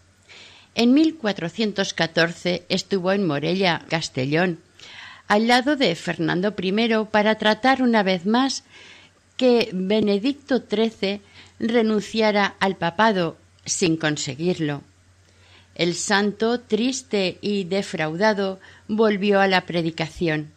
En 0.74 0.94
1414 0.94 2.64
estuvo 2.70 3.12
en 3.12 3.28
Morella, 3.28 3.84
Castellón, 3.90 4.60
al 5.28 5.48
lado 5.48 5.76
de 5.76 5.94
Fernando 5.96 6.56
I 6.58 6.72
para 7.12 7.36
tratar 7.36 7.82
una 7.82 8.04
vez 8.04 8.26
más 8.26 8.64
que 9.36 9.70
Benedicto 9.74 10.60
XIII 10.60 11.20
renunciara 11.60 12.56
al 12.62 12.78
papado 12.78 13.36
sin 13.66 13.98
conseguirlo. 13.98 14.82
El 15.76 15.96
santo, 15.96 16.62
triste 16.62 17.38
y 17.42 17.66
defraudado, 17.66 18.62
volvió 18.88 19.42
a 19.42 19.50
la 19.50 19.66
predicación. 19.66 20.54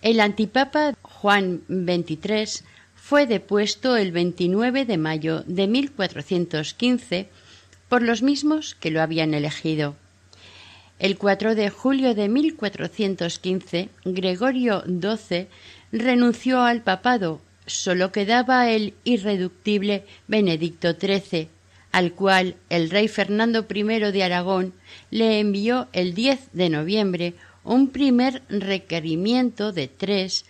El 0.00 0.18
antipapa 0.20 0.94
Juan 1.02 1.60
XXIII 1.68 2.64
fue 3.06 3.26
depuesto 3.26 3.98
el 3.98 4.12
29 4.12 4.86
de 4.86 4.96
mayo 4.96 5.42
de 5.46 5.66
1415 5.66 7.28
por 7.90 8.00
los 8.00 8.22
mismos 8.22 8.74
que 8.74 8.90
lo 8.90 9.02
habían 9.02 9.34
elegido. 9.34 9.94
El 10.98 11.18
4 11.18 11.54
de 11.54 11.68
julio 11.68 12.14
de 12.14 12.30
1415, 12.30 13.90
Gregorio 14.06 14.82
XII 14.86 15.48
renunció 15.92 16.62
al 16.62 16.80
papado, 16.80 17.42
solo 17.66 18.10
quedaba 18.10 18.70
el 18.70 18.94
irreductible 19.04 20.06
Benedicto 20.26 20.94
XIII, 20.98 21.50
al 21.92 22.12
cual 22.12 22.56
el 22.70 22.88
rey 22.88 23.08
Fernando 23.08 23.66
I 23.68 23.82
de 24.12 24.24
Aragón 24.24 24.72
le 25.10 25.40
envió 25.40 25.88
el 25.92 26.14
10 26.14 26.54
de 26.54 26.70
noviembre 26.70 27.34
un 27.64 27.88
primer 27.88 28.40
requerimiento 28.48 29.72
de 29.72 29.88
tres 29.88 30.46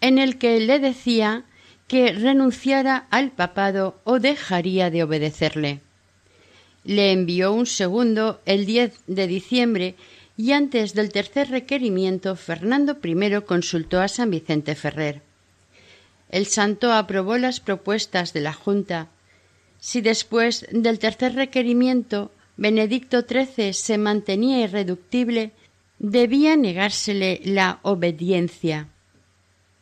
en 0.00 0.18
el 0.18 0.38
que 0.38 0.58
le 0.60 0.78
decía 0.78 1.44
que 1.90 2.12
renunciara 2.12 3.08
al 3.10 3.32
papado 3.32 4.00
o 4.04 4.20
dejaría 4.20 4.90
de 4.90 5.02
obedecerle. 5.02 5.80
Le 6.84 7.10
envió 7.10 7.52
un 7.52 7.66
segundo 7.66 8.40
el 8.46 8.64
10 8.64 8.94
de 9.08 9.26
diciembre 9.26 9.96
y 10.36 10.52
antes 10.52 10.94
del 10.94 11.10
tercer 11.10 11.50
requerimiento 11.50 12.36
Fernando 12.36 12.96
I 13.02 13.42
consultó 13.44 14.00
a 14.00 14.06
San 14.06 14.30
Vicente 14.30 14.76
Ferrer. 14.76 15.20
El 16.28 16.46
santo 16.46 16.92
aprobó 16.92 17.38
las 17.38 17.58
propuestas 17.58 18.32
de 18.32 18.42
la 18.42 18.52
Junta. 18.52 19.08
Si 19.80 20.00
después 20.00 20.68
del 20.70 21.00
tercer 21.00 21.34
requerimiento 21.34 22.30
Benedicto 22.56 23.22
XIII 23.22 23.72
se 23.72 23.98
mantenía 23.98 24.60
irreductible, 24.60 25.50
debía 25.98 26.56
negársele 26.56 27.40
la 27.44 27.80
obediencia. 27.82 28.86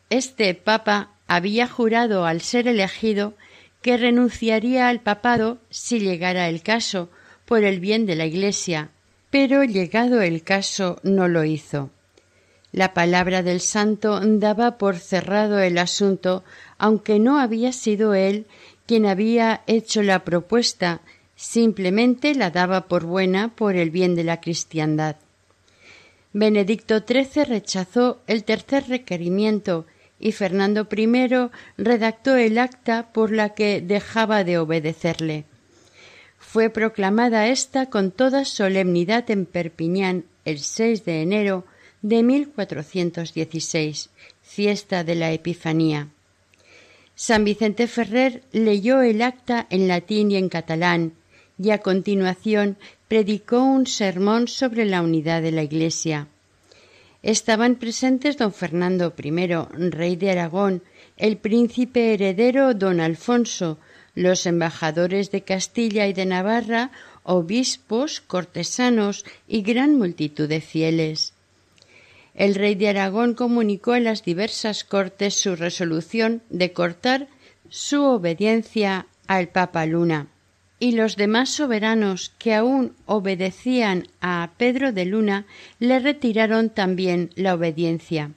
Este 0.09 0.55
papa 0.55 1.11
había 1.29 1.67
jurado 1.67 2.25
al 2.25 2.41
ser 2.41 2.67
elegido 2.67 3.35
que 3.83 3.97
renunciaría 3.97 4.89
al 4.89 4.99
papado 4.99 5.59
si 5.69 5.99
llegara 5.99 6.49
el 6.49 6.63
caso, 6.63 7.09
por 7.45 7.63
el 7.63 7.79
bien 7.79 8.05
de 8.05 8.15
la 8.15 8.25
Iglesia, 8.25 8.89
pero 9.29 9.63
llegado 9.63 10.21
el 10.21 10.43
caso 10.43 10.99
no 11.03 11.27
lo 11.27 11.45
hizo. 11.45 11.91
La 12.71 12.93
palabra 12.93 13.41
del 13.43 13.61
santo 13.61 14.19
daba 14.21 14.77
por 14.77 14.97
cerrado 14.97 15.59
el 15.59 15.77
asunto, 15.77 16.43
aunque 16.77 17.19
no 17.19 17.39
había 17.39 17.71
sido 17.73 18.15
él 18.15 18.45
quien 18.87 19.05
había 19.05 19.61
hecho 19.67 20.01
la 20.01 20.25
propuesta, 20.25 21.01
simplemente 21.35 22.33
la 22.33 22.49
daba 22.49 22.87
por 22.87 23.05
buena 23.05 23.49
por 23.55 23.75
el 23.75 23.91
bien 23.91 24.15
de 24.15 24.23
la 24.23 24.41
cristiandad. 24.41 25.15
Benedicto 26.33 27.03
XIII 27.07 27.45
rechazó 27.45 28.19
el 28.27 28.43
tercer 28.43 28.87
requerimiento 28.87 29.85
y 30.19 30.33
Fernando 30.33 30.87
I 30.91 31.49
redactó 31.77 32.35
el 32.35 32.57
acta 32.57 33.11
por 33.13 33.31
la 33.31 33.53
que 33.53 33.81
dejaba 33.81 34.43
de 34.43 34.57
obedecerle. 34.57 35.45
Fue 36.37 36.69
proclamada 36.69 37.47
esta 37.47 37.89
con 37.89 38.11
toda 38.11 38.43
solemnidad 38.45 39.29
en 39.31 39.45
Perpiñán 39.45 40.25
el 40.45 40.59
6 40.59 41.05
de 41.05 41.21
enero 41.21 41.65
de 42.01 42.23
1416, 42.23 44.09
fiesta 44.41 45.03
de 45.03 45.15
la 45.15 45.31
Epifanía. 45.31 46.09
San 47.15 47.43
Vicente 47.43 47.87
Ferrer 47.87 48.43
leyó 48.51 49.01
el 49.01 49.21
acta 49.21 49.67
en 49.69 49.87
latín 49.87 50.31
y 50.31 50.37
en 50.37 50.49
catalán 50.49 51.13
y 51.61 51.71
a 51.71 51.79
continuación 51.79 52.77
predicó 53.07 53.61
un 53.61 53.85
sermón 53.85 54.47
sobre 54.47 54.85
la 54.85 55.01
unidad 55.01 55.41
de 55.41 55.51
la 55.51 55.63
Iglesia. 55.63 56.27
Estaban 57.21 57.75
presentes 57.75 58.37
don 58.37 58.53
Fernando 58.53 59.13
I, 59.17 59.31
rey 59.89 60.15
de 60.15 60.31
Aragón, 60.31 60.81
el 61.17 61.35
príncipe 61.35 62.13
heredero 62.13 62.73
don 62.73 63.01
Alfonso, 63.01 63.77
los 64.15 64.45
embajadores 64.45 65.29
de 65.29 65.43
Castilla 65.43 66.07
y 66.07 66.13
de 66.13 66.25
Navarra, 66.25 66.91
obispos, 67.23 68.21
cortesanos 68.21 69.25
y 69.47 69.61
gran 69.63 69.97
multitud 69.97 70.47
de 70.47 70.61
fieles. 70.61 71.33
El 72.35 72.55
rey 72.55 72.75
de 72.75 72.87
Aragón 72.87 73.33
comunicó 73.33 73.91
a 73.91 73.99
las 73.99 74.23
diversas 74.23 74.85
cortes 74.85 75.35
su 75.35 75.57
resolución 75.57 76.41
de 76.49 76.71
cortar 76.71 77.27
su 77.67 78.01
obediencia 78.01 79.07
al 79.27 79.49
Papa 79.49 79.85
Luna 79.85 80.27
y 80.79 80.93
los 80.93 81.17
demás 81.17 81.49
soberanos 81.49 82.31
que 82.39 82.53
aún 82.53 82.93
obedecían 83.05 84.07
a 84.21 84.51
Pedro 84.57 84.93
de 84.93 85.05
Luna 85.05 85.45
le 85.79 85.99
retiraron 85.99 86.69
también 86.69 87.31
la 87.35 87.53
obediencia. 87.53 88.31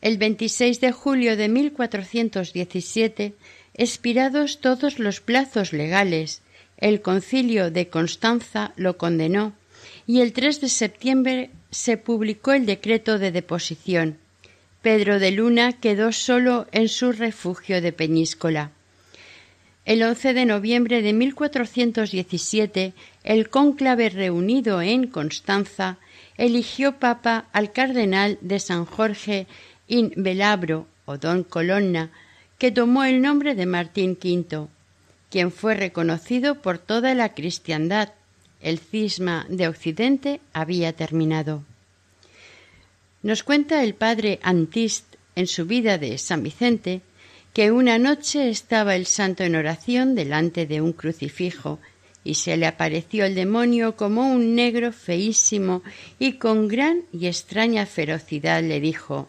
El 0.00 0.18
26 0.18 0.80
de 0.80 0.90
julio 0.90 1.36
de 1.36 1.48
1417, 1.48 3.34
expirados 3.74 4.60
todos 4.60 4.98
los 4.98 5.20
plazos 5.20 5.72
legales, 5.72 6.42
el 6.78 7.00
concilio 7.00 7.70
de 7.70 7.88
Constanza 7.88 8.72
lo 8.74 8.98
condenó 8.98 9.52
y 10.04 10.20
el 10.20 10.32
3 10.32 10.60
de 10.60 10.68
septiembre 10.68 11.50
se 11.70 11.96
publicó 11.96 12.52
el 12.52 12.66
decreto 12.66 13.20
de 13.20 13.30
deposición. 13.30 14.18
Pedro 14.82 15.20
de 15.20 15.30
Luna 15.30 15.74
quedó 15.74 16.10
solo 16.10 16.66
en 16.72 16.88
su 16.88 17.12
refugio 17.12 17.80
de 17.80 17.92
Peñíscola. 17.92 18.72
El 19.84 20.02
11 20.02 20.32
de 20.34 20.46
noviembre 20.46 21.02
de 21.02 21.12
1417, 21.12 22.92
el 23.24 23.48
cónclave 23.48 24.10
reunido 24.10 24.80
en 24.80 25.08
Constanza 25.08 25.98
eligió 26.36 26.98
papa 27.00 27.46
al 27.52 27.72
cardenal 27.72 28.38
de 28.40 28.60
San 28.60 28.84
Jorge 28.84 29.48
in 29.88 30.12
Velabro 30.16 30.86
o 31.04 31.18
Don 31.18 31.42
Colonna, 31.42 32.10
que 32.58 32.70
tomó 32.70 33.02
el 33.02 33.20
nombre 33.20 33.56
de 33.56 33.66
Martín 33.66 34.16
V, 34.22 34.68
quien 35.30 35.50
fue 35.50 35.74
reconocido 35.74 36.62
por 36.62 36.78
toda 36.78 37.14
la 37.14 37.34
cristiandad. 37.34 38.10
El 38.60 38.78
cisma 38.78 39.46
de 39.48 39.66
Occidente 39.66 40.40
había 40.52 40.92
terminado. 40.92 41.64
Nos 43.24 43.42
cuenta 43.42 43.82
el 43.82 43.94
padre 43.94 44.38
Antist 44.42 45.16
en 45.34 45.48
su 45.48 45.66
vida 45.66 45.98
de 45.98 46.18
San 46.18 46.44
Vicente 46.44 47.02
que 47.52 47.70
una 47.70 47.98
noche 47.98 48.48
estaba 48.48 48.96
el 48.96 49.06
santo 49.06 49.44
en 49.44 49.56
oración 49.56 50.14
delante 50.14 50.66
de 50.66 50.80
un 50.80 50.92
crucifijo 50.92 51.78
y 52.24 52.34
se 52.34 52.56
le 52.56 52.66
apareció 52.66 53.24
el 53.24 53.34
demonio 53.34 53.96
como 53.96 54.32
un 54.32 54.54
negro 54.54 54.92
feísimo 54.92 55.82
y 56.18 56.34
con 56.34 56.68
gran 56.68 57.02
y 57.12 57.26
extraña 57.26 57.84
ferocidad 57.84 58.62
le 58.62 58.80
dijo 58.80 59.28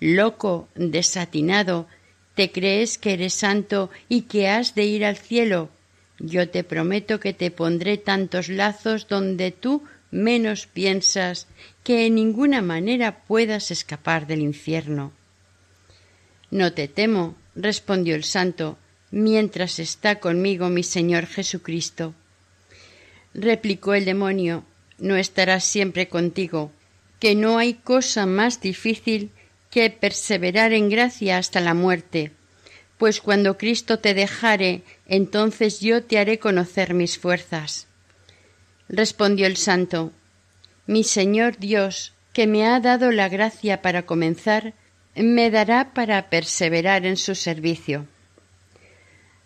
Loco, 0.00 0.68
desatinado, 0.74 1.86
¿te 2.34 2.52
crees 2.52 2.98
que 2.98 3.14
eres 3.14 3.34
santo 3.34 3.90
y 4.08 4.22
que 4.22 4.48
has 4.48 4.74
de 4.74 4.84
ir 4.84 5.04
al 5.04 5.16
cielo? 5.16 5.70
Yo 6.18 6.48
te 6.48 6.62
prometo 6.62 7.20
que 7.20 7.32
te 7.32 7.50
pondré 7.50 7.96
tantos 7.96 8.48
lazos 8.48 9.08
donde 9.08 9.50
tú 9.50 9.82
menos 10.10 10.66
piensas 10.66 11.48
que 11.82 12.06
en 12.06 12.14
ninguna 12.14 12.62
manera 12.62 13.24
puedas 13.24 13.70
escapar 13.70 14.26
del 14.26 14.40
infierno. 14.40 15.12
No 16.54 16.72
te 16.72 16.86
temo, 16.86 17.34
respondió 17.56 18.14
el 18.14 18.22
santo, 18.22 18.78
mientras 19.10 19.80
está 19.80 20.20
conmigo 20.20 20.68
mi 20.68 20.84
Señor 20.84 21.26
Jesucristo. 21.26 22.14
Replicó 23.34 23.94
el 23.94 24.04
demonio, 24.04 24.64
no 24.98 25.16
estará 25.16 25.58
siempre 25.58 26.08
contigo, 26.08 26.70
que 27.18 27.34
no 27.34 27.58
hay 27.58 27.74
cosa 27.74 28.24
más 28.26 28.60
difícil 28.60 29.32
que 29.68 29.90
perseverar 29.90 30.72
en 30.72 30.90
gracia 30.90 31.38
hasta 31.38 31.60
la 31.60 31.74
muerte, 31.74 32.30
pues 32.98 33.20
cuando 33.20 33.58
Cristo 33.58 33.98
te 33.98 34.14
dejare, 34.14 34.84
entonces 35.06 35.80
yo 35.80 36.04
te 36.04 36.20
haré 36.20 36.38
conocer 36.38 36.94
mis 36.94 37.18
fuerzas. 37.18 37.88
Respondió 38.88 39.48
el 39.48 39.56
santo, 39.56 40.12
Mi 40.86 41.02
Señor 41.02 41.58
Dios, 41.58 42.14
que 42.32 42.46
me 42.46 42.64
ha 42.64 42.78
dado 42.78 43.10
la 43.10 43.28
gracia 43.28 43.82
para 43.82 44.06
comenzar, 44.06 44.74
me 45.16 45.50
dará 45.50 45.94
para 45.94 46.28
perseverar 46.28 47.06
en 47.06 47.16
su 47.16 47.34
servicio. 47.34 48.06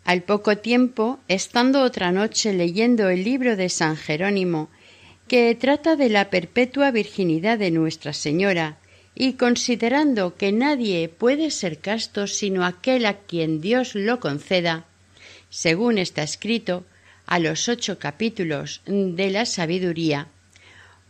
Al 0.04 0.22
poco 0.22 0.56
tiempo, 0.56 1.18
estando 1.28 1.82
otra 1.82 2.12
noche 2.12 2.54
leyendo 2.54 3.10
el 3.10 3.24
libro 3.24 3.56
de 3.56 3.68
San 3.68 3.96
Jerónimo, 3.96 4.70
que 5.26 5.54
trata 5.54 5.96
de 5.96 6.08
la 6.08 6.30
perpetua 6.30 6.90
virginidad 6.90 7.58
de 7.58 7.70
Nuestra 7.70 8.14
Señora, 8.14 8.78
y 9.14 9.34
considerando 9.34 10.36
que 10.36 10.52
nadie 10.52 11.08
puede 11.08 11.50
ser 11.50 11.78
casto 11.78 12.26
sino 12.26 12.64
aquel 12.64 13.04
a 13.04 13.14
quien 13.14 13.60
Dios 13.60 13.94
lo 13.94 14.20
conceda, 14.20 14.86
según 15.50 15.98
está 15.98 16.22
escrito 16.22 16.84
a 17.26 17.38
los 17.38 17.68
ocho 17.68 17.98
capítulos 17.98 18.80
de 18.86 19.30
la 19.30 19.44
sabiduría, 19.44 20.28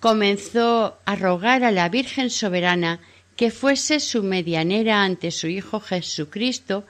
comenzó 0.00 0.98
a 1.04 1.16
rogar 1.16 1.64
a 1.64 1.70
la 1.70 1.88
Virgen 1.88 2.30
soberana 2.30 3.00
que 3.38 3.52
fuese 3.52 4.00
su 4.00 4.24
medianera 4.24 5.04
ante 5.04 5.30
su 5.30 5.46
Hijo 5.46 5.78
Jesucristo, 5.78 6.84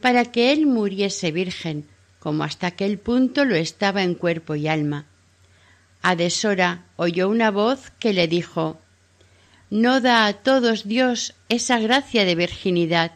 para 0.00 0.32
que 0.32 0.50
él 0.50 0.66
muriese 0.66 1.30
virgen, 1.30 1.86
como 2.18 2.42
hasta 2.42 2.66
aquel 2.66 2.98
punto 2.98 3.44
lo 3.44 3.54
estaba 3.54 4.02
en 4.02 4.16
cuerpo 4.16 4.56
y 4.56 4.66
alma. 4.66 5.06
A 6.02 6.16
deshora 6.16 6.86
oyó 6.96 7.28
una 7.28 7.52
voz 7.52 7.92
que 8.00 8.12
le 8.12 8.26
dijo 8.26 8.80
No 9.70 10.00
da 10.00 10.26
a 10.26 10.32
todos 10.32 10.88
Dios 10.88 11.34
esa 11.48 11.78
gracia 11.78 12.24
de 12.24 12.34
virginidad, 12.34 13.12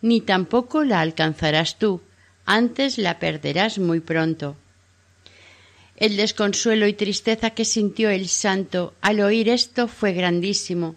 ni 0.00 0.22
tampoco 0.22 0.82
la 0.82 1.02
alcanzarás 1.02 1.78
tú, 1.78 2.00
antes 2.46 2.96
la 2.96 3.18
perderás 3.18 3.78
muy 3.78 4.00
pronto. 4.00 4.56
El 5.96 6.16
desconsuelo 6.16 6.86
y 6.86 6.94
tristeza 6.94 7.50
que 7.50 7.66
sintió 7.66 8.08
el 8.08 8.28
santo 8.28 8.94
al 9.02 9.20
oír 9.20 9.50
esto 9.50 9.88
fue 9.88 10.14
grandísimo, 10.14 10.96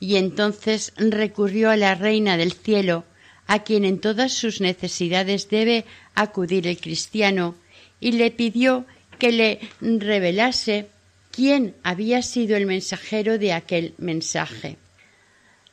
y 0.00 0.16
entonces 0.16 0.92
recurrió 0.96 1.70
a 1.70 1.76
la 1.76 1.94
Reina 1.94 2.36
del 2.36 2.52
Cielo, 2.52 3.04
a 3.46 3.60
quien 3.60 3.84
en 3.84 3.98
todas 3.98 4.32
sus 4.32 4.60
necesidades 4.60 5.48
debe 5.48 5.84
acudir 6.14 6.66
el 6.66 6.78
cristiano, 6.78 7.54
y 8.00 8.12
le 8.12 8.30
pidió 8.30 8.86
que 9.18 9.32
le 9.32 9.60
revelase 9.80 10.88
quién 11.30 11.74
había 11.82 12.22
sido 12.22 12.56
el 12.56 12.66
mensajero 12.66 13.38
de 13.38 13.52
aquel 13.52 13.94
mensaje. 13.98 14.76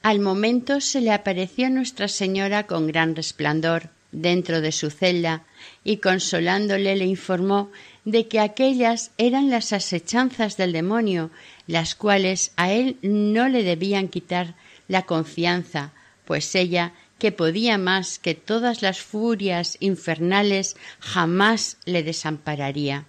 Al 0.02 0.20
momento 0.20 0.82
se 0.82 1.02
le 1.02 1.12
apareció 1.12 1.70
Nuestra 1.70 2.08
Señora 2.08 2.68
con 2.68 2.88
gran 2.88 3.16
resplandor 3.16 3.90
dentro 4.12 4.62
de 4.62 4.72
su 4.72 4.90
celda 4.90 5.44
y 5.84 5.98
consolándole 5.98 6.96
le 6.96 7.06
informó 7.06 7.72
de 8.06 8.28
que 8.28 8.40
aquellas 8.40 9.12
eran 9.18 9.50
las 9.50 9.74
asechanzas 9.74 10.58
del 10.58 10.74
demonio 10.74 11.32
las 11.68 11.96
cuales 11.96 12.52
a 12.56 12.72
él 12.72 12.98
no 13.02 13.50
le 13.50 13.64
debían 13.64 14.08
quitar 14.08 14.56
la 14.88 15.04
confianza, 15.04 15.94
pues 16.26 16.54
ella, 16.56 16.94
que 17.20 17.32
podía 17.32 17.78
más 17.78 18.20
que 18.20 18.36
todas 18.36 18.82
las 18.82 19.00
furias 19.00 19.78
infernales, 19.80 20.76
jamás 21.00 21.78
le 21.86 22.04
desampararía. 22.04 23.06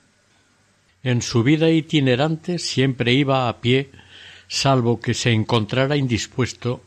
En 1.03 1.23
su 1.23 1.43
vida 1.43 1.71
itinerante 1.71 2.59
siempre 2.59 3.13
iba 3.13 3.49
a 3.49 3.61
pie, 3.61 3.91
salvo 4.49 5.01
que 5.01 5.15
se 5.15 5.33
encontrara 5.33 5.97
indispuesto, 5.97 6.83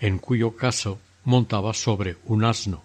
en 0.00 0.18
cuyo 0.18 0.56
caso 0.56 0.98
montaba 1.24 1.74
sobre 1.74 2.16
un 2.24 2.44
asno, 2.44 2.82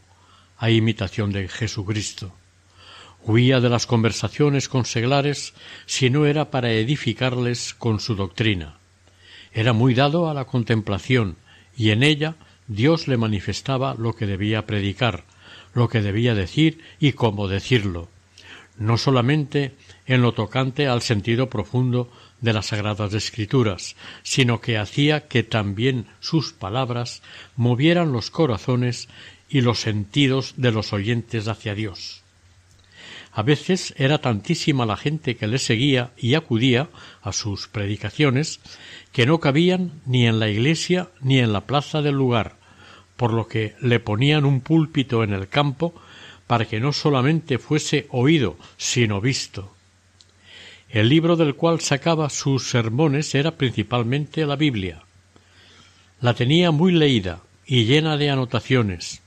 a 0.57 0.69
imitación 0.69 1.31
de 1.31 1.47
Jesucristo. 1.47 2.33
Huía 3.27 3.59
de 3.59 3.69
las 3.69 3.88
conversaciones 3.88 4.69
con 4.69 4.85
seglares 4.85 5.55
si 5.88 6.11
no 6.11 6.27
era 6.27 6.51
para 6.51 6.71
edificarles 6.71 7.73
con 7.73 7.99
su 7.99 8.13
doctrina. 8.13 8.77
Era 9.51 9.73
muy 9.73 9.95
dado 9.95 10.29
a 10.29 10.35
la 10.35 10.45
contemplación 10.45 11.38
y 11.75 11.89
en 11.89 12.03
ella 12.03 12.35
Dios 12.67 13.07
le 13.07 13.17
manifestaba 13.17 13.95
lo 13.95 14.13
que 14.13 14.27
debía 14.27 14.67
predicar, 14.67 15.23
lo 15.73 15.89
que 15.89 16.03
debía 16.03 16.35
decir 16.35 16.81
y 16.99 17.13
cómo 17.13 17.47
decirlo, 17.47 18.09
no 18.77 18.95
solamente 18.99 19.73
en 20.05 20.21
lo 20.21 20.33
tocante 20.33 20.88
al 20.88 21.01
sentido 21.01 21.49
profundo 21.49 22.11
de 22.41 22.53
las 22.53 22.67
sagradas 22.67 23.11
escrituras, 23.15 23.95
sino 24.21 24.61
que 24.61 24.77
hacía 24.77 25.27
que 25.27 25.41
también 25.41 26.05
sus 26.19 26.53
palabras 26.53 27.23
movieran 27.55 28.11
los 28.11 28.29
corazones 28.29 29.09
y 29.49 29.61
los 29.61 29.79
sentidos 29.79 30.53
de 30.57 30.71
los 30.71 30.93
oyentes 30.93 31.47
hacia 31.47 31.73
Dios. 31.73 32.24
A 33.38 33.43
veces 33.43 33.93
era 33.98 34.19
tantísima 34.19 34.86
la 34.86 34.95
gente 34.95 35.36
que 35.36 35.48
le 35.48 35.60
seguía 35.60 36.12
y 36.15 36.36
acudía 36.36 36.88
a 37.21 37.34
sus 37.34 37.67
predicaciones 37.67 38.62
que 39.12 39.26
no 39.26 39.41
cabían 39.41 39.91
ni 40.06 40.26
en 40.26 40.39
la 40.39 40.48
iglesia 40.48 41.10
ni 41.19 41.39
en 41.39 41.52
la 41.52 41.67
plaza 41.67 42.02
del 42.02 42.15
lugar, 42.15 42.56
por 43.17 43.34
lo 43.34 43.50
que 43.50 43.76
le 43.82 44.00
ponían 44.00 44.45
un 44.45 44.62
púlpito 44.62 45.21
en 45.21 45.34
el 45.34 45.50
campo 45.50 45.93
para 46.48 46.63
que 46.63 46.80
no 46.80 46.93
solamente 46.93 47.57
fuese 47.59 48.07
oído, 48.09 48.55
sino 48.78 49.20
visto. 49.20 49.76
El 50.88 51.09
libro 51.09 51.36
del 51.36 51.55
cual 51.55 51.82
sacaba 51.82 52.30
sus 52.30 52.70
sermones 52.70 53.36
era 53.36 53.51
principalmente 53.51 54.45
la 54.45 54.55
Biblia. 54.55 55.03
La 56.22 56.36
tenía 56.36 56.72
muy 56.72 56.93
leída 56.93 57.41
y 57.66 57.84
llena 57.84 58.16
de 58.16 58.30
anotaciones, 58.30 59.22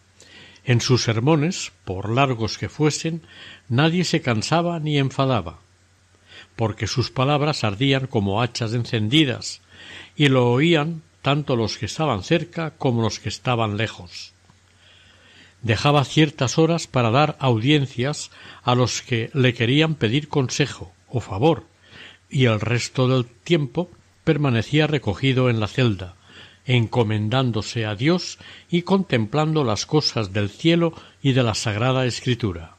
en 0.68 0.82
sus 0.82 1.04
sermones, 1.04 1.72
por 1.86 2.10
largos 2.10 2.58
que 2.58 2.68
fuesen, 2.68 3.22
nadie 3.70 4.04
se 4.04 4.20
cansaba 4.20 4.78
ni 4.78 4.98
enfadaba, 4.98 5.60
porque 6.56 6.86
sus 6.86 7.10
palabras 7.10 7.64
ardían 7.64 8.06
como 8.06 8.42
hachas 8.42 8.74
encendidas, 8.74 9.62
y 10.14 10.28
lo 10.28 10.50
oían 10.50 11.00
tanto 11.22 11.56
los 11.56 11.78
que 11.78 11.86
estaban 11.86 12.22
cerca 12.22 12.72
como 12.76 13.00
los 13.00 13.18
que 13.18 13.30
estaban 13.30 13.78
lejos. 13.78 14.34
Dejaba 15.62 16.04
ciertas 16.04 16.58
horas 16.58 16.86
para 16.86 17.10
dar 17.10 17.36
audiencias 17.40 18.30
a 18.62 18.74
los 18.74 19.00
que 19.00 19.30
le 19.32 19.54
querían 19.54 19.94
pedir 19.94 20.28
consejo 20.28 20.92
o 21.08 21.20
favor, 21.20 21.64
y 22.28 22.44
el 22.44 22.60
resto 22.60 23.08
del 23.08 23.24
tiempo 23.24 23.90
permanecía 24.22 24.86
recogido 24.86 25.48
en 25.48 25.60
la 25.60 25.66
celda, 25.66 26.17
encomendándose 26.68 27.86
a 27.86 27.96
Dios 27.96 28.38
y 28.70 28.82
contemplando 28.82 29.64
las 29.64 29.86
cosas 29.86 30.34
del 30.34 30.50
cielo 30.50 30.92
y 31.22 31.32
de 31.32 31.42
la 31.42 31.54
Sagrada 31.54 32.04
Escritura. 32.04 32.76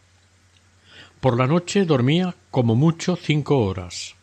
Por 1.19 1.35
la 1.37 1.47
noche 1.47 1.85
dormía 1.85 2.35
como 2.51 2.75
mucho 2.75 3.17
cinco 3.17 3.65
horas. 3.65 4.15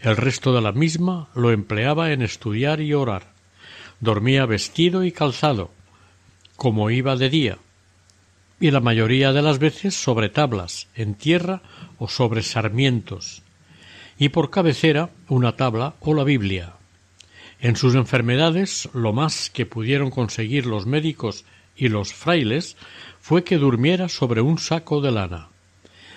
El 0.00 0.16
resto 0.16 0.52
de 0.52 0.60
la 0.60 0.72
misma 0.72 1.28
lo 1.34 1.52
empleaba 1.52 2.12
en 2.12 2.22
estudiar 2.22 2.80
y 2.80 2.92
orar. 2.92 3.32
Dormía 4.00 4.46
vestido 4.46 5.04
y 5.04 5.12
calzado, 5.12 5.70
como 6.56 6.90
iba 6.90 7.14
de 7.16 7.30
día, 7.30 7.58
y 8.60 8.72
la 8.72 8.80
mayoría 8.80 9.32
de 9.32 9.42
las 9.42 9.60
veces 9.60 9.94
sobre 9.94 10.28
tablas, 10.28 10.88
en 10.96 11.14
tierra 11.14 11.62
o 11.98 12.08
sobre 12.08 12.42
sarmientos, 12.42 13.42
y 14.18 14.30
por 14.30 14.50
cabecera 14.50 15.10
una 15.28 15.54
tabla 15.54 15.94
o 16.00 16.14
la 16.14 16.24
Biblia. 16.24 16.77
En 17.60 17.76
sus 17.76 17.94
enfermedades 17.94 18.88
lo 18.92 19.12
más 19.12 19.50
que 19.50 19.66
pudieron 19.66 20.10
conseguir 20.10 20.66
los 20.66 20.86
médicos 20.86 21.44
y 21.76 21.88
los 21.88 22.12
frailes 22.12 22.76
fue 23.20 23.42
que 23.44 23.58
durmiera 23.58 24.08
sobre 24.08 24.40
un 24.40 24.58
saco 24.58 25.00
de 25.00 25.10
lana. 25.10 25.48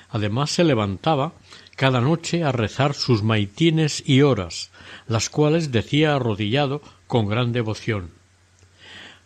Además 0.09 0.51
se 0.51 0.63
levantaba 0.63 1.33
cada 1.75 2.01
noche 2.01 2.43
a 2.43 2.51
rezar 2.51 2.93
sus 2.93 3.23
maitines 3.23 4.03
y 4.05 4.21
horas, 4.21 4.69
las 5.07 5.29
cuales 5.29 5.71
decía 5.71 6.15
arrodillado 6.15 6.81
con 7.07 7.27
gran 7.27 7.53
devoción. 7.53 8.11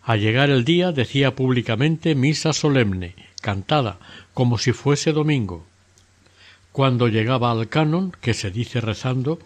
Al 0.04 0.22
llegar 0.22 0.50
el 0.50 0.64
día 0.64 0.92
decía 0.92 1.36
públicamente 1.36 2.16
misa 2.16 2.54
solemne, 2.54 3.16
cantada, 3.42 3.98
como 4.34 4.58
si 4.58 4.72
fuese 4.72 5.12
domingo. 5.12 5.66
Cuando 6.72 7.08
llegaba 7.08 7.52
al 7.52 7.68
canon, 7.68 8.12
que 8.22 8.34
se 8.34 8.52
dice 8.52 8.82
rezando, 8.82 9.40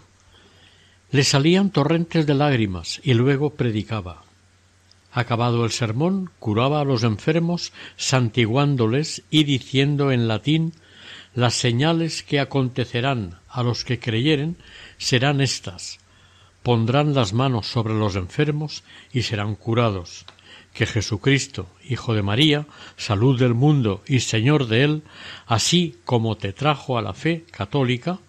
le 1.12 1.24
salían 1.24 1.72
torrentes 1.72 2.26
de 2.26 2.34
lágrimas 2.34 3.02
y 3.04 3.14
luego 3.14 3.52
predicaba. 3.52 4.24
Acabado 5.12 5.66
el 5.66 5.72
sermón, 5.72 6.30
curaba 6.40 6.82
a 6.82 6.86
los 6.86 7.04
enfermos, 7.04 7.74
santiguándoles 7.98 9.24
y 9.30 9.44
diciendo 9.44 10.12
en 10.12 10.28
latín 10.28 10.74
las 11.34 11.56
señales 11.56 12.24
que 12.24 12.40
acontecerán 12.40 13.40
a 13.50 13.64
los 13.64 13.84
que 13.84 14.00
creyeren 14.00 14.58
serán 14.98 15.42
estas 15.42 16.00
pondrán 16.64 17.14
las 17.14 17.34
manos 17.34 17.68
sobre 17.68 17.94
los 17.94 18.16
enfermos 18.16 18.84
y 19.12 19.24
serán 19.24 19.56
curados 19.56 20.26
que 20.74 20.86
Jesucristo, 20.86 21.68
Hijo 21.84 22.14
de 22.14 22.22
María, 22.22 22.68
salud 22.96 23.40
del 23.40 23.54
mundo 23.54 24.04
y 24.08 24.20
Señor 24.20 24.68
de 24.68 24.84
él, 24.84 25.04
así 25.48 25.98
como 26.06 26.38
te 26.38 26.54
trajo 26.54 26.98
a 26.98 27.02
la 27.02 27.14
fe 27.14 27.44
católica, 27.50 28.20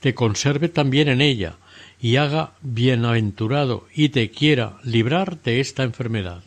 te 0.00 0.14
conserve 0.14 0.68
también 0.68 1.08
en 1.08 1.22
ella, 1.22 1.56
y 2.00 2.16
haga 2.16 2.52
bienaventurado 2.62 3.86
y 3.94 4.10
te 4.10 4.30
quiera 4.30 4.78
librar 4.84 5.42
de 5.42 5.60
esta 5.60 5.82
enfermedad. 5.82 6.42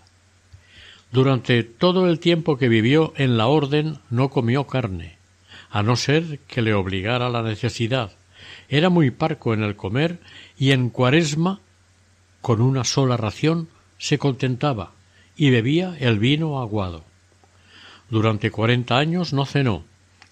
Durante 1.12 1.64
todo 1.64 2.08
el 2.08 2.20
tiempo 2.20 2.58
que 2.58 2.70
vivió 2.70 3.14
en 3.18 3.38
la 3.38 3.48
orden 3.48 4.00
no 4.10 4.30
comió 4.30 4.66
carne, 4.66 5.18
a 5.70 5.84
no 5.84 5.96
ser 5.96 6.40
que 6.48 6.62
le 6.62 6.74
obligara 6.74 7.30
la 7.30 7.42
necesidad. 7.42 8.14
Era 8.70 8.90
muy 8.90 9.12
parco 9.12 9.54
en 9.54 9.64
el 9.64 9.76
comer 9.76 10.20
y 10.58 10.72
en 10.72 10.90
cuaresma, 10.90 11.60
con 12.42 12.62
una 12.62 12.86
sola 12.86 13.18
ración, 13.18 13.68
se 13.98 14.18
contentaba 14.18 14.94
y 15.36 15.50
bebía 15.50 15.96
el 16.00 16.18
vino 16.18 16.62
aguado. 16.62 17.04
Durante 18.10 18.52
cuarenta 18.52 18.98
años 18.98 19.34
no 19.34 19.46
cenó, 19.46 19.84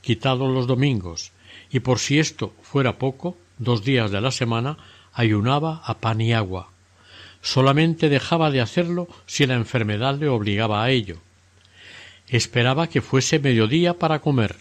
quitado 0.01 0.47
los 0.47 0.65
domingos, 0.65 1.32
y 1.72 1.82
por 1.82 1.99
si 1.99 2.20
esto 2.20 2.53
fuera 2.61 2.97
poco, 2.97 3.38
dos 3.57 3.84
días 3.84 4.11
de 4.11 4.22
la 4.22 4.32
semana 4.32 4.78
ayunaba 5.14 5.82
a 5.86 5.99
pan 5.99 6.22
y 6.22 6.34
agua. 6.34 6.70
Solamente 7.41 8.10
dejaba 8.10 8.51
de 8.51 8.62
hacerlo 8.62 9.07
si 9.26 9.45
la 9.45 9.55
enfermedad 9.55 10.18
le 10.20 10.28
obligaba 10.28 10.84
a 10.84 10.89
ello. 10.89 11.18
Esperaba 12.28 12.88
que 12.88 13.01
fuese 13.01 13.39
mediodía 13.39 13.95
para 13.95 14.20
comer. 14.20 14.57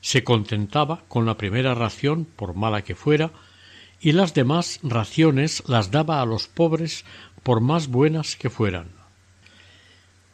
Se 0.00 0.22
contentaba 0.24 1.02
con 1.08 1.26
la 1.26 1.36
primera 1.36 1.74
ración, 1.74 2.24
por 2.24 2.54
mala 2.54 2.82
que 2.82 2.94
fuera, 2.94 3.30
y 4.00 4.12
las 4.12 4.34
demás 4.34 4.80
raciones 4.82 5.62
las 5.66 5.90
daba 5.90 6.20
a 6.20 6.26
los 6.26 6.46
pobres 6.46 7.04
por 7.42 7.60
más 7.60 7.88
buenas 7.88 8.36
que 8.36 8.50
fueran 8.50 9.04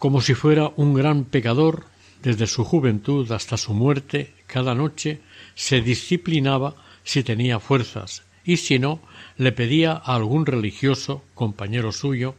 como 0.00 0.22
si 0.22 0.32
fuera 0.32 0.72
un 0.76 0.94
gran 0.94 1.24
pecador, 1.24 1.84
desde 2.22 2.46
su 2.46 2.64
juventud 2.64 3.30
hasta 3.32 3.58
su 3.58 3.74
muerte, 3.74 4.32
cada 4.46 4.74
noche 4.74 5.20
se 5.54 5.82
disciplinaba 5.82 6.74
si 7.04 7.22
tenía 7.22 7.60
fuerzas, 7.60 8.22
y 8.42 8.56
si 8.56 8.78
no, 8.78 9.00
le 9.40 9.52
pedía 9.52 9.92
a 9.92 10.16
algún 10.16 10.44
religioso, 10.44 11.24
compañero 11.32 11.92
suyo, 11.92 12.34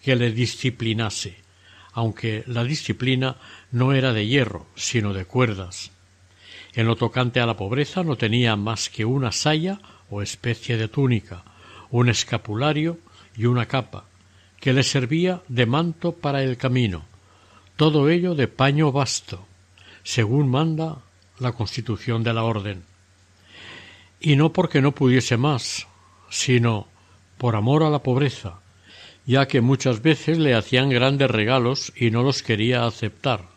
que 0.00 0.14
le 0.14 0.30
disciplinase, 0.30 1.42
aunque 1.92 2.44
la 2.46 2.62
disciplina 2.62 3.34
no 3.72 3.92
era 3.92 4.12
de 4.12 4.28
hierro, 4.28 4.68
sino 4.76 5.12
de 5.12 5.24
cuerdas. 5.24 5.90
En 6.72 6.86
lo 6.86 6.94
tocante 6.94 7.40
a 7.40 7.46
la 7.46 7.56
pobreza 7.56 8.04
no 8.04 8.14
tenía 8.14 8.54
más 8.54 8.90
que 8.90 9.04
una 9.04 9.32
saya 9.32 9.80
o 10.08 10.22
especie 10.22 10.76
de 10.76 10.86
túnica, 10.86 11.42
un 11.90 12.08
escapulario 12.08 13.00
y 13.36 13.46
una 13.46 13.66
capa, 13.66 14.04
que 14.60 14.72
le 14.72 14.84
servía 14.84 15.42
de 15.48 15.66
manto 15.66 16.12
para 16.12 16.44
el 16.44 16.56
camino, 16.56 17.06
todo 17.74 18.08
ello 18.08 18.36
de 18.36 18.46
paño 18.46 18.92
vasto, 18.92 19.44
según 20.04 20.48
manda 20.48 20.98
la 21.40 21.50
constitución 21.50 22.22
de 22.22 22.34
la 22.34 22.44
orden. 22.44 22.84
Y 24.20 24.36
no 24.36 24.52
porque 24.52 24.80
no 24.80 24.92
pudiese 24.92 25.36
más, 25.36 25.88
sino 26.36 26.86
por 27.38 27.56
amor 27.56 27.82
a 27.82 27.90
la 27.90 28.02
pobreza, 28.02 28.60
ya 29.24 29.48
que 29.48 29.62
muchas 29.62 30.02
veces 30.02 30.36
le 30.36 30.54
hacían 30.54 30.90
grandes 30.90 31.30
regalos 31.30 31.92
y 31.96 32.10
no 32.10 32.22
los 32.22 32.42
quería 32.42 32.86
aceptar. 32.86 33.48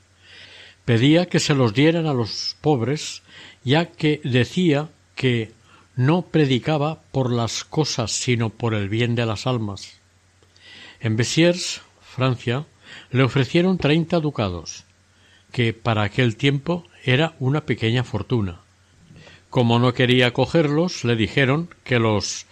Pedía 0.86 1.28
que 1.28 1.40
se 1.40 1.56
los 1.56 1.74
dieran 1.74 2.08
a 2.08 2.14
los 2.14 2.56
pobres, 2.62 3.22
ya 3.64 3.86
que 3.88 4.22
decía 4.24 4.90
que 5.16 5.52
no 5.96 6.22
predicaba 6.22 7.02
por 7.12 7.32
las 7.32 7.66
cosas, 7.66 8.12
sino 8.12 8.50
por 8.50 8.74
el 8.74 8.88
bien 8.88 9.14
de 9.14 9.26
las 9.26 9.46
almas. 9.46 10.00
En 11.02 11.18
Bessiers, 11.18 11.82
Francia, 12.02 12.66
le 13.12 13.24
ofrecieron 13.24 13.78
treinta 13.78 14.20
ducados, 14.20 14.86
que 15.52 15.74
para 15.74 16.04
aquel 16.04 16.38
tiempo 16.38 16.86
era 17.04 17.36
una 17.40 17.66
pequeña 17.66 18.06
fortuna. 18.06 18.62
Como 19.50 19.80
no 19.80 19.94
quería 19.94 20.32
cogerlos, 20.32 21.04
le 21.04 21.16
dijeron 21.16 21.70
que 21.84 22.00
los 22.00 22.46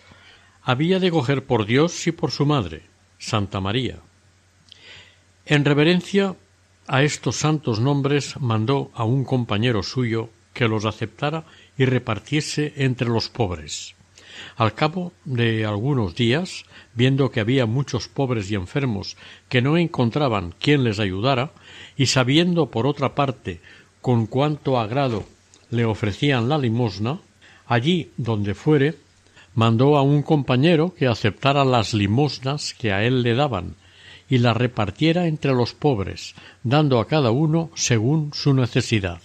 había 0.68 1.00
de 1.00 1.12
coger 1.12 1.46
por 1.46 1.66
Dios 1.66 2.08
y 2.08 2.12
por 2.12 2.30
su 2.30 2.46
madre, 2.46 2.82
Santa 3.20 3.62
María. 3.62 4.00
En 5.46 5.64
reverencia 5.64 6.36
a 6.88 7.04
estos 7.04 7.38
santos 7.38 7.80
nombres 7.80 8.36
mandó 8.42 8.92
a 8.94 9.06
un 9.06 9.24
compañero 9.24 9.82
suyo 9.82 10.30
que 10.52 10.68
los 10.68 10.84
aceptara 10.84 11.46
y 11.78 11.86
repartiese 11.86 12.74
entre 12.76 13.08
los 13.08 13.30
pobres. 13.30 13.96
Al 14.58 14.74
cabo 14.74 15.14
de 15.24 15.66
algunos 15.66 16.16
días, 16.16 16.66
viendo 16.94 17.32
que 17.32 17.40
había 17.40 17.66
muchos 17.66 18.10
pobres 18.10 18.52
y 18.52 18.56
enfermos 18.56 19.16
que 19.48 19.62
no 19.62 19.78
encontraban 19.78 20.54
quien 20.60 20.84
les 20.84 21.00
ayudara, 21.00 21.54
y 21.96 22.08
sabiendo 22.08 22.72
por 22.72 22.88
otra 22.88 23.16
parte 23.16 23.62
con 24.02 24.26
cuánto 24.28 24.78
agrado 24.78 25.24
le 25.70 25.86
ofrecían 25.86 26.50
la 26.50 26.58
limosna, 26.58 27.22
allí 27.68 28.12
donde 28.18 28.54
fuere, 28.54 29.07
mandó 29.58 29.98
a 29.98 30.04
un 30.04 30.22
compañero 30.22 30.94
que 30.94 31.08
aceptara 31.08 31.66
las 31.66 31.96
limosnas 31.96 32.76
que 32.76 32.94
a 32.94 33.04
él 33.04 33.24
le 33.24 33.34
daban, 33.34 33.74
y 34.30 34.38
las 34.38 34.56
repartiera 34.56 35.26
entre 35.26 35.52
los 35.52 35.74
pobres, 35.74 36.36
dando 36.62 37.00
a 37.00 37.08
cada 37.08 37.32
uno 37.32 37.72
según 37.74 38.30
su 38.36 38.54
necesidad. 38.54 39.20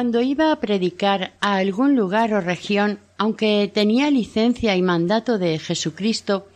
Cuando 0.00 0.22
iba 0.22 0.50
a 0.50 0.60
predicar 0.60 1.34
a 1.40 1.56
algún 1.56 1.94
lugar 1.94 2.32
o 2.32 2.40
región, 2.40 3.00
aunque 3.18 3.70
tenía 3.70 4.10
licencia 4.10 4.74
y 4.74 4.80
mandato 4.80 5.36
de 5.36 5.58
Jesucristo, 5.58 6.48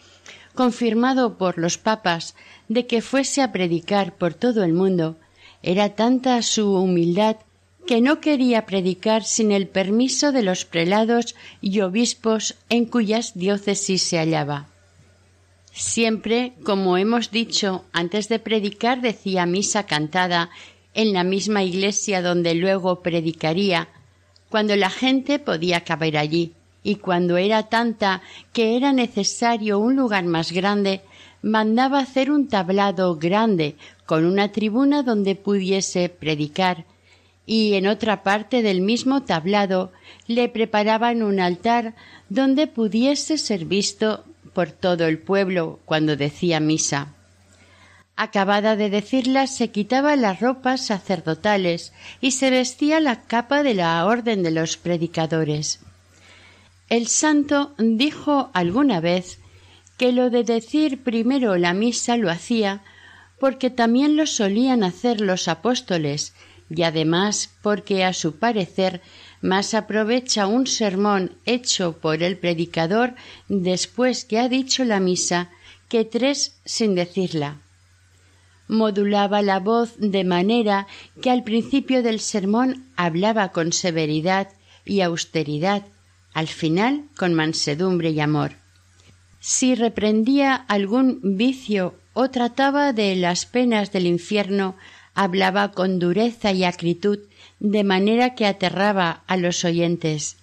confirmado 0.54 1.36
por 1.36 1.58
los 1.58 1.76
papas, 1.76 2.36
de 2.68 2.86
que 2.86 3.02
fuese 3.02 3.42
a 3.42 3.52
predicar 3.52 4.16
por 4.16 4.32
todo 4.32 4.64
el 4.64 4.72
mundo, 4.72 5.18
era 5.62 5.90
tanta 5.90 6.40
su 6.40 6.74
humildad 6.74 7.36
que 7.86 8.00
no 8.00 8.22
quería 8.22 8.64
predicar 8.64 9.24
sin 9.24 9.52
el 9.52 9.68
permiso 9.68 10.32
de 10.32 10.42
los 10.42 10.64
prelados 10.64 11.34
y 11.60 11.80
obispos 11.80 12.54
en 12.70 12.86
cuyas 12.86 13.34
diócesis 13.34 14.02
se 14.04 14.16
hallaba. 14.16 14.68
Siempre, 15.70 16.54
como 16.64 16.96
hemos 16.96 17.30
dicho, 17.30 17.84
antes 17.92 18.30
de 18.30 18.38
predicar 18.38 19.02
decía 19.02 19.44
misa 19.44 19.84
cantada 19.84 20.48
en 20.94 21.12
la 21.12 21.24
misma 21.24 21.62
iglesia 21.62 22.22
donde 22.22 22.54
luego 22.54 23.00
predicaría, 23.02 23.88
cuando 24.48 24.76
la 24.76 24.90
gente 24.90 25.38
podía 25.38 25.82
caber 25.82 26.16
allí, 26.16 26.52
y 26.82 26.96
cuando 26.96 27.36
era 27.36 27.64
tanta 27.64 28.22
que 28.52 28.76
era 28.76 28.92
necesario 28.92 29.78
un 29.78 29.96
lugar 29.96 30.24
más 30.24 30.52
grande, 30.52 31.00
mandaba 31.42 31.98
hacer 31.98 32.30
un 32.30 32.48
tablado 32.48 33.16
grande 33.16 33.76
con 34.06 34.24
una 34.24 34.52
tribuna 34.52 35.02
donde 35.02 35.34
pudiese 35.34 36.08
predicar, 36.08 36.84
y 37.46 37.74
en 37.74 37.86
otra 37.86 38.22
parte 38.22 38.62
del 38.62 38.80
mismo 38.80 39.22
tablado 39.22 39.92
le 40.26 40.48
preparaban 40.48 41.22
un 41.22 41.40
altar 41.40 41.94
donde 42.28 42.66
pudiese 42.66 43.38
ser 43.38 43.64
visto 43.64 44.24
por 44.52 44.70
todo 44.70 45.06
el 45.06 45.18
pueblo 45.18 45.80
cuando 45.84 46.16
decía 46.16 46.60
misa. 46.60 47.13
Acabada 48.16 48.76
de 48.76 48.90
decirla, 48.90 49.48
se 49.48 49.70
quitaba 49.70 50.14
las 50.14 50.40
ropas 50.40 50.86
sacerdotales 50.86 51.92
y 52.20 52.30
se 52.30 52.50
vestía 52.50 53.00
la 53.00 53.22
capa 53.22 53.64
de 53.64 53.74
la 53.74 54.04
orden 54.06 54.44
de 54.44 54.52
los 54.52 54.76
predicadores. 54.76 55.80
El 56.88 57.08
santo 57.08 57.74
dijo 57.78 58.50
alguna 58.52 59.00
vez 59.00 59.40
que 59.96 60.12
lo 60.12 60.30
de 60.30 60.44
decir 60.44 61.02
primero 61.02 61.56
la 61.56 61.74
misa 61.74 62.16
lo 62.16 62.30
hacía 62.30 62.82
porque 63.40 63.70
también 63.70 64.16
lo 64.16 64.26
solían 64.26 64.84
hacer 64.84 65.20
los 65.20 65.48
apóstoles 65.48 66.34
y 66.70 66.82
además 66.82 67.50
porque 67.62 68.04
a 68.04 68.12
su 68.12 68.36
parecer 68.36 69.00
más 69.40 69.74
aprovecha 69.74 70.46
un 70.46 70.66
sermón 70.66 71.36
hecho 71.46 71.98
por 71.98 72.22
el 72.22 72.38
predicador 72.38 73.14
después 73.48 74.24
que 74.24 74.38
ha 74.38 74.48
dicho 74.48 74.84
la 74.84 75.00
misa 75.00 75.50
que 75.88 76.04
tres 76.04 76.56
sin 76.64 76.94
decirla. 76.94 77.58
Modulaba 78.68 79.42
la 79.42 79.60
voz 79.60 79.94
de 79.98 80.24
manera 80.24 80.86
que 81.20 81.30
al 81.30 81.44
principio 81.44 82.02
del 82.02 82.20
sermón 82.20 82.86
hablaba 82.96 83.50
con 83.50 83.72
severidad 83.72 84.48
y 84.84 85.00
austeridad, 85.00 85.82
al 86.32 86.48
final 86.48 87.04
con 87.16 87.34
mansedumbre 87.34 88.10
y 88.10 88.20
amor. 88.20 88.52
Si 89.40 89.74
reprendía 89.74 90.54
algún 90.54 91.20
vicio 91.22 91.94
o 92.14 92.30
trataba 92.30 92.92
de 92.92 93.14
las 93.16 93.44
penas 93.44 93.92
del 93.92 94.06
infierno, 94.06 94.76
hablaba 95.14 95.72
con 95.72 95.98
dureza 95.98 96.52
y 96.52 96.64
acritud, 96.64 97.18
de 97.60 97.84
manera 97.84 98.34
que 98.34 98.46
aterraba 98.46 99.22
a 99.26 99.36
los 99.36 99.64
oyentes. 99.64 100.38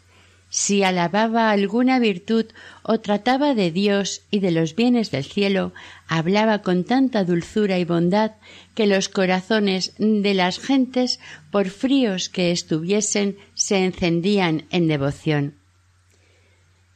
Si 0.53 0.83
alababa 0.83 1.49
alguna 1.49 1.97
virtud 1.97 2.47
o 2.83 2.99
trataba 2.99 3.55
de 3.55 3.71
Dios 3.71 4.23
y 4.31 4.41
de 4.41 4.51
los 4.51 4.75
bienes 4.75 5.09
del 5.09 5.23
cielo, 5.23 5.71
hablaba 6.09 6.61
con 6.61 6.83
tanta 6.83 7.23
dulzura 7.23 7.79
y 7.79 7.85
bondad 7.85 8.33
que 8.75 8.85
los 8.85 9.07
corazones 9.07 9.93
de 9.97 10.33
las 10.33 10.59
gentes, 10.59 11.21
por 11.51 11.69
fríos 11.69 12.27
que 12.27 12.51
estuviesen, 12.51 13.37
se 13.53 13.85
encendían 13.85 14.65
en 14.71 14.89
devoción. 14.89 15.55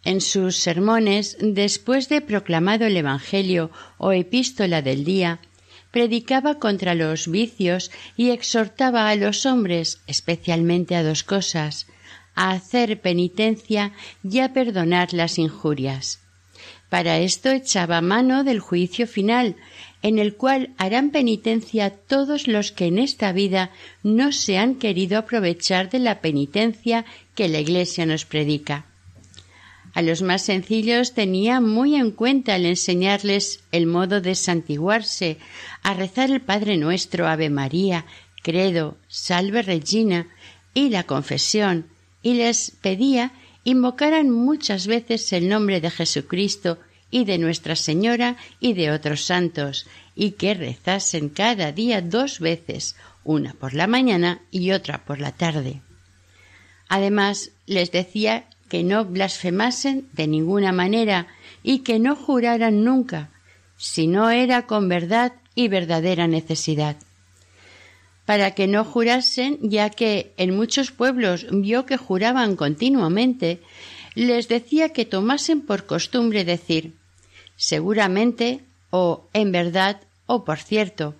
En 0.03 0.19
sus 0.19 0.57
sermones, 0.57 1.37
después 1.39 2.09
de 2.09 2.19
proclamado 2.19 2.85
el 2.85 2.97
Evangelio 2.97 3.71
o 3.97 4.11
epístola 4.11 4.81
del 4.81 5.05
día, 5.05 5.39
predicaba 5.91 6.59
contra 6.59 6.93
los 6.93 7.29
vicios 7.31 7.89
y 8.17 8.31
exhortaba 8.31 9.07
a 9.07 9.15
los 9.15 9.45
hombres, 9.45 10.01
especialmente 10.07 10.97
a 10.97 11.03
dos 11.03 11.23
cosas, 11.23 11.87
a 12.35 12.51
hacer 12.51 13.01
penitencia 13.01 13.93
y 14.23 14.39
a 14.39 14.53
perdonar 14.53 15.13
las 15.13 15.39
injurias. 15.39 16.19
Para 16.89 17.17
esto 17.19 17.49
echaba 17.49 18.01
mano 18.01 18.43
del 18.43 18.59
juicio 18.59 19.07
final, 19.07 19.55
en 20.01 20.19
el 20.19 20.35
cual 20.35 20.69
harán 20.77 21.09
penitencia 21.09 21.89
todos 21.89 22.47
los 22.47 22.71
que 22.71 22.85
en 22.85 22.99
esta 22.99 23.31
vida 23.31 23.71
no 24.03 24.31
se 24.31 24.57
han 24.57 24.75
querido 24.75 25.17
aprovechar 25.17 25.89
de 25.89 25.99
la 25.99 26.21
penitencia 26.21 27.05
que 27.33 27.47
la 27.47 27.59
Iglesia 27.59 28.05
nos 28.05 28.25
predica. 28.25 28.85
A 29.95 30.01
los 30.01 30.21
más 30.21 30.43
sencillos 30.43 31.13
tenía 31.13 31.61
muy 31.61 31.95
en 31.95 32.11
cuenta 32.11 32.57
el 32.57 32.65
enseñarles 32.65 33.61
el 33.71 33.87
modo 33.87 34.19
de 34.19 34.35
santiguarse, 34.35 35.37
a 35.81 35.93
rezar 35.93 36.29
el 36.29 36.41
Padre 36.41 36.77
Nuestro, 36.77 37.27
Ave 37.27 37.49
María, 37.49 38.05
Credo, 38.43 38.97
Salve 39.07 39.61
Regina 39.61 40.27
y 40.73 40.89
la 40.89 41.03
confesión, 41.03 41.87
y 42.25 42.33
les 42.33 42.71
pedía 42.81 43.33
invocaran 43.63 44.31
muchas 44.31 44.87
veces 44.87 45.31
el 45.31 45.47
nombre 45.47 45.79
de 45.79 45.91
Jesucristo 45.91 46.79
y 47.11 47.23
de 47.23 47.37
Nuestra 47.37 47.75
Señora 47.75 48.35
y 48.59 48.73
de 48.73 48.89
otros 48.89 49.23
santos, 49.23 49.85
y 50.15 50.31
que 50.31 50.55
rezasen 50.55 51.29
cada 51.29 51.71
día 51.71 52.01
dos 52.01 52.39
veces, 52.39 52.95
una 53.23 53.53
por 53.53 53.75
la 53.75 53.85
mañana 53.85 54.41
y 54.49 54.71
otra 54.71 55.05
por 55.05 55.19
la 55.19 55.33
tarde. 55.33 55.81
Además, 56.89 57.51
les 57.67 57.91
decía 57.91 58.45
que 58.69 58.83
no 58.83 59.05
blasfemasen 59.05 60.09
de 60.13 60.25
ninguna 60.25 60.71
manera 60.71 61.27
y 61.61 61.79
que 61.79 61.99
no 61.99 62.15
juraran 62.15 62.83
nunca, 62.83 63.29
si 63.77 64.07
no 64.07 64.31
era 64.31 64.65
con 64.65 64.89
verdad 64.89 65.33
y 65.53 65.67
verdadera 65.67 66.25
necesidad. 66.27 66.97
Para 68.25 68.51
que 68.51 68.67
no 68.67 68.83
jurasen, 68.83 69.59
ya 69.61 69.89
que 69.89 70.33
en 70.37 70.55
muchos 70.55 70.91
pueblos 70.91 71.45
vio 71.51 71.85
que 71.85 71.97
juraban 71.97 72.55
continuamente, 72.55 73.61
les 74.15 74.47
decía 74.47 74.89
que 74.89 75.05
tomasen 75.05 75.61
por 75.61 75.85
costumbre 75.85 76.43
decir 76.43 76.93
seguramente 77.55 78.61
o 78.89 79.27
en 79.33 79.51
verdad 79.51 80.01
o 80.25 80.43
por 80.43 80.59
cierto, 80.59 81.15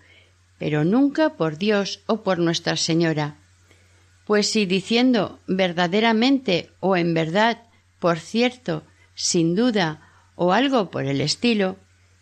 pero 0.57 0.83
nunca 0.83 1.35
por 1.35 1.57
Dios 1.57 2.01
o 2.07 2.23
por 2.23 2.39
Nuestra 2.39 2.75
Señora, 2.77 3.35
pues 4.25 4.49
si 4.49 4.65
diciendo 4.65 5.39
verdaderamente 5.47 6.71
o 6.79 6.97
en 6.97 7.13
verdad, 7.13 7.63
por 7.99 8.19
cierto, 8.19 8.83
sin 9.13 9.55
duda 9.55 10.01
o 10.35 10.53
algo 10.53 10.89
por 10.89 11.05
el 11.05 11.21
estilo, 11.21 11.77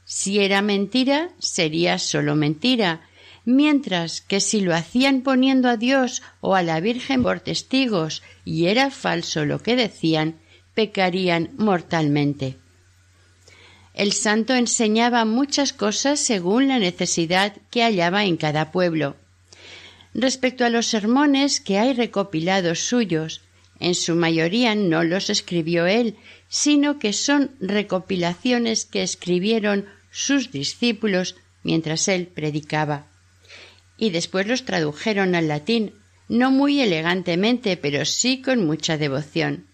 si 0.05 0.39
era 0.39 0.61
mentira, 0.61 1.29
sería 1.39 1.97
solo 1.97 2.35
mentira, 2.35 3.01
mientras 3.45 4.21
que 4.21 4.39
si 4.39 4.61
lo 4.61 4.73
hacían 4.73 5.21
poniendo 5.21 5.69
a 5.69 5.77
Dios 5.77 6.21
o 6.41 6.55
a 6.55 6.63
la 6.63 6.79
Virgen 6.79 7.23
por 7.23 7.39
testigos 7.39 8.23
y 8.45 8.67
era 8.67 8.89
falso 8.89 9.45
lo 9.45 9.59
que 9.59 9.75
decían, 9.75 10.39
pecarían 10.73 11.51
mortalmente. 11.57 12.57
El 13.93 14.11
santo 14.11 14.55
enseñaba 14.55 15.23
muchas 15.25 15.71
cosas 15.71 16.19
según 16.19 16.67
la 16.67 16.79
necesidad 16.79 17.53
que 17.69 17.83
hallaba 17.83 18.25
en 18.25 18.37
cada 18.37 18.71
pueblo. 18.71 19.15
Respecto 20.15 20.65
a 20.65 20.69
los 20.69 20.87
sermones 20.87 21.61
que 21.61 21.77
hay 21.77 21.93
recopilados 21.93 22.79
suyos, 22.79 23.41
en 23.79 23.95
su 23.95 24.15
mayoría 24.15 24.75
no 24.75 25.03
los 25.03 25.29
escribió 25.29 25.85
él, 25.85 26.15
sino 26.47 26.99
que 26.99 27.13
son 27.13 27.51
recopilaciones 27.59 28.85
que 28.85 29.03
escribieron 29.03 29.85
sus 30.11 30.51
discípulos 30.51 31.35
mientras 31.63 32.07
él 32.07 32.27
predicaba. 32.27 33.12
Y 33.97 34.09
después 34.09 34.47
los 34.47 34.65
tradujeron 34.65 35.35
al 35.35 35.47
latín, 35.47 35.93
no 36.27 36.51
muy 36.51 36.81
elegantemente, 36.81 37.77
pero 37.77 38.05
sí 38.05 38.41
con 38.41 38.65
mucha 38.65 38.97
devoción. 38.97 39.67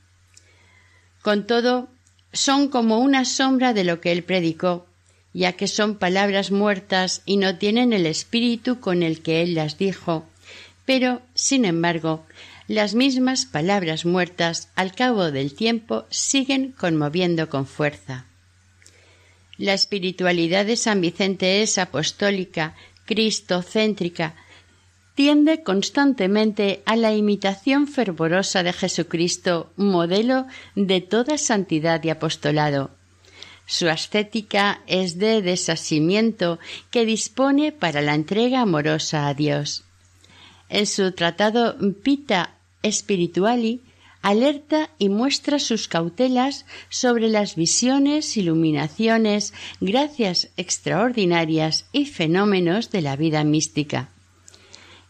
Con 1.22 1.48
todo, 1.48 1.90
son 2.34 2.68
como 2.68 3.00
una 3.00 3.26
sombra 3.26 3.74
de 3.74 3.84
lo 3.84 4.02
que 4.02 4.12
él 4.12 4.24
predicó, 4.24 4.88
ya 5.34 5.54
que 5.54 5.68
son 5.68 5.96
palabras 5.96 6.52
muertas 6.52 7.22
y 7.26 7.38
no 7.38 7.58
tienen 7.58 7.94
el 7.94 8.06
espíritu 8.06 8.80
con 8.80 9.04
el 9.04 9.22
que 9.22 9.42
él 9.42 9.56
las 9.56 9.78
dijo, 9.78 10.26
pero, 10.86 11.22
sin 11.36 11.66
embargo, 11.66 12.26
las 12.68 12.96
mismas 12.96 13.46
palabras 13.46 14.06
muertas 14.06 14.70
al 14.76 14.94
cabo 14.94 15.32
del 15.32 15.54
tiempo 15.54 16.06
siguen 16.10 16.72
conmoviendo 16.72 17.50
con 17.50 17.66
fuerza. 17.66 18.26
La 19.58 19.74
espiritualidad 19.74 20.66
de 20.66 20.78
San 20.78 21.02
Vicente 21.02 21.62
es 21.62 21.78
apostólica, 21.78 22.76
cristocéntrica, 23.10 24.36
tiende 25.16 25.64
constantemente 25.64 26.84
a 26.86 26.96
la 26.96 27.12
imitación 27.16 27.88
fervorosa 27.88 28.62
de 28.62 28.72
Jesucristo, 28.72 29.74
modelo 29.76 30.46
de 30.76 31.02
toda 31.02 31.40
santidad 31.40 32.04
y 32.04 32.12
apostolado. 32.12 32.92
Su 33.66 33.90
ascética 33.90 34.82
es 34.86 35.18
de 35.18 35.42
desasimiento 35.42 36.60
que 36.92 37.04
dispone 37.04 37.72
para 37.72 38.04
la 38.04 38.14
entrega 38.14 38.62
amorosa 38.62 39.28
a 39.28 39.34
Dios. 39.34 39.84
En 40.70 40.86
su 40.86 41.12
tratado 41.14 41.76
Pita 42.04 42.58
Spirituali 42.86 43.82
alerta 44.22 44.90
y 44.98 45.10
muestra 45.10 45.60
sus 45.60 45.88
cautelas 45.88 46.66
sobre 46.90 47.30
las 47.30 47.56
visiones, 47.56 48.38
iluminaciones, 48.38 49.54
gracias 49.80 50.50
extraordinarias 50.58 51.86
y 51.92 52.06
fenómenos 52.06 52.92
de 52.92 53.02
la 53.02 53.16
vida 53.16 53.44
mística. 53.44 54.10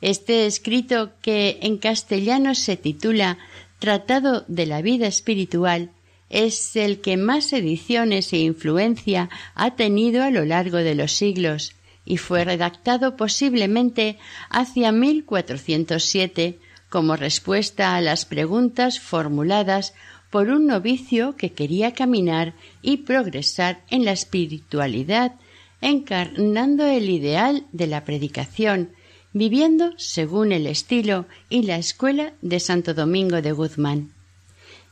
Este 0.01 0.45
escrito, 0.45 1.12
que 1.22 1.60
en 1.62 1.78
castellano 1.78 2.55
se 2.55 2.78
titula 2.78 3.38
Tratado 3.80 4.45
de 4.47 4.66
la 4.66 4.82
vida 4.82 5.07
espiritual, 5.07 5.91
es 6.30 6.76
el 6.76 7.01
que 7.01 7.18
más 7.18 7.51
ediciones 7.53 8.32
e 8.34 8.38
influencia 8.38 9.30
ha 9.55 9.76
tenido 9.76 10.24
a 10.24 10.30
lo 10.30 10.45
largo 10.45 10.78
de 10.78 10.95
los 10.95 11.14
siglos 11.14 11.74
y 12.05 12.18
fue 12.18 12.43
redactado 12.45 13.16
posiblemente 13.18 14.18
hacia 14.49 14.91
1407 14.91 16.60
como 16.89 17.15
respuesta 17.15 17.95
a 17.95 18.01
las 18.01 18.25
preguntas 18.25 18.99
formuladas 18.99 19.93
por 20.29 20.49
un 20.49 20.67
novicio 20.67 21.35
que 21.35 21.53
quería 21.53 21.93
caminar 21.93 22.53
y 22.81 22.97
progresar 22.97 23.81
en 23.89 24.05
la 24.05 24.11
espiritualidad, 24.11 25.35
encarnando 25.81 26.85
el 26.85 27.09
ideal 27.09 27.65
de 27.71 27.87
la 27.87 28.05
predicación, 28.05 28.91
viviendo 29.33 29.93
según 29.97 30.51
el 30.51 30.67
estilo 30.67 31.25
y 31.49 31.63
la 31.63 31.77
escuela 31.77 32.33
de 32.41 32.59
Santo 32.59 32.93
Domingo 32.93 33.41
de 33.41 33.51
Guzmán. 33.51 34.11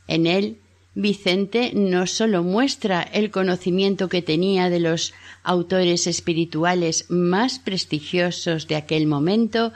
En 0.08 0.28
él, 0.28 0.60
Vicente 1.00 1.74
no 1.76 2.08
sólo 2.08 2.42
muestra 2.42 3.04
el 3.04 3.30
conocimiento 3.30 4.10
que 4.10 4.24
tenía 4.24 4.72
de 4.72 4.80
los 4.80 5.14
autores 5.44 6.08
espirituales 6.08 7.06
más 7.10 7.60
prestigiosos 7.60 8.68
de 8.68 8.78
aquel 8.78 9.06
momento 9.06 9.74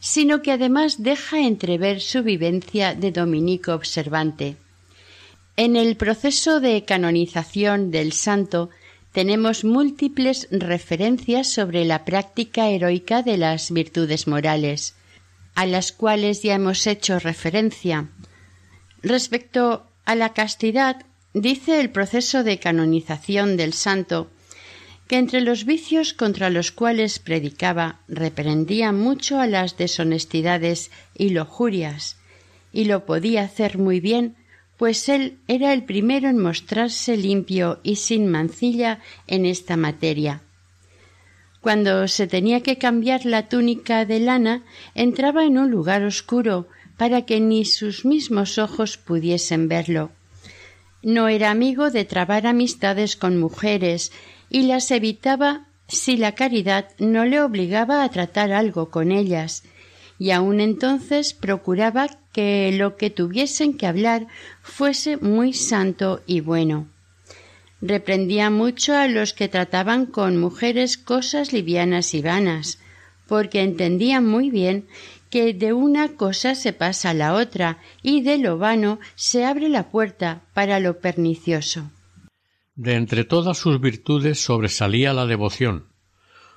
sino 0.00 0.42
que 0.42 0.52
además 0.52 1.02
deja 1.02 1.40
entrever 1.40 2.00
su 2.00 2.22
vivencia 2.22 2.94
de 2.94 3.10
dominico 3.12 3.74
observante. 3.74 4.56
En 5.56 5.74
el 5.74 5.96
proceso 5.96 6.60
de 6.60 6.84
canonización 6.84 7.90
del 7.90 8.12
santo 8.12 8.70
tenemos 9.12 9.64
múltiples 9.64 10.46
referencias 10.50 11.48
sobre 11.48 11.84
la 11.84 12.04
práctica 12.04 12.68
heroica 12.68 13.22
de 13.22 13.38
las 13.38 13.72
virtudes 13.72 14.28
morales, 14.28 14.94
a 15.54 15.66
las 15.66 15.90
cuales 15.90 16.42
ya 16.42 16.54
hemos 16.54 16.86
hecho 16.86 17.18
referencia. 17.18 18.08
Respecto 19.02 19.86
a 20.04 20.14
la 20.14 20.32
castidad, 20.32 21.04
dice 21.34 21.80
el 21.80 21.90
proceso 21.90 22.44
de 22.44 22.60
canonización 22.60 23.56
del 23.56 23.72
santo 23.72 24.30
que 25.08 25.16
entre 25.16 25.40
los 25.40 25.64
vicios 25.64 26.12
contra 26.12 26.50
los 26.50 26.70
cuales 26.70 27.18
predicaba 27.18 28.00
reprendía 28.08 28.92
mucho 28.92 29.40
a 29.40 29.46
las 29.46 29.76
deshonestidades 29.78 30.90
y 31.16 31.30
lojurias, 31.30 32.16
y 32.72 32.84
lo 32.84 33.06
podía 33.06 33.42
hacer 33.42 33.78
muy 33.78 34.00
bien, 34.00 34.36
pues 34.76 35.08
él 35.08 35.38
era 35.48 35.72
el 35.72 35.84
primero 35.84 36.28
en 36.28 36.38
mostrarse 36.38 37.16
limpio 37.16 37.80
y 37.82 37.96
sin 37.96 38.28
mancilla 38.28 39.00
en 39.26 39.46
esta 39.46 39.76
materia. 39.76 40.42
Cuando 41.60 42.06
se 42.06 42.26
tenía 42.26 42.62
que 42.62 42.78
cambiar 42.78 43.24
la 43.24 43.48
túnica 43.48 44.04
de 44.04 44.20
lana, 44.20 44.62
entraba 44.94 45.44
en 45.44 45.58
un 45.58 45.70
lugar 45.70 46.04
oscuro 46.04 46.68
para 46.96 47.22
que 47.22 47.40
ni 47.40 47.64
sus 47.64 48.04
mismos 48.04 48.58
ojos 48.58 48.98
pudiesen 48.98 49.68
verlo. 49.68 50.10
No 51.02 51.28
era 51.28 51.50
amigo 51.50 51.90
de 51.90 52.04
trabar 52.04 52.46
amistades 52.46 53.16
con 53.16 53.38
mujeres 53.38 54.12
y 54.50 54.62
las 54.62 54.90
evitaba 54.90 55.66
si 55.88 56.16
la 56.16 56.32
caridad 56.32 56.90
no 56.98 57.24
le 57.24 57.40
obligaba 57.40 58.04
a 58.04 58.10
tratar 58.10 58.52
algo 58.52 58.90
con 58.90 59.10
ellas, 59.10 59.64
y 60.18 60.32
aun 60.32 60.60
entonces 60.60 61.32
procuraba 61.32 62.08
que 62.32 62.70
lo 62.72 62.96
que 62.96 63.10
tuviesen 63.10 63.76
que 63.76 63.86
hablar 63.86 64.26
fuese 64.62 65.16
muy 65.16 65.52
santo 65.52 66.22
y 66.26 66.40
bueno. 66.40 66.88
Reprendía 67.80 68.50
mucho 68.50 68.94
a 68.94 69.06
los 69.06 69.32
que 69.32 69.48
trataban 69.48 70.06
con 70.06 70.36
mujeres 70.36 70.98
cosas 70.98 71.52
livianas 71.52 72.12
y 72.14 72.22
vanas, 72.22 72.78
porque 73.28 73.62
entendía 73.62 74.20
muy 74.20 74.50
bien 74.50 74.88
que 75.30 75.54
de 75.54 75.72
una 75.72 76.08
cosa 76.08 76.54
se 76.54 76.72
pasa 76.72 77.10
a 77.10 77.14
la 77.14 77.34
otra 77.34 77.78
y 78.02 78.22
de 78.22 78.38
lo 78.38 78.58
vano 78.58 78.98
se 79.14 79.44
abre 79.44 79.68
la 79.68 79.90
puerta 79.90 80.40
para 80.54 80.80
lo 80.80 80.98
pernicioso. 80.98 81.90
De 82.78 82.94
entre 82.94 83.24
todas 83.24 83.58
sus 83.58 83.80
virtudes 83.80 84.40
sobresalía 84.40 85.12
la 85.12 85.26
devoción. 85.26 85.86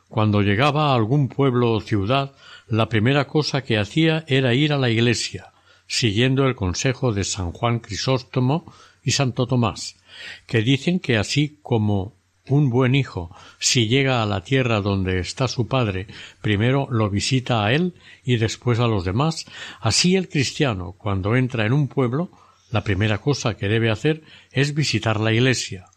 Cuando 0.08 0.44
llegaba 0.44 0.92
a 0.92 0.96
algún 0.96 1.30
pueblo 1.30 1.72
o 1.72 1.82
ciudad, 1.82 2.36
la 2.68 2.90
primera 2.90 3.26
cosa 3.26 3.64
que 3.64 3.80
hacía 3.80 4.24
era 4.28 4.54
ir 4.54 4.72
a 4.72 4.78
la 4.78 4.92
iglesia, 4.92 5.52
siguiendo 5.88 6.46
el 6.46 6.54
consejo 6.54 7.12
de 7.12 7.24
San 7.24 7.52
Juan 7.52 7.80
Crisóstomo 7.80 8.72
y 9.04 9.14
Santo 9.14 9.48
Tomás, 9.48 9.96
que 10.46 10.62
dicen 10.62 11.00
que 11.00 11.18
así 11.18 11.58
como 11.64 12.14
un 12.48 12.70
buen 12.70 12.94
hijo, 12.94 13.36
si 13.58 13.88
llega 13.88 14.22
a 14.22 14.28
la 14.28 14.44
tierra 14.44 14.80
donde 14.80 15.18
está 15.18 15.48
su 15.48 15.68
padre, 15.68 16.06
primero 16.40 16.88
lo 16.92 17.10
visita 17.10 17.66
a 17.66 17.74
él 17.74 17.96
y 18.24 18.38
después 18.38 18.78
a 18.78 18.86
los 18.86 19.06
demás, 19.06 19.48
así 19.80 20.16
el 20.16 20.30
cristiano, 20.30 20.94
cuando 21.00 21.36
entra 21.36 21.66
en 21.66 21.74
un 21.74 21.88
pueblo, 21.88 22.30
la 22.70 22.84
primera 22.84 23.18
cosa 23.18 23.58
que 23.58 23.68
debe 23.68 23.90
hacer 23.90 24.22
es 24.52 24.76
visitar 24.76 25.20
la 25.20 25.34
iglesia, 25.34 25.88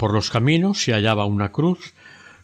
por 0.00 0.14
los 0.14 0.30
caminos 0.30 0.82
se 0.82 0.94
hallaba 0.94 1.26
una 1.26 1.52
cruz, 1.52 1.92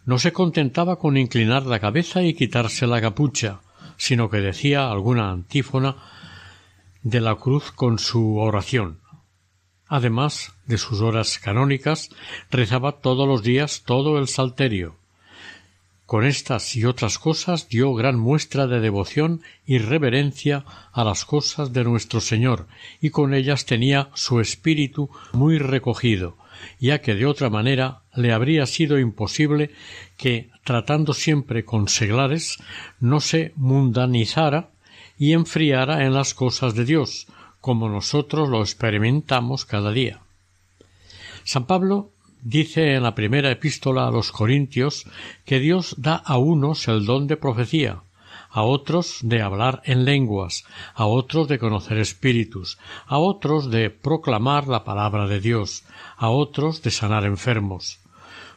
no 0.05 0.19
se 0.19 0.35
contentaba 0.35 0.99
con 0.99 1.17
inclinar 1.17 1.65
la 1.65 1.81
cabeza 1.81 2.23
y 2.23 2.35
quitarse 2.35 2.87
la 2.87 3.01
capucha, 3.01 3.61
sino 3.97 4.29
que 4.29 4.43
decía 4.43 4.91
alguna 4.91 5.31
antífona 5.31 5.97
de 7.03 7.23
la 7.23 7.35
cruz 7.37 7.73
con 7.73 7.99
su 7.99 8.37
oración. 8.37 8.99
Además 9.89 10.53
de 10.67 10.77
sus 10.77 11.01
horas 11.01 11.39
canónicas, 11.39 12.11
rezaba 12.51 13.01
todos 13.01 13.27
los 13.27 13.43
días 13.43 13.85
todo 13.87 14.19
el 14.19 14.29
salterio. 14.29 14.97
Con 16.05 16.27
estas 16.27 16.77
y 16.77 16.85
otras 16.85 17.19
cosas 17.19 17.71
dio 17.71 17.95
gran 17.95 18.19
muestra 18.19 18.67
de 18.67 18.81
devoción 18.81 19.41
y 19.65 19.79
reverencia 19.79 20.67
a 20.93 21.05
las 21.05 21.25
cosas 21.25 21.73
de 21.73 21.85
nuestro 21.85 22.21
Señor, 22.21 22.67
y 23.01 23.09
con 23.09 23.33
ellas 23.33 23.65
tenía 23.65 24.11
su 24.13 24.41
espíritu 24.41 25.09
muy 25.33 25.57
recogido, 25.57 26.37
ya 26.79 27.01
que 27.01 27.15
de 27.15 27.27
otra 27.27 27.51
manera 27.51 28.03
le 28.15 28.33
habría 28.33 28.67
sido 28.67 28.99
imposible 28.99 29.71
que, 30.17 30.51
tratando 30.65 31.15
siempre 31.15 31.65
con 31.65 31.89
seglares, 31.89 32.59
no 33.01 33.21
se 33.21 33.53
mundanizara 33.57 34.71
y 35.19 35.33
enfriara 35.33 36.05
en 36.05 36.15
las 36.15 36.35
cosas 36.35 36.75
de 36.75 36.85
Dios, 36.85 37.27
como 37.61 37.89
nosotros 37.89 38.49
lo 38.49 38.61
experimentamos 38.61 39.65
cada 39.65 39.91
día. 39.93 40.21
San 41.45 41.67
Pablo 41.67 42.11
dice 42.43 42.95
en 42.95 43.03
la 43.03 43.15
primera 43.15 43.51
epístola 43.51 44.07
a 44.07 44.11
los 44.11 44.31
Corintios 44.31 45.07
que 45.45 45.59
Dios 45.59 45.95
da 45.99 46.17
a 46.17 46.39
unos 46.39 46.87
el 46.89 47.07
don 47.07 47.27
de 47.27 47.37
profecía, 47.37 48.03
a 48.57 48.63
otros 48.63 49.19
de 49.21 49.43
hablar 49.43 49.83
en 49.85 50.07
lenguas, 50.07 50.65
a 50.95 51.05
otros 51.05 51.47
de 51.47 51.59
conocer 51.59 51.99
espíritus, 51.99 52.79
a 53.07 53.19
otros 53.19 53.71
de 53.71 53.91
proclamar 53.91 54.67
la 54.67 54.83
palabra 54.83 55.27
de 55.27 55.41
Dios, 55.41 55.85
a 56.17 56.31
otros 56.31 56.81
de 56.81 56.91
sanar 56.91 57.27
enfermos. 57.27 58.01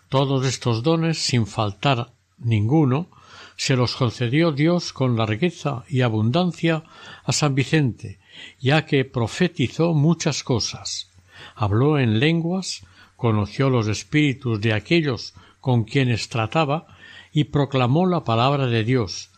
Todos 0.08 0.46
estos 0.46 0.84
dones, 0.84 1.18
sin 1.18 1.46
faltar 1.46 2.14
ninguno, 2.38 3.10
se 3.58 3.76
los 3.76 3.98
concedió 3.98 4.54
Dios 4.54 4.94
con 4.94 5.18
la 5.18 5.26
riqueza 5.26 5.84
y 5.90 6.00
abundancia 6.00 6.86
a 7.26 7.34
San 7.34 7.54
Vicente, 7.54 8.20
ya 8.58 8.86
que 8.86 9.04
profetizó 9.04 9.94
muchas 9.94 10.46
cosas, 10.46 11.12
habló 11.56 12.00
en 12.00 12.22
lenguas, 12.22 12.86
conoció 13.18 13.70
los 13.70 13.90
espíritus 13.90 14.62
de 14.62 14.72
aquellos 14.72 15.34
con 15.60 15.84
quienes 15.84 16.30
trataba 16.30 16.88
y 17.34 17.44
proclamó 17.44 18.06
la 18.06 18.24
palabra 18.24 18.68
de 18.68 18.86
Dios, 18.86 19.32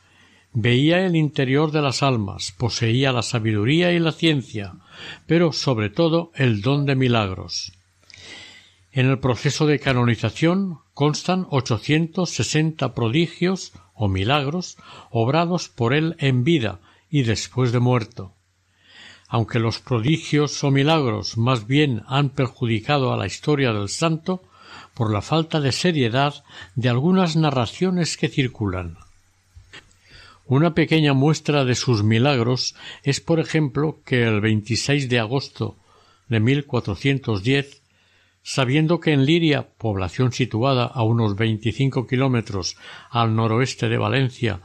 Veía 0.54 1.06
el 1.06 1.16
interior 1.16 1.72
de 1.72 1.82
las 1.82 2.04
almas, 2.04 2.52
poseía 2.52 3.14
la 3.14 3.22
sabiduría 3.22 3.94
y 3.94 4.00
la 4.00 4.12
ciencia, 4.12 4.74
pero 5.26 5.54
sobre 5.54 5.90
todo 5.90 6.32
el 6.36 6.62
don 6.62 6.86
de 6.86 6.96
milagros. 6.96 7.72
En 8.92 9.10
el 9.10 9.20
proceso 9.20 9.66
de 9.66 9.80
canonización 9.80 10.80
constan 10.94 11.48
ochocientos 11.50 12.32
sesenta 12.32 12.94
prodigios 12.94 13.72
o 13.94 14.10
milagros 14.10 14.78
obrados 15.10 15.70
por 15.70 15.94
él 15.94 16.18
en 16.20 16.44
vida 16.44 16.82
y 17.10 17.24
después 17.24 17.72
de 17.72 17.80
muerto. 17.80 18.36
Aunque 19.30 19.60
los 19.60 19.80
prodigios 19.80 20.62
o 20.66 20.72
milagros 20.72 21.38
más 21.38 21.66
bien 21.66 22.04
han 22.08 22.32
perjudicado 22.32 23.14
a 23.14 23.18
la 23.18 23.26
historia 23.26 23.72
del 23.72 23.88
santo 23.88 24.44
por 24.94 25.14
la 25.14 25.22
falta 25.22 25.62
de 25.62 25.72
seriedad 25.72 26.44
de 26.76 26.90
algunas 26.90 27.38
narraciones 27.38 28.18
que 28.18 28.28
circulan. 28.28 28.98
Una 30.52 30.74
pequeña 30.74 31.14
muestra 31.14 31.64
de 31.64 31.76
sus 31.76 32.04
milagros 32.04 32.76
es, 33.04 33.22
por 33.22 33.40
ejemplo, 33.40 34.02
que 34.04 34.24
el 34.24 34.42
26 34.42 35.08
de 35.08 35.18
agosto 35.18 35.78
de 36.28 36.42
1410, 36.42 37.82
sabiendo 38.44 39.00
que 39.00 39.14
en 39.14 39.26
Liria, 39.26 39.70
población 39.78 40.34
situada 40.34 40.84
a 40.84 41.04
unos 41.04 41.38
veinticinco 41.38 42.06
kilómetros 42.06 42.76
al 43.12 43.34
noroeste 43.34 43.88
de 43.88 43.98
Valencia, 43.98 44.60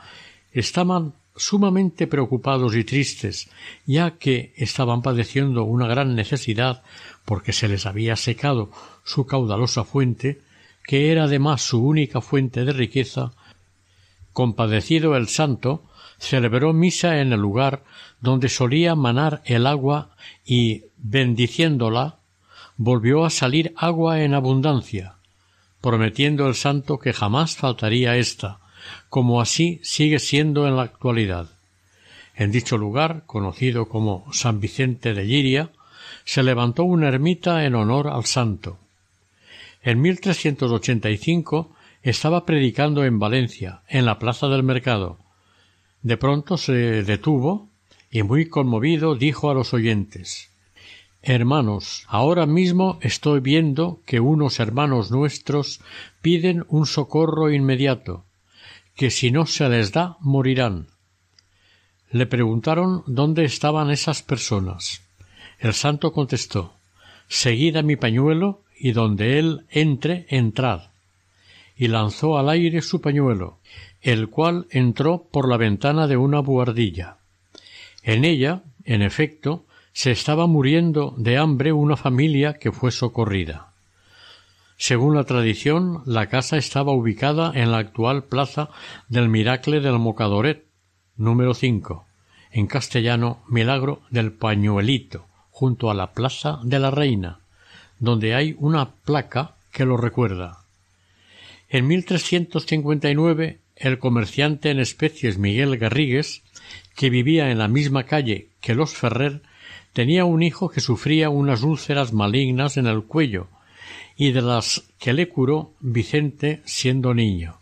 estaban 0.50 1.14
sumamente 1.36 2.08
preocupados 2.08 2.74
y 2.74 2.82
tristes, 2.82 3.48
ya 3.86 4.18
que 4.18 4.54
estaban 4.56 5.02
padeciendo 5.02 5.62
una 5.62 5.86
gran 5.86 6.16
necesidad 6.16 6.82
porque 7.24 7.52
se 7.52 7.68
les 7.68 7.86
había 7.86 8.16
secado 8.16 8.72
su 9.04 9.24
caudalosa 9.24 9.84
fuente, 9.84 10.40
que 10.82 11.12
era 11.12 11.24
además 11.26 11.62
su 11.62 11.80
única 11.80 12.20
fuente 12.20 12.64
de 12.64 12.72
riqueza, 12.72 13.34
compadecido 14.36 15.16
el 15.16 15.28
santo, 15.28 15.82
celebró 16.18 16.74
misa 16.74 17.22
en 17.22 17.32
el 17.32 17.40
lugar 17.40 17.84
donde 18.20 18.50
solía 18.50 18.94
manar 18.94 19.40
el 19.46 19.66
agua 19.66 20.10
y, 20.44 20.82
bendiciéndola, 20.98 22.18
volvió 22.76 23.24
a 23.24 23.30
salir 23.30 23.72
agua 23.78 24.20
en 24.20 24.34
abundancia, 24.34 25.14
prometiendo 25.80 26.46
el 26.48 26.54
santo 26.54 26.98
que 26.98 27.14
jamás 27.14 27.56
faltaría 27.56 28.18
ésta, 28.18 28.58
como 29.08 29.40
así 29.40 29.80
sigue 29.82 30.18
siendo 30.18 30.68
en 30.68 30.76
la 30.76 30.82
actualidad. 30.82 31.48
En 32.34 32.52
dicho 32.52 32.76
lugar, 32.76 33.22
conocido 33.24 33.88
como 33.88 34.30
San 34.34 34.60
Vicente 34.60 35.14
de 35.14 35.24
Liria, 35.24 35.70
se 36.26 36.42
levantó 36.42 36.84
una 36.84 37.08
ermita 37.08 37.64
en 37.64 37.74
honor 37.74 38.08
al 38.08 38.26
santo. 38.26 38.76
En 39.82 40.02
1385 40.02 41.74
estaba 42.10 42.46
predicando 42.46 43.04
en 43.04 43.18
Valencia, 43.18 43.82
en 43.88 44.06
la 44.06 44.20
plaza 44.20 44.46
del 44.46 44.62
mercado. 44.62 45.18
De 46.02 46.16
pronto 46.16 46.56
se 46.56 47.02
detuvo 47.02 47.68
y 48.12 48.22
muy 48.22 48.48
conmovido 48.48 49.16
dijo 49.16 49.50
a 49.50 49.54
los 49.54 49.74
oyentes 49.74 50.52
Hermanos, 51.20 52.04
ahora 52.06 52.46
mismo 52.46 53.00
estoy 53.02 53.40
viendo 53.40 54.00
que 54.06 54.20
unos 54.20 54.60
hermanos 54.60 55.10
nuestros 55.10 55.80
piden 56.22 56.64
un 56.68 56.86
socorro 56.86 57.50
inmediato, 57.50 58.24
que 58.94 59.10
si 59.10 59.32
no 59.32 59.44
se 59.44 59.68
les 59.68 59.90
da 59.90 60.16
morirán. 60.20 60.86
Le 62.12 62.26
preguntaron 62.26 63.02
dónde 63.08 63.44
estaban 63.44 63.90
esas 63.90 64.22
personas. 64.22 65.02
El 65.58 65.74
santo 65.74 66.12
contestó 66.12 66.76
Seguid 67.26 67.74
a 67.74 67.82
mi 67.82 67.96
pañuelo 67.96 68.62
y 68.78 68.92
donde 68.92 69.40
él 69.40 69.66
entre, 69.70 70.26
entrad. 70.28 70.82
Y 71.76 71.88
lanzó 71.88 72.38
al 72.38 72.48
aire 72.48 72.80
su 72.82 73.00
pañuelo, 73.00 73.58
el 74.00 74.28
cual 74.28 74.66
entró 74.70 75.26
por 75.30 75.48
la 75.48 75.56
ventana 75.56 76.06
de 76.06 76.16
una 76.16 76.40
buhardilla. 76.40 77.18
En 78.02 78.24
ella, 78.24 78.62
en 78.84 79.02
efecto, 79.02 79.64
se 79.92 80.10
estaba 80.10 80.46
muriendo 80.46 81.14
de 81.16 81.38
hambre 81.38 81.72
una 81.72 81.96
familia 81.96 82.54
que 82.54 82.70
fue 82.72 82.90
socorrida. 82.90 83.72
Según 84.76 85.14
la 85.14 85.24
tradición, 85.24 86.02
la 86.04 86.26
casa 86.26 86.58
estaba 86.58 86.92
ubicada 86.92 87.50
en 87.54 87.72
la 87.72 87.78
actual 87.78 88.24
plaza 88.24 88.68
del 89.08 89.30
Miracle 89.30 89.80
del 89.80 89.98
Mocadoret, 89.98 90.66
número 91.16 91.54
5, 91.54 92.04
en 92.52 92.66
castellano 92.66 93.38
Milagro 93.48 94.02
del 94.10 94.32
Pañuelito, 94.32 95.24
junto 95.50 95.90
a 95.90 95.94
la 95.94 96.12
Plaza 96.12 96.60
de 96.62 96.78
la 96.78 96.90
Reina, 96.90 97.38
donde 97.98 98.34
hay 98.34 98.54
una 98.58 98.90
placa 98.90 99.54
que 99.72 99.86
lo 99.86 99.96
recuerda. 99.96 100.65
En 101.68 101.88
1359, 101.88 103.58
el 103.74 103.98
comerciante 103.98 104.70
en 104.70 104.78
especies 104.78 105.38
Miguel 105.38 105.76
Garrigues, 105.78 106.42
que 106.94 107.10
vivía 107.10 107.50
en 107.50 107.58
la 107.58 107.68
misma 107.68 108.04
calle 108.04 108.48
que 108.60 108.74
los 108.74 108.94
Ferrer, 108.94 109.42
tenía 109.92 110.24
un 110.24 110.42
hijo 110.42 110.70
que 110.70 110.80
sufría 110.80 111.28
unas 111.28 111.62
úlceras 111.62 112.12
malignas 112.12 112.76
en 112.76 112.86
el 112.86 113.02
cuello, 113.02 113.48
y 114.16 114.30
de 114.30 114.42
las 114.42 114.84
que 114.98 115.12
le 115.12 115.28
curó 115.28 115.72
Vicente 115.80 116.62
siendo 116.64 117.14
niño. 117.14 117.58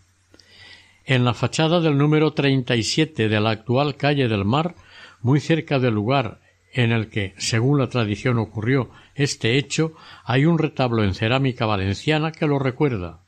En 1.07 1.25
la 1.25 1.35
fachada 1.35 1.81
del 1.81 1.97
número 1.97 2.33
treinta 2.33 2.77
y 2.77 2.83
siete 2.83 3.29
de 3.29 3.41
la 3.41 3.51
actual 3.51 3.97
calle 3.97 4.29
del 4.29 4.45
Mar, 4.45 4.75
muy 5.21 5.41
cerca 5.41 5.79
del 5.79 5.95
lugar 5.95 6.41
en 6.73 6.93
el 6.93 7.09
que, 7.09 7.35
según 7.39 7.79
la 7.79 7.89
tradición, 7.89 8.39
ocurrió 8.39 8.91
este 9.15 9.57
hecho, 9.57 9.95
hay 10.25 10.45
un 10.45 10.59
retablo 10.59 11.05
en 11.05 11.15
cerámica 11.15 11.67
valenciana 11.67 12.33
que 12.33 12.47
lo 12.47 12.59
recuerda. 12.59 13.24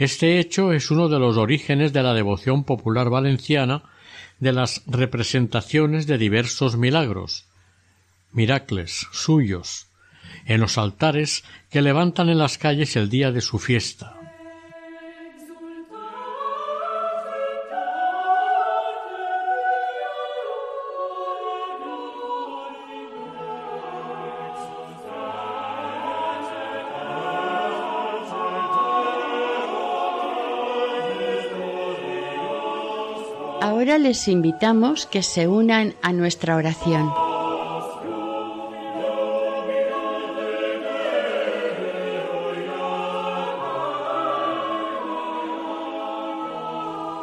Este 0.00 0.40
hecho 0.40 0.72
es 0.72 0.90
uno 0.90 1.10
de 1.10 1.18
los 1.18 1.36
orígenes 1.36 1.92
de 1.92 2.02
la 2.02 2.14
devoción 2.14 2.64
popular 2.64 3.10
valenciana 3.10 3.82
de 4.38 4.50
las 4.54 4.82
representaciones 4.86 6.06
de 6.06 6.16
diversos 6.16 6.78
milagros, 6.78 7.44
miracles 8.32 9.06
suyos, 9.12 9.88
en 10.46 10.62
los 10.62 10.78
altares 10.78 11.44
que 11.68 11.82
levantan 11.82 12.30
en 12.30 12.38
las 12.38 12.56
calles 12.56 12.96
el 12.96 13.10
día 13.10 13.30
de 13.30 13.42
su 13.42 13.58
fiesta. 13.58 14.19
Ahora 33.90 34.04
les 34.04 34.28
invitamos 34.28 35.06
que 35.06 35.20
se 35.20 35.48
unan 35.48 35.96
a 36.00 36.12
nuestra 36.12 36.54
oración. 36.54 37.12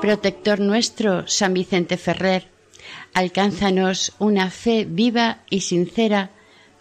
Protector 0.02 0.60
nuestro, 0.60 1.26
San 1.30 1.54
Vicente 1.54 1.96
Ferrer, 1.96 2.50
alcánzanos 3.14 4.12
una 4.20 4.52
fe 4.52 4.84
viva 4.84 5.38
y 5.50 5.62
sincera 5.62 6.32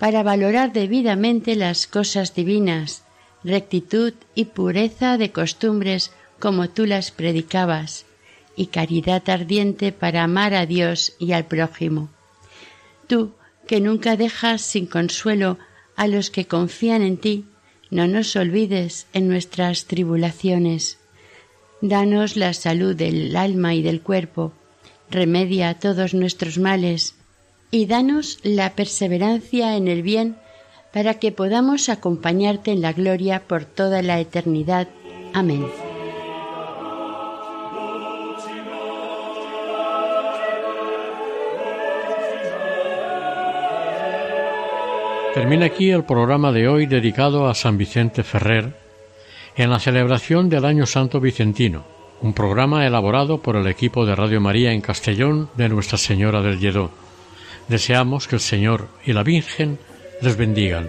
para 0.00 0.24
valorar 0.24 0.72
debidamente 0.72 1.54
las 1.54 1.86
cosas 1.86 2.34
divinas, 2.34 3.04
rectitud 3.44 4.14
y 4.34 4.46
pureza 4.46 5.16
de 5.16 5.30
costumbres 5.30 6.10
como 6.40 6.70
tú 6.70 6.86
las 6.86 7.12
predicabas, 7.12 8.04
y 8.56 8.66
caridad 8.66 9.28
ardiente 9.28 9.92
para 9.92 10.24
amar 10.24 10.54
a 10.54 10.66
Dios 10.66 11.14
y 11.18 11.32
al 11.32 11.44
prójimo. 11.44 12.08
Tú, 13.06 13.32
que 13.66 13.80
nunca 13.80 14.16
dejas 14.16 14.62
sin 14.62 14.86
consuelo 14.86 15.58
a 15.96 16.06
los 16.06 16.30
que 16.30 16.46
confían 16.46 17.02
en 17.02 17.18
ti, 17.18 17.44
no 17.90 18.08
nos 18.08 18.34
olvides 18.34 19.06
en 19.12 19.28
nuestras 19.28 19.84
tribulaciones. 19.84 20.98
Danos 21.80 22.36
la 22.36 22.52
salud 22.54 22.96
del 22.96 23.36
alma 23.36 23.74
y 23.74 23.82
del 23.82 24.00
cuerpo, 24.00 24.52
remedia 25.10 25.78
todos 25.78 26.14
nuestros 26.14 26.58
males 26.58 27.14
y 27.70 27.86
danos 27.86 28.38
la 28.42 28.74
perseverancia 28.74 29.76
en 29.76 29.88
el 29.88 30.02
bien 30.02 30.36
para 30.92 31.14
que 31.14 31.32
podamos 31.32 31.88
acompañarte 31.88 32.72
en 32.72 32.80
la 32.80 32.92
gloria 32.92 33.42
por 33.46 33.64
toda 33.64 34.02
la 34.02 34.18
eternidad. 34.18 34.88
Amén. 35.34 35.66
Termina 45.36 45.66
aquí 45.66 45.90
el 45.90 46.04
programa 46.04 46.50
de 46.50 46.66
hoy 46.66 46.86
dedicado 46.86 47.46
a 47.46 47.54
San 47.54 47.76
Vicente 47.76 48.22
Ferrer, 48.22 48.72
en 49.54 49.68
la 49.68 49.78
celebración 49.78 50.48
del 50.48 50.64
Año 50.64 50.86
Santo 50.86 51.20
Vicentino, 51.20 51.84
un 52.22 52.32
programa 52.32 52.86
elaborado 52.86 53.42
por 53.42 53.56
el 53.56 53.66
equipo 53.66 54.06
de 54.06 54.16
Radio 54.16 54.40
María 54.40 54.72
en 54.72 54.80
Castellón 54.80 55.50
de 55.54 55.68
Nuestra 55.68 55.98
Señora 55.98 56.40
del 56.40 56.58
Lledó. 56.58 56.90
Deseamos 57.68 58.28
que 58.28 58.36
el 58.36 58.40
Señor 58.40 58.88
y 59.04 59.12
la 59.12 59.24
Virgen 59.24 59.78
les 60.22 60.38
bendigan. 60.38 60.88